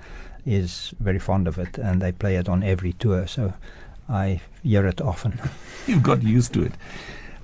is 0.46 0.94
very 1.00 1.18
fond 1.18 1.48
of 1.48 1.58
it, 1.58 1.76
and 1.76 2.00
they 2.00 2.12
play 2.12 2.36
it 2.36 2.48
on 2.48 2.62
every 2.62 2.92
tour. 2.92 3.26
So 3.26 3.52
I 4.08 4.40
hear 4.62 4.86
it 4.86 5.00
often. 5.00 5.40
You've 5.86 6.02
got 6.02 6.22
used 6.22 6.54
to 6.54 6.62
it. 6.62 6.72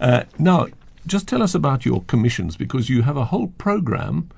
Uh, 0.00 0.24
now, 0.38 0.68
just 1.06 1.28
tell 1.28 1.42
us 1.42 1.54
about 1.54 1.84
your 1.84 2.02
commissions 2.04 2.56
because 2.56 2.88
you 2.88 3.02
have 3.02 3.16
a 3.16 3.26
whole 3.26 3.48
program 3.58 4.30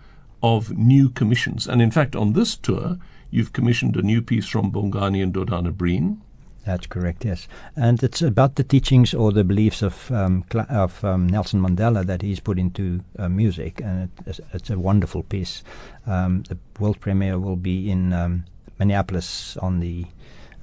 of 0.43 0.77
new 0.77 1.09
commissions. 1.09 1.67
And 1.67 1.81
in 1.81 1.91
fact, 1.91 2.17
on 2.17 2.33
this 2.33 2.57
tour, 2.57 2.99
you've 3.31 3.53
commissioned 3.53 3.97
a 3.97 4.03
new 4.03 4.23
piece 4.23 4.47
from 4.47 4.73
Bongani 4.73 5.31
Ndodana-Breen. 5.31 6.23
That's 6.67 6.89
correct, 6.89 7.25
yes. 7.25 7.47
And 7.77 8.03
it's 8.03 8.21
about 8.21 8.57
the 8.57 8.65
teachings 8.65 9.15
or 9.15 9.31
the 9.31 9.45
beliefs 9.45 9.83
of 9.83 10.11
um, 10.11 10.45
cl- 10.53 10.67
of 10.69 11.03
um, 11.05 11.29
Nelson 11.29 11.63
Mandela 11.63 12.05
that 12.05 12.23
he's 12.23 12.41
put 12.41 12.59
into 12.59 13.05
uh, 13.21 13.29
music, 13.29 13.81
and 13.81 14.03
it, 14.03 14.11
it's, 14.27 14.41
it's, 14.53 14.71
a 14.71 14.79
wonderful 14.79 15.23
piece. 15.23 15.63
Um, 16.09 16.43
the 16.49 16.59
world 16.81 16.99
premiere 16.99 17.39
will 17.39 17.55
be 17.55 17.89
in 17.89 18.13
um, 18.13 18.47
Minneapolis 18.81 19.57
on 19.59 19.79
the 19.79 20.07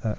uh, 0.03 0.15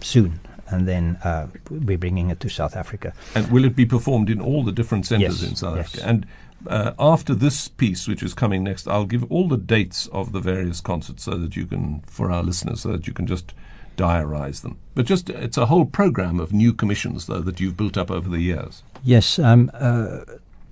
soon, 0.00 0.40
and 0.66 0.88
then 0.88 1.16
uh, 1.22 1.46
we're 1.70 1.96
bringing 1.96 2.30
it 2.30 2.40
to 2.40 2.48
South 2.48 2.74
Africa. 2.74 3.14
And 3.36 3.48
will 3.52 3.64
it 3.64 3.76
be 3.76 3.86
performed 3.86 4.28
in 4.28 4.40
all 4.40 4.64
the 4.64 4.72
different 4.72 5.06
centres 5.06 5.42
yes, 5.42 5.48
in 5.48 5.54
South 5.54 5.76
yes. 5.76 5.86
Africa? 5.86 6.08
And 6.08 6.26
uh, 6.66 6.92
after 6.98 7.36
this 7.36 7.68
piece, 7.68 8.08
which 8.08 8.24
is 8.24 8.34
coming 8.34 8.64
next, 8.64 8.88
I'll 8.88 9.06
give 9.06 9.30
all 9.30 9.46
the 9.46 9.58
dates 9.58 10.08
of 10.08 10.32
the 10.32 10.40
various 10.40 10.80
concerts 10.80 11.22
so 11.22 11.36
that 11.36 11.54
you 11.54 11.66
can, 11.66 12.00
for 12.08 12.32
our 12.32 12.42
listeners, 12.42 12.80
so 12.80 12.90
that 12.90 13.06
you 13.06 13.12
can 13.12 13.28
just 13.28 13.54
diarise 13.96 14.62
them. 14.62 14.78
But 14.94 15.06
just 15.06 15.30
it's 15.30 15.56
a 15.56 15.66
whole 15.66 15.86
program 15.86 16.40
of 16.40 16.52
new 16.52 16.72
commissions, 16.72 17.26
though, 17.26 17.40
that 17.40 17.60
you've 17.60 17.76
built 17.76 17.96
up 17.96 18.10
over 18.10 18.28
the 18.28 18.40
years. 18.40 18.82
Yes. 19.02 19.38
Um, 19.38 19.70
uh, 19.74 20.20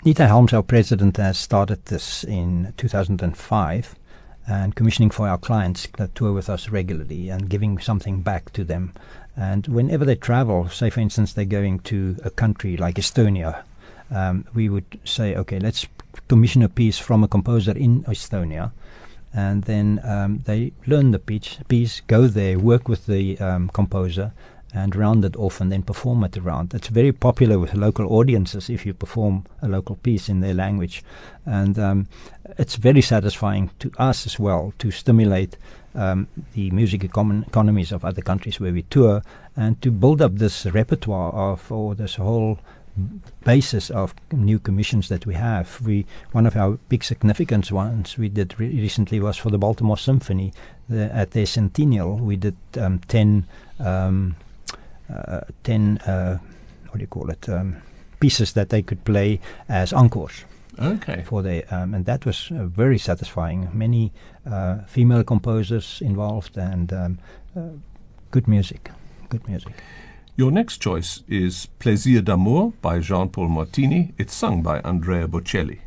Neeta 0.05 0.27
Helms, 0.27 0.53
our 0.53 0.62
president, 0.62 1.16
has 1.16 1.39
started 1.39 1.85
this 1.87 2.25
in 2.25 2.75
2005 2.77 3.95
and 4.47 4.75
commissioning 4.75 5.11
for 5.11 5.29
our 5.29 5.39
clients 5.39 5.87
that 5.97 6.14
tour 6.14 6.33
with 6.33 6.51
us 6.51 6.68
regularly 6.68 7.29
and 7.29 7.49
giving 7.49 7.79
something 7.79 8.20
back 8.20 8.53
to 8.53 8.64
them. 8.64 8.93
And 9.37 9.66
whenever 9.68 10.05
they 10.05 10.16
travel, 10.16 10.68
say 10.68 10.91
for 10.91 11.01
instance 11.01 11.33
they're 11.33 11.45
going 11.45 11.79
to 11.81 12.16
a 12.25 12.31
country 12.31 12.77
like 12.77 12.97
Estonia, 12.97 13.62
um, 14.11 14.45
we 14.55 14.68
would 14.68 14.99
say, 15.05 15.35
okay, 15.37 15.59
let's 15.59 15.87
commission 16.29 16.62
a 16.62 16.68
piece 16.68 16.99
from 16.99 17.25
a 17.25 17.29
composer 17.29 17.73
in 17.73 18.03
Estonia 18.05 18.73
and 19.35 19.64
then 19.64 20.01
um, 20.05 20.41
they 20.45 20.72
learn 20.87 21.11
the 21.11 21.18
piece, 21.18 21.59
piece, 21.68 22.01
go 22.03 22.26
there, 22.26 22.59
work 22.59 22.89
with 22.89 23.07
the 23.07 23.39
um, 23.39 23.68
composer, 23.68 24.33
and 24.74 24.97
round 24.97 25.24
it 25.24 25.37
off, 25.37 25.61
and 25.61 25.70
then 25.70 25.83
perform 25.83 26.24
it 26.24 26.37
around. 26.37 26.72
It's 26.74 26.89
very 26.89 27.12
popular 27.12 27.59
with 27.59 27.74
local 27.74 28.12
audiences 28.12 28.70
if 28.70 28.87
you 28.87 28.95
perform 28.95 29.45
a 29.61 29.68
local 29.68 29.97
piece 29.97 30.28
in 30.28 30.41
their 30.41 30.55
language, 30.55 31.05
and 31.45 31.78
um, 31.78 32.09
it's 32.59 32.76
very 32.76 33.03
satisfying 33.03 33.70
to 33.80 33.91
us 33.99 34.26
as 34.26 34.39
well 34.39 34.72
to 34.78 34.91
stimulate 34.91 35.57
um, 35.95 36.26
the 36.55 36.70
music 36.70 37.03
econ- 37.03 37.47
economies 37.47 37.93
of 37.93 38.05
other 38.05 38.22
countries 38.22 38.61
where 38.61 38.72
we 38.72 38.83
tour, 38.83 39.22
and 39.57 39.80
to 39.83 39.91
build 39.91 40.22
up 40.22 40.37
this 40.37 40.66
repertoire 40.66 41.33
of 41.33 41.70
or 41.70 41.95
this 41.95 42.14
whole 42.14 42.59
basis 43.45 43.90
of 43.90 44.14
new 44.32 44.59
commissions 44.59 45.09
that 45.09 45.26
we 45.26 45.34
have. 45.34 45.80
We 45.80 46.07
one 46.32 46.47
of 46.47 46.57
our 46.57 46.78
big 46.88 47.05
significant 47.05 47.72
ones 47.72 48.18
we 48.18 48.28
did 48.28 48.59
re- 48.59 48.80
recently 48.80 49.20
was 49.20 49.36
for 49.36 49.51
the 49.51 49.59
Baltimore 49.59 49.99
Symphony 49.99 50.53
the, 50.88 51.14
at 51.14 51.30
their 51.30 51.47
centennial. 51.47 52.16
We 52.16 52.36
did 52.36 52.57
um, 52.78 53.01
ten 53.09 53.47
um, 53.78 54.36
uh, 55.09 55.40
ten 55.62 55.99
uh, 55.99 56.38
what 56.88 56.99
do 56.99 57.01
you 57.01 57.07
call 57.07 57.30
it 57.30 57.49
um, 57.49 57.76
pieces 58.20 58.53
that 58.53 58.68
they 58.68 58.82
could 58.82 59.05
play 59.05 59.40
as 59.68 59.93
encores. 59.93 60.45
Okay. 60.78 61.22
For 61.26 61.43
the 61.43 61.64
um, 61.74 61.95
and 61.95 62.05
that 62.07 62.24
was 62.24 62.51
uh, 62.51 62.66
very 62.66 62.99
satisfying. 62.99 63.68
Many 63.72 64.12
uh, 64.47 64.78
female 64.86 65.24
composers 65.24 66.01
involved 66.01 66.57
and 66.57 66.93
um, 66.93 67.18
uh, 67.57 67.61
good 68.30 68.49
music. 68.49 68.90
Good 69.28 69.47
music. 69.49 69.72
Your 70.35 70.51
next 70.51 70.78
choice 70.78 71.22
is 71.28 71.66
Plaisir 71.78 72.22
d'amour 72.22 72.72
by 72.80 73.01
Jean 73.01 73.28
Paul 73.28 73.49
Martini. 73.49 74.14
It's 74.16 74.35
sung 74.35 74.62
by 74.62 74.80
Andrea 74.80 75.28
Bocelli. 75.28 75.80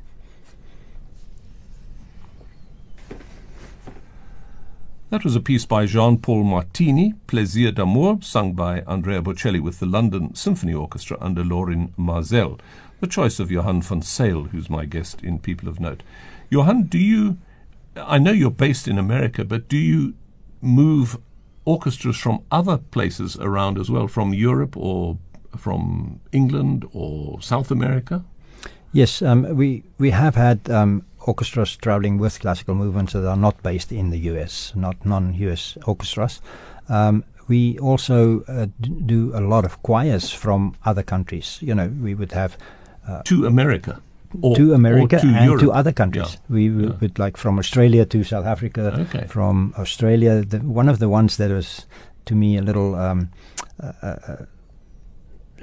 That 5.09 5.23
was 5.23 5.35
a 5.35 5.39
piece 5.39 5.65
by 5.65 5.87
Jean 5.87 6.19
Paul 6.19 6.43
Martini, 6.43 7.15
Plaisir 7.25 7.71
d'amour, 7.71 8.19
sung 8.21 8.53
by 8.53 8.81
Andrea 8.81 9.23
Bocelli 9.23 9.59
with 9.59 9.79
the 9.79 9.87
London 9.87 10.35
Symphony 10.35 10.75
Orchestra 10.75 11.17
under 11.19 11.43
Lorin 11.43 11.91
Maazel, 11.97 12.59
the 12.99 13.07
choice 13.07 13.39
of 13.39 13.49
Johann 13.49 13.81
van 13.81 14.03
Zyl, 14.03 14.49
who's 14.49 14.69
my 14.69 14.85
guest 14.85 15.23
in 15.23 15.39
People 15.39 15.67
of 15.67 15.79
Note. 15.79 16.03
Johann, 16.51 16.83
do 16.83 16.99
you, 16.99 17.39
I 17.95 18.19
know 18.19 18.31
you're 18.31 18.51
based 18.51 18.87
in 18.87 18.99
America, 18.99 19.43
but 19.43 19.67
do 19.67 19.77
you 19.77 20.13
move 20.61 21.17
orchestras 21.65 22.17
from 22.17 22.41
other 22.51 22.77
places 22.77 23.37
around 23.37 23.77
as 23.77 23.89
well, 23.89 24.07
from 24.07 24.33
Europe 24.33 24.77
or 24.77 25.17
from 25.57 26.19
England 26.31 26.85
or 26.93 27.41
South 27.41 27.71
America? 27.71 28.23
Yes, 28.91 29.21
um, 29.21 29.55
we 29.57 29.83
we 29.97 30.11
have 30.11 30.35
had 30.35 30.69
um, 30.69 31.03
orchestras 31.27 31.75
traveling 31.75 32.17
with 32.17 32.39
classical 32.39 32.75
movements 32.75 33.13
that 33.13 33.27
are 33.27 33.37
not 33.37 33.61
based 33.63 33.91
in 33.91 34.09
the 34.09 34.19
US, 34.31 34.71
not 34.75 35.05
non-US 35.05 35.77
orchestras. 35.85 36.41
Um, 36.87 37.23
we 37.47 37.77
also 37.79 38.43
uh, 38.47 38.67
d- 38.81 38.89
do 39.05 39.31
a 39.35 39.41
lot 39.41 39.65
of 39.65 39.81
choirs 39.83 40.31
from 40.31 40.75
other 40.85 41.03
countries. 41.03 41.59
You 41.61 41.75
know, 41.75 41.87
we 42.01 42.15
would 42.15 42.31
have 42.31 42.57
uh, 43.07 43.21
to 43.23 43.45
America. 43.45 44.01
Or, 44.41 44.55
to 44.55 44.73
America 44.73 45.19
to 45.19 45.27
and 45.27 45.45
Europe. 45.45 45.61
to 45.61 45.71
other 45.71 45.91
countries. 45.93 46.33
Yeah. 46.33 46.55
We 46.55 46.69
Yeah. 46.69 46.91
would 47.01 47.19
like 47.19 47.37
from 47.37 47.59
Australia 47.59 48.05
to 48.05 48.23
South 48.23 48.45
Africa, 48.45 48.93
Okay. 49.09 49.25
from 49.27 49.73
Australia. 49.77 50.43
The, 50.45 50.59
one 50.59 50.89
of 50.89 50.99
the 50.99 51.07
ones 51.09 51.37
that 51.37 51.51
was 51.51 51.85
to 52.25 52.35
me 52.35 52.57
a 52.57 52.61
little. 52.61 52.95
Um, 52.95 53.29
uh, 53.83 53.91
uh, 54.03 54.35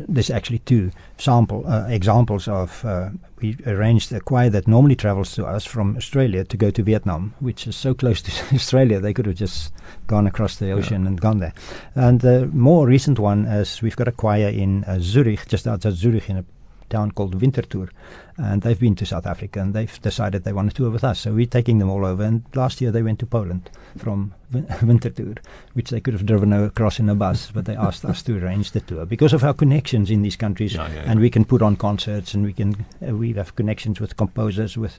there's 0.09 0.31
actually 0.31 0.59
two 0.61 0.91
sample 1.19 1.65
uh, 1.67 1.87
examples 1.89 2.49
of 2.49 2.83
uh, 2.85 3.11
we 3.43 3.57
arranged 3.67 4.11
a 4.13 4.21
choir 4.21 4.49
that 4.51 4.67
normally 4.67 4.97
travels 4.97 5.35
to 5.35 5.45
us 5.45 5.67
from 5.67 5.97
Australia 5.97 6.45
to 6.45 6.57
go 6.57 6.71
to 6.71 6.83
Vietnam, 6.83 7.35
which 7.41 7.67
is 7.67 7.77
so 7.77 7.93
close 7.95 8.23
to 8.23 8.33
Australia 8.55 9.01
they 9.01 9.13
could 9.13 9.27
have 9.27 9.35
just 9.35 9.73
gone 10.07 10.27
across 10.27 10.57
the 10.57 10.71
ocean 10.73 11.07
and 11.07 11.21
gone 11.21 11.39
there. 11.41 11.53
And 11.95 12.21
the 12.21 12.47
more 12.55 12.87
recent 12.87 13.19
one 13.19 13.45
is 13.45 13.83
we've 13.83 13.97
got 13.97 14.09
a 14.09 14.13
choir 14.13 14.49
in 14.49 14.83
uh, 14.85 14.99
Zurich, 14.99 15.47
just 15.47 15.67
outside 15.67 15.93
Zurich, 15.95 16.31
in 16.31 16.39
a 16.39 16.45
town 16.93 17.11
called 17.11 17.35
Winterthur, 17.41 17.89
and 18.37 18.63
they've 18.63 18.79
been 18.85 18.95
to 18.97 19.07
South 19.07 19.27
Africa 19.27 19.61
and 19.61 19.75
they've 19.75 19.97
decided 20.03 20.45
they 20.45 20.53
want 20.59 20.71
to 20.71 20.77
tour 20.77 20.91
with 20.91 21.05
us. 21.05 21.21
So 21.21 21.33
we're 21.33 21.47
taking 21.59 21.79
them 21.79 21.91
all 21.91 22.05
over. 22.07 22.23
And 22.23 22.43
last 22.55 22.81
year 22.81 22.91
they 22.93 23.03
went 23.03 23.19
to 23.21 23.27
Poland 23.27 23.71
from 23.99 24.33
Win- 24.53 24.67
Winterthur, 24.89 25.37
which 25.75 25.91
they 25.91 26.01
could 26.01 26.15
have 26.15 26.27
driven 26.27 26.53
across 26.53 26.99
in 27.01 27.09
a 27.09 27.15
bus, 27.15 27.51
but 27.55 27.65
they 27.67 27.77
asked 27.77 28.05
us 28.05 28.23
to 28.25 28.39
arrange 28.39 28.71
the 28.73 28.81
tour 28.81 29.05
because 29.07 29.33
of 29.37 29.45
our 29.45 29.55
connections 29.55 30.11
in 30.11 30.23
these 30.23 30.37
countries, 30.37 30.75
Yeah, 30.75 30.89
yeah, 30.95 31.03
and 31.11 31.19
yeah. 31.21 31.23
we 31.27 31.31
can 31.31 31.45
put 31.45 31.63
on 31.63 31.77
concerts 31.77 32.35
and 32.35 32.45
we 32.45 32.53
can 32.53 32.71
uh, 33.07 33.15
we 33.17 33.33
have 33.35 33.55
connections 33.57 34.01
with 34.01 34.17
composers, 34.17 34.77
with 34.77 34.99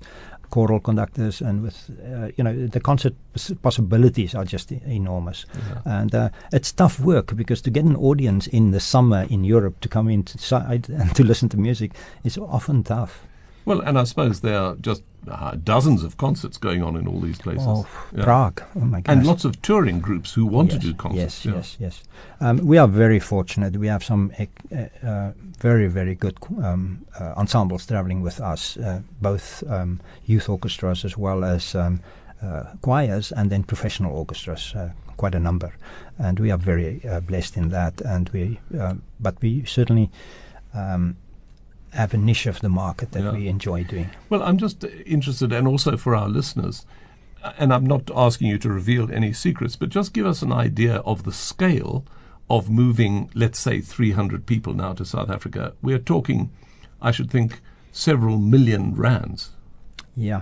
choral 0.54 0.80
conductors, 0.80 1.41
and 1.41 1.64
with 1.64 1.89
uh, 2.06 2.30
you 2.38 2.43
know 2.43 2.68
the 2.68 2.80
concert 2.80 3.16
possibilities 3.64 4.36
are 4.36 4.45
just 4.45 4.72
enormous. 4.72 5.47
And 5.84 6.14
uh, 6.14 6.30
it's 6.51 6.72
tough 6.72 6.99
work 6.99 7.36
because 7.36 7.60
to 7.64 7.72
get 7.72 7.86
an 7.86 7.95
audience 7.95 8.45
in 8.45 8.70
the 8.70 8.80
summer 8.80 9.26
in 9.32 9.43
Europe 9.43 9.80
to 9.80 9.89
come 9.89 10.10
inside 10.10 10.89
and 10.99 11.16
to 11.16 11.24
listen 11.24 11.49
to 11.49 11.58
music 11.58 11.91
is 12.24 12.38
often 12.38 12.84
tough. 12.84 13.26
Well, 13.66 13.82
and 13.82 13.97
I 13.97 14.03
suppose 14.03 14.41
there 14.41 14.59
are 14.59 14.76
just 14.76 15.03
uh, 15.28 15.55
dozens 15.64 16.03
of 16.03 16.18
concerts 16.18 16.57
going 16.57 16.84
on 16.84 16.95
in 16.97 17.07
all 17.07 17.20
these 17.20 17.38
places. 17.38 17.66
Oh, 17.66 17.88
Yeah. 18.14 18.24
Prague! 18.24 18.61
Oh 18.76 18.80
my 18.80 19.01
goodness! 19.01 19.18
And 19.20 19.26
lots 19.28 19.45
of 19.45 19.61
touring 19.61 19.99
groups 19.99 20.34
who 20.34 20.45
want 20.45 20.72
yes, 20.72 20.82
to 20.82 20.88
do 20.88 20.93
concerts. 20.93 21.45
Yes, 21.45 21.45
yeah. 21.45 21.53
yes, 21.55 21.78
yes. 21.80 22.03
Um, 22.41 22.57
we 22.57 22.78
are 22.78 22.88
very 22.88 23.20
fortunate. 23.20 23.78
We 23.78 23.88
have 23.88 24.03
some 24.03 24.32
uh, 24.38 25.07
uh, 25.07 25.32
very, 25.59 25.88
very 25.88 26.16
good 26.16 26.38
um, 26.61 27.05
uh, 27.20 27.34
ensembles 27.38 27.86
traveling 27.86 28.22
with 28.22 28.41
us, 28.41 28.78
uh, 28.78 29.01
both 29.22 29.64
um, 29.70 30.01
youth 30.26 30.49
orchestras 30.49 31.05
as 31.05 31.18
well 31.18 31.45
as 31.45 31.76
um, 31.76 32.01
uh, 32.41 32.64
choirs, 32.82 33.32
and 33.32 33.49
then 33.49 33.64
professional 33.64 34.16
orchestras. 34.16 34.74
Uh, 34.76 34.89
quite 35.16 35.36
a 35.36 35.39
number, 35.39 35.72
and 36.18 36.39
we 36.39 36.49
are 36.49 36.57
very 36.57 36.99
uh, 37.07 37.20
blessed 37.20 37.55
in 37.55 37.70
that. 37.70 38.01
And 38.01 38.30
we, 38.30 38.59
but 39.20 39.39
we 39.41 39.64
certainly. 39.66 40.09
Um, 40.74 41.18
have 41.93 42.13
a 42.13 42.17
niche 42.17 42.45
of 42.47 42.59
the 42.59 42.69
market 42.69 43.11
that 43.11 43.23
Yeah. 43.23 43.31
we 43.31 43.47
enjoy 43.47 43.83
doing. 43.83 44.09
Well, 44.29 44.41
I'm 44.43 44.57
just 44.57 44.83
interested, 45.05 45.51
and 45.53 45.67
also 45.67 45.95
for 45.97 46.15
our 46.15 46.27
listeners, 46.29 46.85
and 47.57 47.73
I'm 47.73 47.85
not 47.85 48.09
asking 48.15 48.47
you 48.47 48.57
to 48.59 48.69
reveal 48.69 49.11
any 49.11 49.33
secrets, 49.33 49.75
but 49.75 49.89
just 49.89 50.13
give 50.13 50.25
us 50.25 50.41
an 50.41 50.51
idea 50.51 50.97
of 50.97 51.23
the 51.23 51.31
scale 51.31 52.03
of 52.49 52.69
moving, 52.69 53.29
let's 53.33 53.59
say, 53.59 53.79
300 53.81 54.45
people 54.45 54.73
now 54.73 54.93
to 54.93 55.05
South 55.05 55.29
Africa. 55.29 55.73
We're 55.81 55.99
talking, 55.99 56.49
I 57.01 57.11
should 57.11 57.29
think, 57.31 57.61
several 57.91 58.37
million 58.37 58.95
rands. 58.95 59.51
Yeah. 60.15 60.41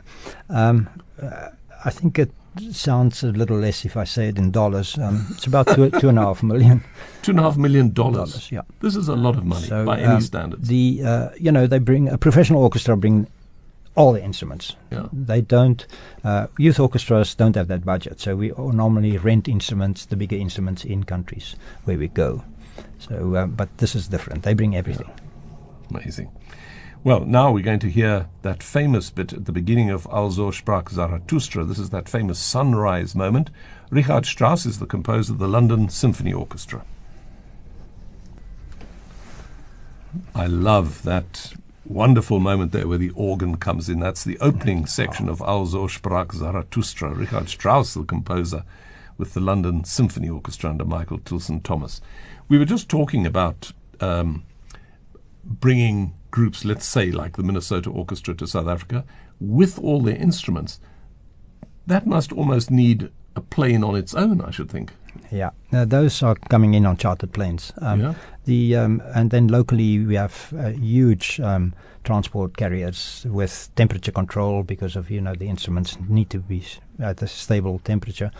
Um, 0.50 0.88
uh, 1.22 1.50
I 1.86 1.90
think 1.90 2.18
it 2.20 2.32
sounds 2.72 3.24
a 3.24 3.28
little 3.28 3.58
less 3.58 3.86
if 3.86 3.96
I 3.96 4.04
say 4.04 4.28
it 4.30 4.38
in 4.38 4.52
dollars. 4.52 4.98
Um, 4.98 5.26
it's 5.32 5.48
about 5.48 5.68
two, 5.68 5.90
two 5.92 6.10
and 6.10 6.20
a 6.20 6.24
half 6.24 6.44
million 6.44 6.84
Two 7.22 7.32
and 7.32 7.40
a 7.40 7.44
half 7.44 7.58
million 7.58 7.94
dollars. 7.94 8.32
dollars. 8.32 8.52
Yeah. 8.52 8.62
This 8.82 8.96
is 8.96 9.08
a 9.08 9.16
lot 9.16 9.38
of 9.38 9.46
money 9.46 9.68
So, 9.68 9.86
by 9.86 10.00
any 10.00 10.16
um, 10.16 10.22
standards. 10.22 10.68
The 10.68 11.02
uh, 11.06 11.30
you 11.38 11.52
know 11.52 11.68
they 11.68 11.80
bring 11.80 12.10
a 12.10 12.18
professional 12.18 12.62
orchestra 12.64 12.98
bring 12.98 13.28
all 13.96 14.14
the 14.14 14.24
instruments. 14.24 14.76
Yeah. 14.92 15.08
They 15.12 15.42
don't. 15.42 15.86
Uh, 16.24 16.48
youth 16.58 16.80
orchestras 16.80 17.36
don't 17.36 17.56
have 17.56 17.68
that 17.68 17.84
budget, 17.86 18.20
so 18.20 18.36
we 18.36 18.52
all 18.52 18.72
normally 18.72 19.18
rent 19.18 19.48
instruments, 19.48 20.06
the 20.06 20.16
bigger 20.16 20.38
instruments, 20.38 20.84
in 20.86 21.04
countries 21.04 21.56
where 21.84 21.98
we 21.98 22.08
go. 22.08 22.44
So, 23.00 23.36
uh, 23.36 23.46
but 23.48 23.78
this 23.80 23.96
is 23.96 24.08
different. 24.08 24.44
They 24.44 24.54
bring 24.54 24.76
everything. 24.76 25.10
Amazing. 25.90 26.32
Well, 27.04 27.22
now 27.22 27.52
we're 27.52 27.64
going 27.64 27.80
to 27.80 27.90
hear 27.90 28.28
that 28.44 28.62
famous 28.62 29.10
bit 29.10 29.34
at 29.34 29.46
the 29.46 29.52
beginning 29.52 29.90
of 29.90 30.06
Also 30.06 30.52
sprach 30.52 30.92
Zarathustra. 30.92 31.64
This 31.64 31.80
is 31.80 31.90
that 31.90 32.08
famous 32.08 32.38
sunrise 32.38 33.16
moment. 33.16 33.50
Richard 33.90 34.28
Strauss 34.28 34.68
is 34.68 34.78
the 34.78 34.86
composer 34.86 35.34
of 35.34 35.40
the 35.40 35.48
London 35.48 35.90
Symphony 35.90 36.32
Orchestra. 36.32 36.86
I 40.36 40.46
love 40.46 41.02
that 41.02 41.54
wonderful 41.86 42.40
moment 42.40 42.72
there 42.72 42.88
where 42.88 43.00
the 43.00 43.10
organ 43.16 43.58
comes 43.58 43.90
in. 43.90 44.00
That's 44.00 44.24
the 44.24 44.38
opening 44.38 44.86
section 44.86 45.28
of 45.28 45.42
Also 45.42 45.88
sprach 45.88 46.36
Zarathustra, 46.36 47.16
Richard 47.16 47.50
Strauss, 47.50 47.96
the 47.96 48.04
composer, 48.04 48.64
with 49.18 49.34
the 49.34 49.40
London 49.40 49.86
Symphony 49.86 50.30
Orchestra 50.30 50.70
under 50.70 50.86
Michael 50.86 51.18
Tilson 51.18 51.62
Thomas. 51.62 52.00
We 52.48 52.60
were 52.60 52.66
just 52.66 52.90
talking 52.90 53.26
about 53.26 53.72
um, 54.00 54.44
bringing 55.44 56.14
groups, 56.32 56.66
let's 56.66 56.86
say 56.86 57.12
like 57.12 57.38
the 57.38 57.44
Minnesota 57.44 57.90
Orchestra 57.90 58.34
to 58.36 58.48
South 58.48 58.68
Africa, 58.68 59.04
with 59.40 59.78
all 59.80 60.02
their 60.02 60.16
instruments. 60.16 60.80
That 61.88 62.08
must 62.08 62.32
almost 62.32 62.72
need 62.72 63.10
a 63.36 63.42
plane 63.42 63.84
on 63.84 63.96
its 63.96 64.14
own, 64.14 64.42
I 64.42 64.52
should 64.52 64.70
think. 64.70 64.92
Yeah, 65.32 65.52
now, 65.72 65.86
those 65.86 66.24
are 66.24 66.36
coming 66.36 66.74
in 66.74 66.86
on 66.86 66.98
chartered 66.98 67.32
planes. 67.34 67.74
Um, 67.82 68.02
Yeah. 68.02 68.14
The 68.46 68.76
um, 68.76 69.04
and 69.14 69.30
then 69.30 69.48
locally 69.48 70.04
we 70.04 70.16
have 70.16 70.52
uh, 70.58 70.70
huge 70.70 71.40
um, 71.40 71.74
transport 72.04 72.58
carriers 72.58 73.26
with 73.30 73.70
temperature 73.76 74.12
control 74.12 74.64
because 74.64 74.96
of 74.96 75.12
you 75.12 75.22
know 75.22 75.36
the 75.36 75.48
instruments 75.48 75.98
need 76.10 76.30
to 76.32 76.40
be 76.40 76.64
at 77.00 77.22
a 77.22 77.28
stable 77.28 77.80
temperature, 77.84 78.32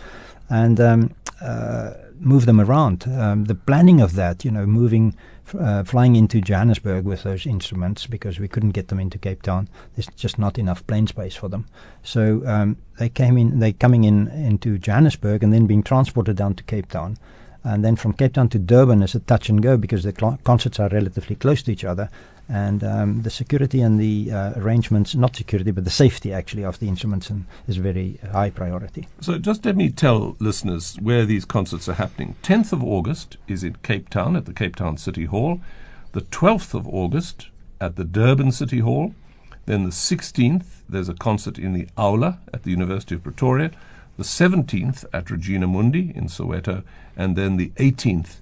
and 0.48 0.80
um, 0.80 1.14
uh, 1.40 1.92
move 2.24 2.46
them 2.46 2.60
around. 2.60 3.04
Um, 3.08 3.44
the 3.44 3.54
planning 3.54 4.00
of 4.00 4.14
that, 4.14 4.44
you 4.44 4.50
know, 4.50 4.66
moving. 4.66 5.14
Uh, 5.58 5.82
flying 5.82 6.16
into 6.16 6.40
Johannesburg 6.40 7.04
with 7.04 7.24
those 7.24 7.46
instruments 7.46 8.06
because 8.06 8.38
we 8.38 8.48
couldn't 8.48 8.70
get 8.70 8.88
them 8.88 9.00
into 9.00 9.18
Cape 9.18 9.42
Town. 9.42 9.68
There's 9.94 10.06
just 10.16 10.38
not 10.38 10.56
enough 10.56 10.86
plane 10.86 11.08
space 11.08 11.34
for 11.34 11.48
them. 11.48 11.66
So 12.02 12.42
um, 12.46 12.76
they 12.98 13.08
came 13.10 13.36
in. 13.36 13.58
They 13.58 13.72
coming 13.72 14.04
in 14.04 14.28
into 14.28 14.78
Johannesburg 14.78 15.42
and 15.42 15.52
then 15.52 15.66
being 15.66 15.82
transported 15.82 16.36
down 16.36 16.54
to 16.54 16.62
Cape 16.62 16.88
Town, 16.88 17.18
and 17.64 17.84
then 17.84 17.96
from 17.96 18.12
Cape 18.12 18.34
Town 18.34 18.48
to 18.50 18.58
Durban 18.58 19.02
is 19.02 19.14
a 19.14 19.20
touch 19.20 19.48
and 19.48 19.62
go 19.62 19.76
because 19.76 20.04
the 20.04 20.14
cl- 20.18 20.38
concerts 20.44 20.80
are 20.80 20.88
relatively 20.88 21.36
close 21.36 21.62
to 21.64 21.72
each 21.72 21.84
other, 21.84 22.08
and 22.52 22.84
um, 22.84 23.22
the 23.22 23.30
security 23.30 23.80
and 23.80 23.98
the 23.98 24.30
uh, 24.30 24.52
arrangements, 24.56 25.14
not 25.14 25.34
security, 25.34 25.70
but 25.70 25.84
the 25.84 25.90
safety 25.90 26.34
actually 26.34 26.62
of 26.62 26.78
the 26.80 26.86
instruments 26.86 27.32
is 27.66 27.78
very 27.78 28.20
high 28.30 28.50
priority. 28.50 29.08
So 29.22 29.38
just 29.38 29.64
let 29.64 29.74
me 29.74 29.88
tell 29.88 30.36
listeners 30.38 30.98
where 31.00 31.24
these 31.24 31.46
concerts 31.46 31.88
are 31.88 31.94
happening. 31.94 32.36
10th 32.42 32.74
of 32.74 32.84
August 32.84 33.38
is 33.48 33.64
in 33.64 33.76
Cape 33.76 34.10
Town 34.10 34.36
at 34.36 34.44
the 34.44 34.52
Cape 34.52 34.76
Town 34.76 34.98
City 34.98 35.24
Hall. 35.24 35.62
The 36.12 36.20
12th 36.20 36.74
of 36.74 36.86
August 36.86 37.48
at 37.80 37.96
the 37.96 38.04
Durban 38.04 38.52
City 38.52 38.80
Hall. 38.80 39.14
Then 39.64 39.84
the 39.84 39.90
16th, 39.90 40.82
there's 40.86 41.08
a 41.08 41.14
concert 41.14 41.58
in 41.58 41.72
the 41.72 41.88
Aula 41.96 42.38
at 42.52 42.64
the 42.64 42.70
University 42.70 43.14
of 43.14 43.22
Pretoria. 43.22 43.70
The 44.18 44.24
17th 44.24 45.06
at 45.14 45.30
Regina 45.30 45.66
Mundi 45.66 46.12
in 46.14 46.26
Soweto. 46.26 46.82
And 47.16 47.34
then 47.34 47.56
the 47.56 47.70
18th 47.76 48.41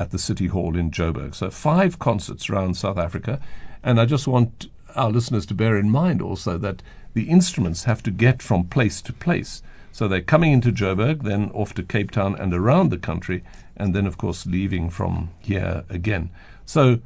at 0.00 0.10
the 0.10 0.18
City 0.18 0.46
Hall 0.46 0.76
in 0.76 0.90
Joburg. 0.90 1.34
So 1.34 1.50
five 1.50 1.98
concerts 1.98 2.48
around 2.48 2.74
South 2.74 2.96
Africa. 2.96 3.38
And 3.82 4.00
I 4.00 4.06
just 4.06 4.26
want 4.26 4.68
our 4.96 5.10
listeners 5.10 5.44
to 5.46 5.54
bear 5.54 5.76
in 5.76 5.90
mind 5.90 6.22
also 6.22 6.56
that 6.58 6.82
the 7.12 7.28
instruments 7.28 7.84
have 7.84 8.02
to 8.04 8.10
get 8.10 8.40
from 8.40 8.64
place 8.64 9.02
to 9.02 9.12
place. 9.12 9.62
So 9.92 10.08
they're 10.08 10.22
coming 10.22 10.52
into 10.52 10.72
Joburg, 10.72 11.22
then 11.22 11.50
off 11.50 11.74
to 11.74 11.82
Cape 11.82 12.10
Town 12.12 12.34
and 12.34 12.54
around 12.54 12.88
the 12.88 12.98
country, 12.98 13.44
and 13.76 13.94
then, 13.94 14.06
of 14.06 14.16
course, 14.16 14.46
leaving 14.46 14.88
from 14.88 15.30
here 15.38 15.84
again. 15.90 16.30
So 16.64 17.00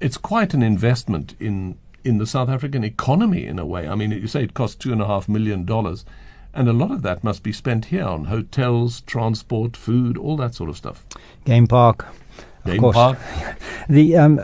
it's 0.00 0.16
quite 0.16 0.54
an 0.54 0.62
investment 0.62 1.34
in, 1.40 1.76
in 2.04 2.18
the 2.18 2.26
South 2.26 2.48
African 2.48 2.84
economy, 2.84 3.46
in 3.46 3.58
a 3.58 3.66
way. 3.66 3.88
I 3.88 3.94
mean, 3.96 4.12
you 4.12 4.28
say 4.28 4.44
it 4.44 4.54
costs 4.54 4.76
two 4.76 4.92
and 4.92 5.02
a 5.02 5.06
half 5.06 5.28
million 5.28 5.64
dollars, 5.64 6.04
and 6.54 6.68
a 6.68 6.72
lot 6.72 6.90
of 6.90 7.02
that 7.02 7.24
must 7.24 7.42
be 7.42 7.52
spent 7.52 7.86
here 7.86 8.04
on 8.04 8.26
hotels, 8.26 9.00
transport, 9.02 9.76
food, 9.76 10.16
all 10.18 10.36
that 10.36 10.54
sort 10.54 10.70
of 10.70 10.76
stuff. 10.76 11.04
Game 11.44 11.66
Park. 11.66 12.06
of 12.64 12.70
Game 12.72 12.80
course. 12.80 12.94
park. 12.94 13.18
The 13.88 14.16
um, 14.16 14.40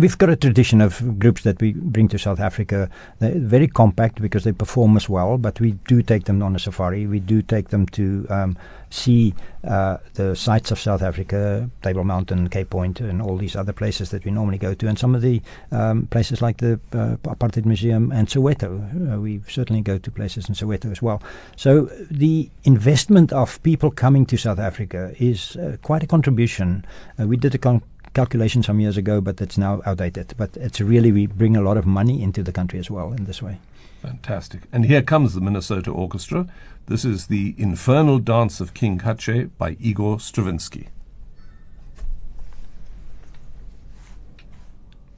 we've 0.00 0.16
got 0.16 0.30
a 0.30 0.36
tradition 0.36 0.80
of 0.80 1.18
groups 1.18 1.42
that 1.42 1.60
we 1.60 1.74
bring 1.74 2.08
to 2.08 2.18
South 2.18 2.40
Africa. 2.40 2.88
They're 3.18 3.38
very 3.38 3.68
compact 3.68 4.22
because 4.22 4.44
they 4.44 4.52
perform 4.52 4.96
as 4.96 5.10
well. 5.10 5.36
But 5.36 5.60
we 5.60 5.72
do 5.86 6.00
take 6.02 6.24
them 6.24 6.42
on 6.42 6.56
a 6.56 6.58
safari. 6.58 7.06
We 7.06 7.20
do 7.20 7.42
take 7.42 7.68
them 7.68 7.84
to 7.88 8.26
um, 8.30 8.56
see 8.90 9.34
uh, 9.64 9.98
the 10.14 10.34
sites 10.34 10.70
of 10.70 10.78
South 10.78 11.02
Africa, 11.02 11.68
Table 11.82 12.04
Mountain, 12.04 12.48
Cape 12.48 12.70
Point, 12.70 13.00
and 13.00 13.20
all 13.20 13.36
these 13.36 13.56
other 13.56 13.72
places 13.72 14.10
that 14.10 14.24
we 14.24 14.30
normally 14.30 14.58
go 14.58 14.74
to, 14.74 14.88
and 14.88 14.98
some 14.98 15.14
of 15.14 15.22
the 15.22 15.42
um, 15.72 16.06
places 16.06 16.40
like 16.40 16.58
the 16.58 16.80
uh, 16.92 17.16
Apartheid 17.24 17.64
Museum 17.64 18.12
and 18.12 18.28
Soweto. 18.28 19.14
Uh, 19.14 19.20
we 19.20 19.40
certainly 19.48 19.82
go 19.82 19.98
to 19.98 20.10
places 20.10 20.48
in 20.48 20.54
Soweto 20.54 20.90
as 20.90 21.02
well. 21.02 21.22
So 21.56 21.90
the 22.10 22.50
investment 22.64 23.32
of 23.32 23.62
people 23.62 23.90
coming 23.90 24.26
to 24.26 24.36
South 24.36 24.58
Africa 24.58 25.14
is 25.18 25.56
uh, 25.56 25.76
quite 25.82 26.02
a 26.02 26.06
contribution. 26.06 26.84
Uh, 27.18 27.26
we 27.26 27.36
did 27.36 27.54
a 27.54 27.58
con- 27.58 27.82
calculation 28.14 28.62
some 28.62 28.80
years 28.80 28.96
ago, 28.96 29.20
but 29.20 29.40
it's 29.40 29.58
now 29.58 29.80
outdated. 29.84 30.34
But 30.36 30.56
it's 30.56 30.80
really 30.80 31.12
we 31.12 31.26
bring 31.26 31.56
a 31.56 31.62
lot 31.62 31.76
of 31.76 31.86
money 31.86 32.22
into 32.22 32.42
the 32.42 32.52
country 32.52 32.78
as 32.78 32.90
well 32.90 33.12
in 33.12 33.24
this 33.24 33.42
way. 33.42 33.58
Fantastic. 34.02 34.62
And 34.72 34.84
here 34.84 35.02
comes 35.02 35.34
the 35.34 35.40
Minnesota 35.40 35.90
Orchestra. 35.90 36.46
This 36.86 37.04
is 37.04 37.26
the 37.26 37.54
Infernal 37.58 38.18
Dance 38.18 38.60
of 38.60 38.72
King 38.72 38.98
Kastchei 38.98 39.50
by 39.58 39.76
Igor 39.80 40.20
Stravinsky. 40.20 40.88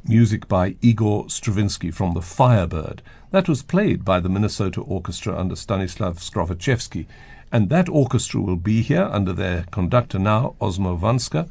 Music 0.03 0.49
by 0.49 0.77
Igor 0.81 1.29
Stravinsky 1.29 1.91
from 1.91 2.15
The 2.15 2.23
Firebird. 2.23 3.03
That 3.33 3.49
was 3.49 3.63
played 3.63 4.05
by 4.05 4.19
the 4.19 4.31
Minnesota 4.31 4.81
Orchestra 4.81 5.39
under 5.39 5.55
Stanislaw 5.55 6.13
Skrowaczewski. 6.15 7.07
And 7.53 7.69
that 7.69 7.89
orchestra 7.89 8.41
will 8.41 8.57
be 8.57 8.81
here 8.81 9.09
under 9.13 9.33
their 9.33 9.67
conductor 9.71 10.19
now, 10.19 10.55
Osmo 10.61 10.99
Vanska, 10.99 11.51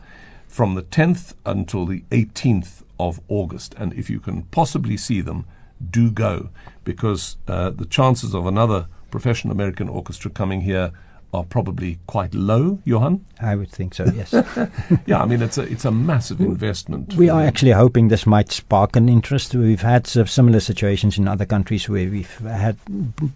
from 0.50 0.76
the 0.76 0.82
10th 0.82 1.36
until 1.45 1.86
the 1.86 2.04
18th 2.10 2.84
of 3.00 3.22
August. 3.30 3.74
And 3.78 3.93
if 3.93 4.10
you 4.10 4.20
can 4.20 4.41
possibly 4.43 4.97
see 4.97 5.22
them, 5.22 5.45
do 5.89 6.12
go 6.12 6.50
because 6.84 7.38
uh, 7.47 7.70
the 7.70 7.86
chances 7.86 8.34
of 8.34 8.45
another 8.45 8.88
professional 9.12 9.54
American 9.54 9.88
orchestra 9.88 10.30
coming 10.30 10.62
here 10.62 10.91
are 11.34 11.43
probably 11.43 11.99
quite 12.07 12.34
low, 12.34 12.80
Johann. 12.86 13.25
I 13.41 13.55
would 13.55 13.69
think 13.71 13.93
so. 13.93 14.05
Yes, 14.05 14.34
Yeah, 15.05 15.21
I 15.21 15.25
mean 15.25 15.41
it's 15.41 15.57
a 15.57 15.63
it's 15.63 15.86
a 15.86 15.91
massive 15.91 16.41
investment. 16.41 17.13
we 17.13 17.30
are 17.30 17.39
them. 17.39 17.47
actually 17.47 17.71
hoping 17.71 18.07
this 18.09 18.25
might 18.25 18.51
spark 18.51 18.95
an 18.95 19.07
interest. 19.09 19.53
We've 19.55 19.82
had 19.82 20.07
similar 20.07 20.59
situations 20.59 21.17
in 21.17 21.27
other 21.27 21.45
countries 21.45 21.88
where 21.88 22.09
we've 22.09 22.38
had 22.39 22.77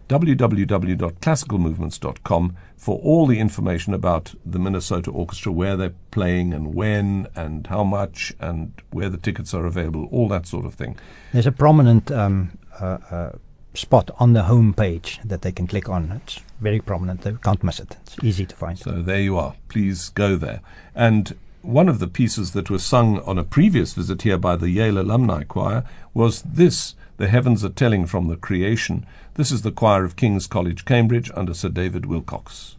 www.classicalmovements.com 0.09 2.55
for 2.77 2.99
all 2.99 3.25
the 3.25 3.39
information 3.39 3.93
about 3.93 4.35
the 4.45 4.59
Minnesota 4.59 5.09
Orchestra, 5.09 5.51
where 5.51 5.75
they're 5.77 5.93
playing 6.11 6.53
and 6.53 6.75
when 6.75 7.27
and 7.35 7.65
how 7.67 7.83
much 7.83 8.33
and 8.39 8.73
where 8.91 9.09
the 9.09 9.17
tickets 9.17 9.53
are 9.53 9.65
available, 9.65 10.07
all 10.11 10.27
that 10.27 10.45
sort 10.45 10.65
of 10.65 10.73
thing. 10.75 10.97
There's 11.31 11.47
a 11.47 11.51
prominent 11.51 12.11
um, 12.11 12.57
uh, 12.79 12.97
uh, 13.09 13.31
spot 13.73 14.11
on 14.19 14.33
the 14.33 14.43
home 14.43 14.73
page 14.73 15.19
that 15.23 15.41
they 15.41 15.51
can 15.51 15.67
click 15.67 15.89
on. 15.89 16.11
It's 16.23 16.39
very 16.61 16.79
prominent. 16.79 17.21
They 17.21 17.33
can't 17.33 17.63
miss 17.63 17.79
it. 17.79 17.97
It's 18.01 18.17
easy 18.23 18.45
to 18.45 18.55
find. 18.55 18.77
So 18.77 19.01
there 19.01 19.21
you 19.21 19.37
are. 19.37 19.55
Please 19.67 20.09
go 20.09 20.35
there. 20.35 20.61
And 20.95 21.35
one 21.61 21.87
of 21.87 21.99
the 21.99 22.07
pieces 22.07 22.51
that 22.51 22.69
was 22.69 22.83
sung 22.83 23.19
on 23.19 23.37
a 23.37 23.43
previous 23.43 23.93
visit 23.93 24.23
here 24.23 24.37
by 24.37 24.55
the 24.57 24.69
Yale 24.69 24.99
Alumni 24.99 25.43
Choir 25.43 25.83
was 26.13 26.41
this 26.41 26.95
The 27.17 27.29
Heavens 27.29 27.63
Are 27.63 27.69
Telling 27.69 28.05
from 28.05 28.27
the 28.27 28.35
Creation. 28.35 29.05
This 29.35 29.51
is 29.51 29.61
the 29.61 29.71
choir 29.71 30.03
of 30.03 30.15
King's 30.15 30.45
College, 30.45 30.85
Cambridge, 30.85 31.31
under 31.33 31.53
Sir 31.53 31.69
David 31.69 32.03
Willcocks. 32.03 32.75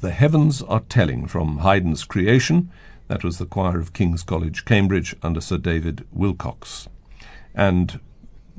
The 0.00 0.12
Heavens 0.12 0.62
Are 0.62 0.80
Telling 0.80 1.26
from 1.26 1.58
Haydn's 1.58 2.04
Creation. 2.04 2.70
That 3.08 3.22
was 3.22 3.38
the 3.38 3.46
choir 3.46 3.78
of 3.78 3.92
King's 3.92 4.22
College, 4.22 4.64
Cambridge, 4.64 5.14
under 5.22 5.40
Sir 5.40 5.58
David 5.58 6.06
Willcocks. 6.16 6.88
And 7.54 8.00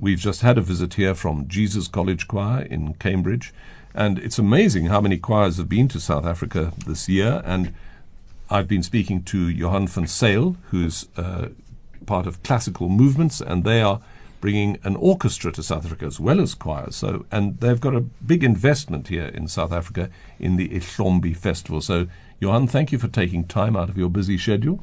We've 0.02 0.18
just 0.18 0.44
had 0.44 0.58
a 0.58 0.62
visit 0.62 0.94
here 0.94 1.14
from 1.14 1.50
Jesus 1.50 1.90
College 1.90 2.26
Choir 2.30 2.62
in 2.62 2.94
Cambridge, 2.94 3.54
and 3.94 4.18
it's 4.18 4.40
amazing 4.40 4.86
how 4.86 5.02
many 5.02 5.18
choirs 5.18 5.58
have 5.58 5.68
been 5.68 5.90
to 5.90 6.00
South 6.00 6.26
Africa 6.26 6.72
this 6.88 7.10
year. 7.10 7.42
And 7.44 7.74
I've 8.50 8.70
been 8.70 8.82
speaking 8.82 9.24
to 9.24 9.50
Johann 9.50 9.88
van 9.88 10.06
Zyl, 10.06 10.56
who's 10.70 11.10
uh, 11.18 11.50
part 12.06 12.28
of 12.28 12.42
classical 12.44 12.88
movements, 12.88 13.42
and 13.42 13.66
they 13.66 13.82
are 13.82 14.00
bringing 14.40 14.78
an 14.86 14.96
orchestra 14.96 15.52
to 15.52 15.62
South 15.62 15.86
Africa 15.86 16.06
as 16.06 16.18
well 16.18 16.40
as 16.40 16.56
choirs. 16.56 16.96
So, 16.96 17.26
and 17.30 17.60
they've 17.60 17.82
got 17.82 17.94
a 17.94 18.00
big 18.00 18.42
investment 18.42 19.10
here 19.10 19.26
in 19.26 19.50
South 19.50 19.74
Africa 19.74 20.10
in 20.40 20.56
the 20.56 20.70
Ihlombe 20.70 21.36
Festival. 21.36 21.82
So, 21.82 22.08
Johann, 22.40 22.68
thank 22.68 22.94
you 22.94 23.00
for 23.00 23.10
taking 23.10 23.46
time 23.46 23.76
out 23.76 23.90
of 23.90 23.98
your 23.98 24.10
busy 24.10 24.38
schedule. 24.38 24.82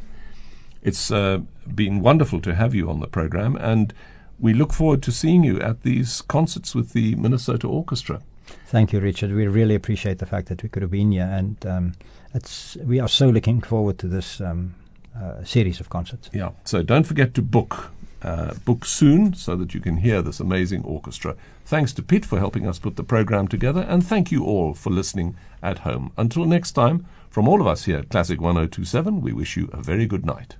It's 0.82 1.10
uh, 1.10 1.38
been 1.74 2.02
wonderful 2.02 2.42
to 2.42 2.54
have 2.54 2.74
you 2.74 2.90
on 2.90 3.00
the 3.00 3.06
program, 3.06 3.56
and 3.56 3.94
we 4.38 4.52
look 4.52 4.72
forward 4.72 5.02
to 5.04 5.12
seeing 5.12 5.44
you 5.44 5.60
at 5.60 5.82
these 5.82 6.22
concerts 6.22 6.74
with 6.74 6.92
the 6.92 7.14
Minnesota 7.16 7.66
Orchestra. 7.66 8.20
Thank 8.66 8.92
you, 8.92 9.00
Richard. 9.00 9.32
We 9.32 9.46
really 9.46 9.74
appreciate 9.74 10.18
the 10.18 10.26
fact 10.26 10.48
that 10.48 10.62
we 10.62 10.68
could 10.68 10.82
have 10.82 10.90
been 10.90 11.12
here, 11.12 11.28
and 11.30 11.64
um, 11.66 11.92
it's 12.34 12.76
we 12.76 13.00
are 13.00 13.08
so 13.08 13.28
looking 13.28 13.60
forward 13.60 13.98
to 13.98 14.08
this 14.08 14.40
um, 14.40 14.74
uh, 15.16 15.44
series 15.44 15.80
of 15.80 15.88
concerts. 15.88 16.30
Yeah. 16.32 16.50
So 16.64 16.82
don't 16.82 17.04
forget 17.04 17.34
to 17.34 17.42
book. 17.42 17.92
Uh, 18.22 18.54
book 18.64 18.84
soon 18.84 19.34
so 19.34 19.54
that 19.54 19.74
you 19.74 19.78
can 19.78 19.98
hear 19.98 20.20
this 20.22 20.40
amazing 20.40 20.82
orchestra. 20.84 21.36
Thanks 21.64 21.92
to 21.92 22.02
Pete 22.02 22.24
for 22.24 22.38
helping 22.38 22.66
us 22.66 22.78
put 22.78 22.96
the 22.96 23.04
program 23.04 23.46
together, 23.46 23.82
and 23.82 24.04
thank 24.04 24.32
you 24.32 24.42
all 24.42 24.74
for 24.74 24.90
listening 24.90 25.36
at 25.62 25.80
home. 25.80 26.10
Until 26.16 26.46
next 26.46 26.72
time, 26.72 27.06
from 27.30 27.46
all 27.46 27.60
of 27.60 27.66
us 27.66 27.84
here 27.84 27.98
at 27.98 28.08
Classic 28.08 28.40
1027, 28.40 29.20
we 29.20 29.32
wish 29.32 29.56
you 29.56 29.68
a 29.72 29.82
very 29.82 30.06
good 30.06 30.24
night. 30.24 30.56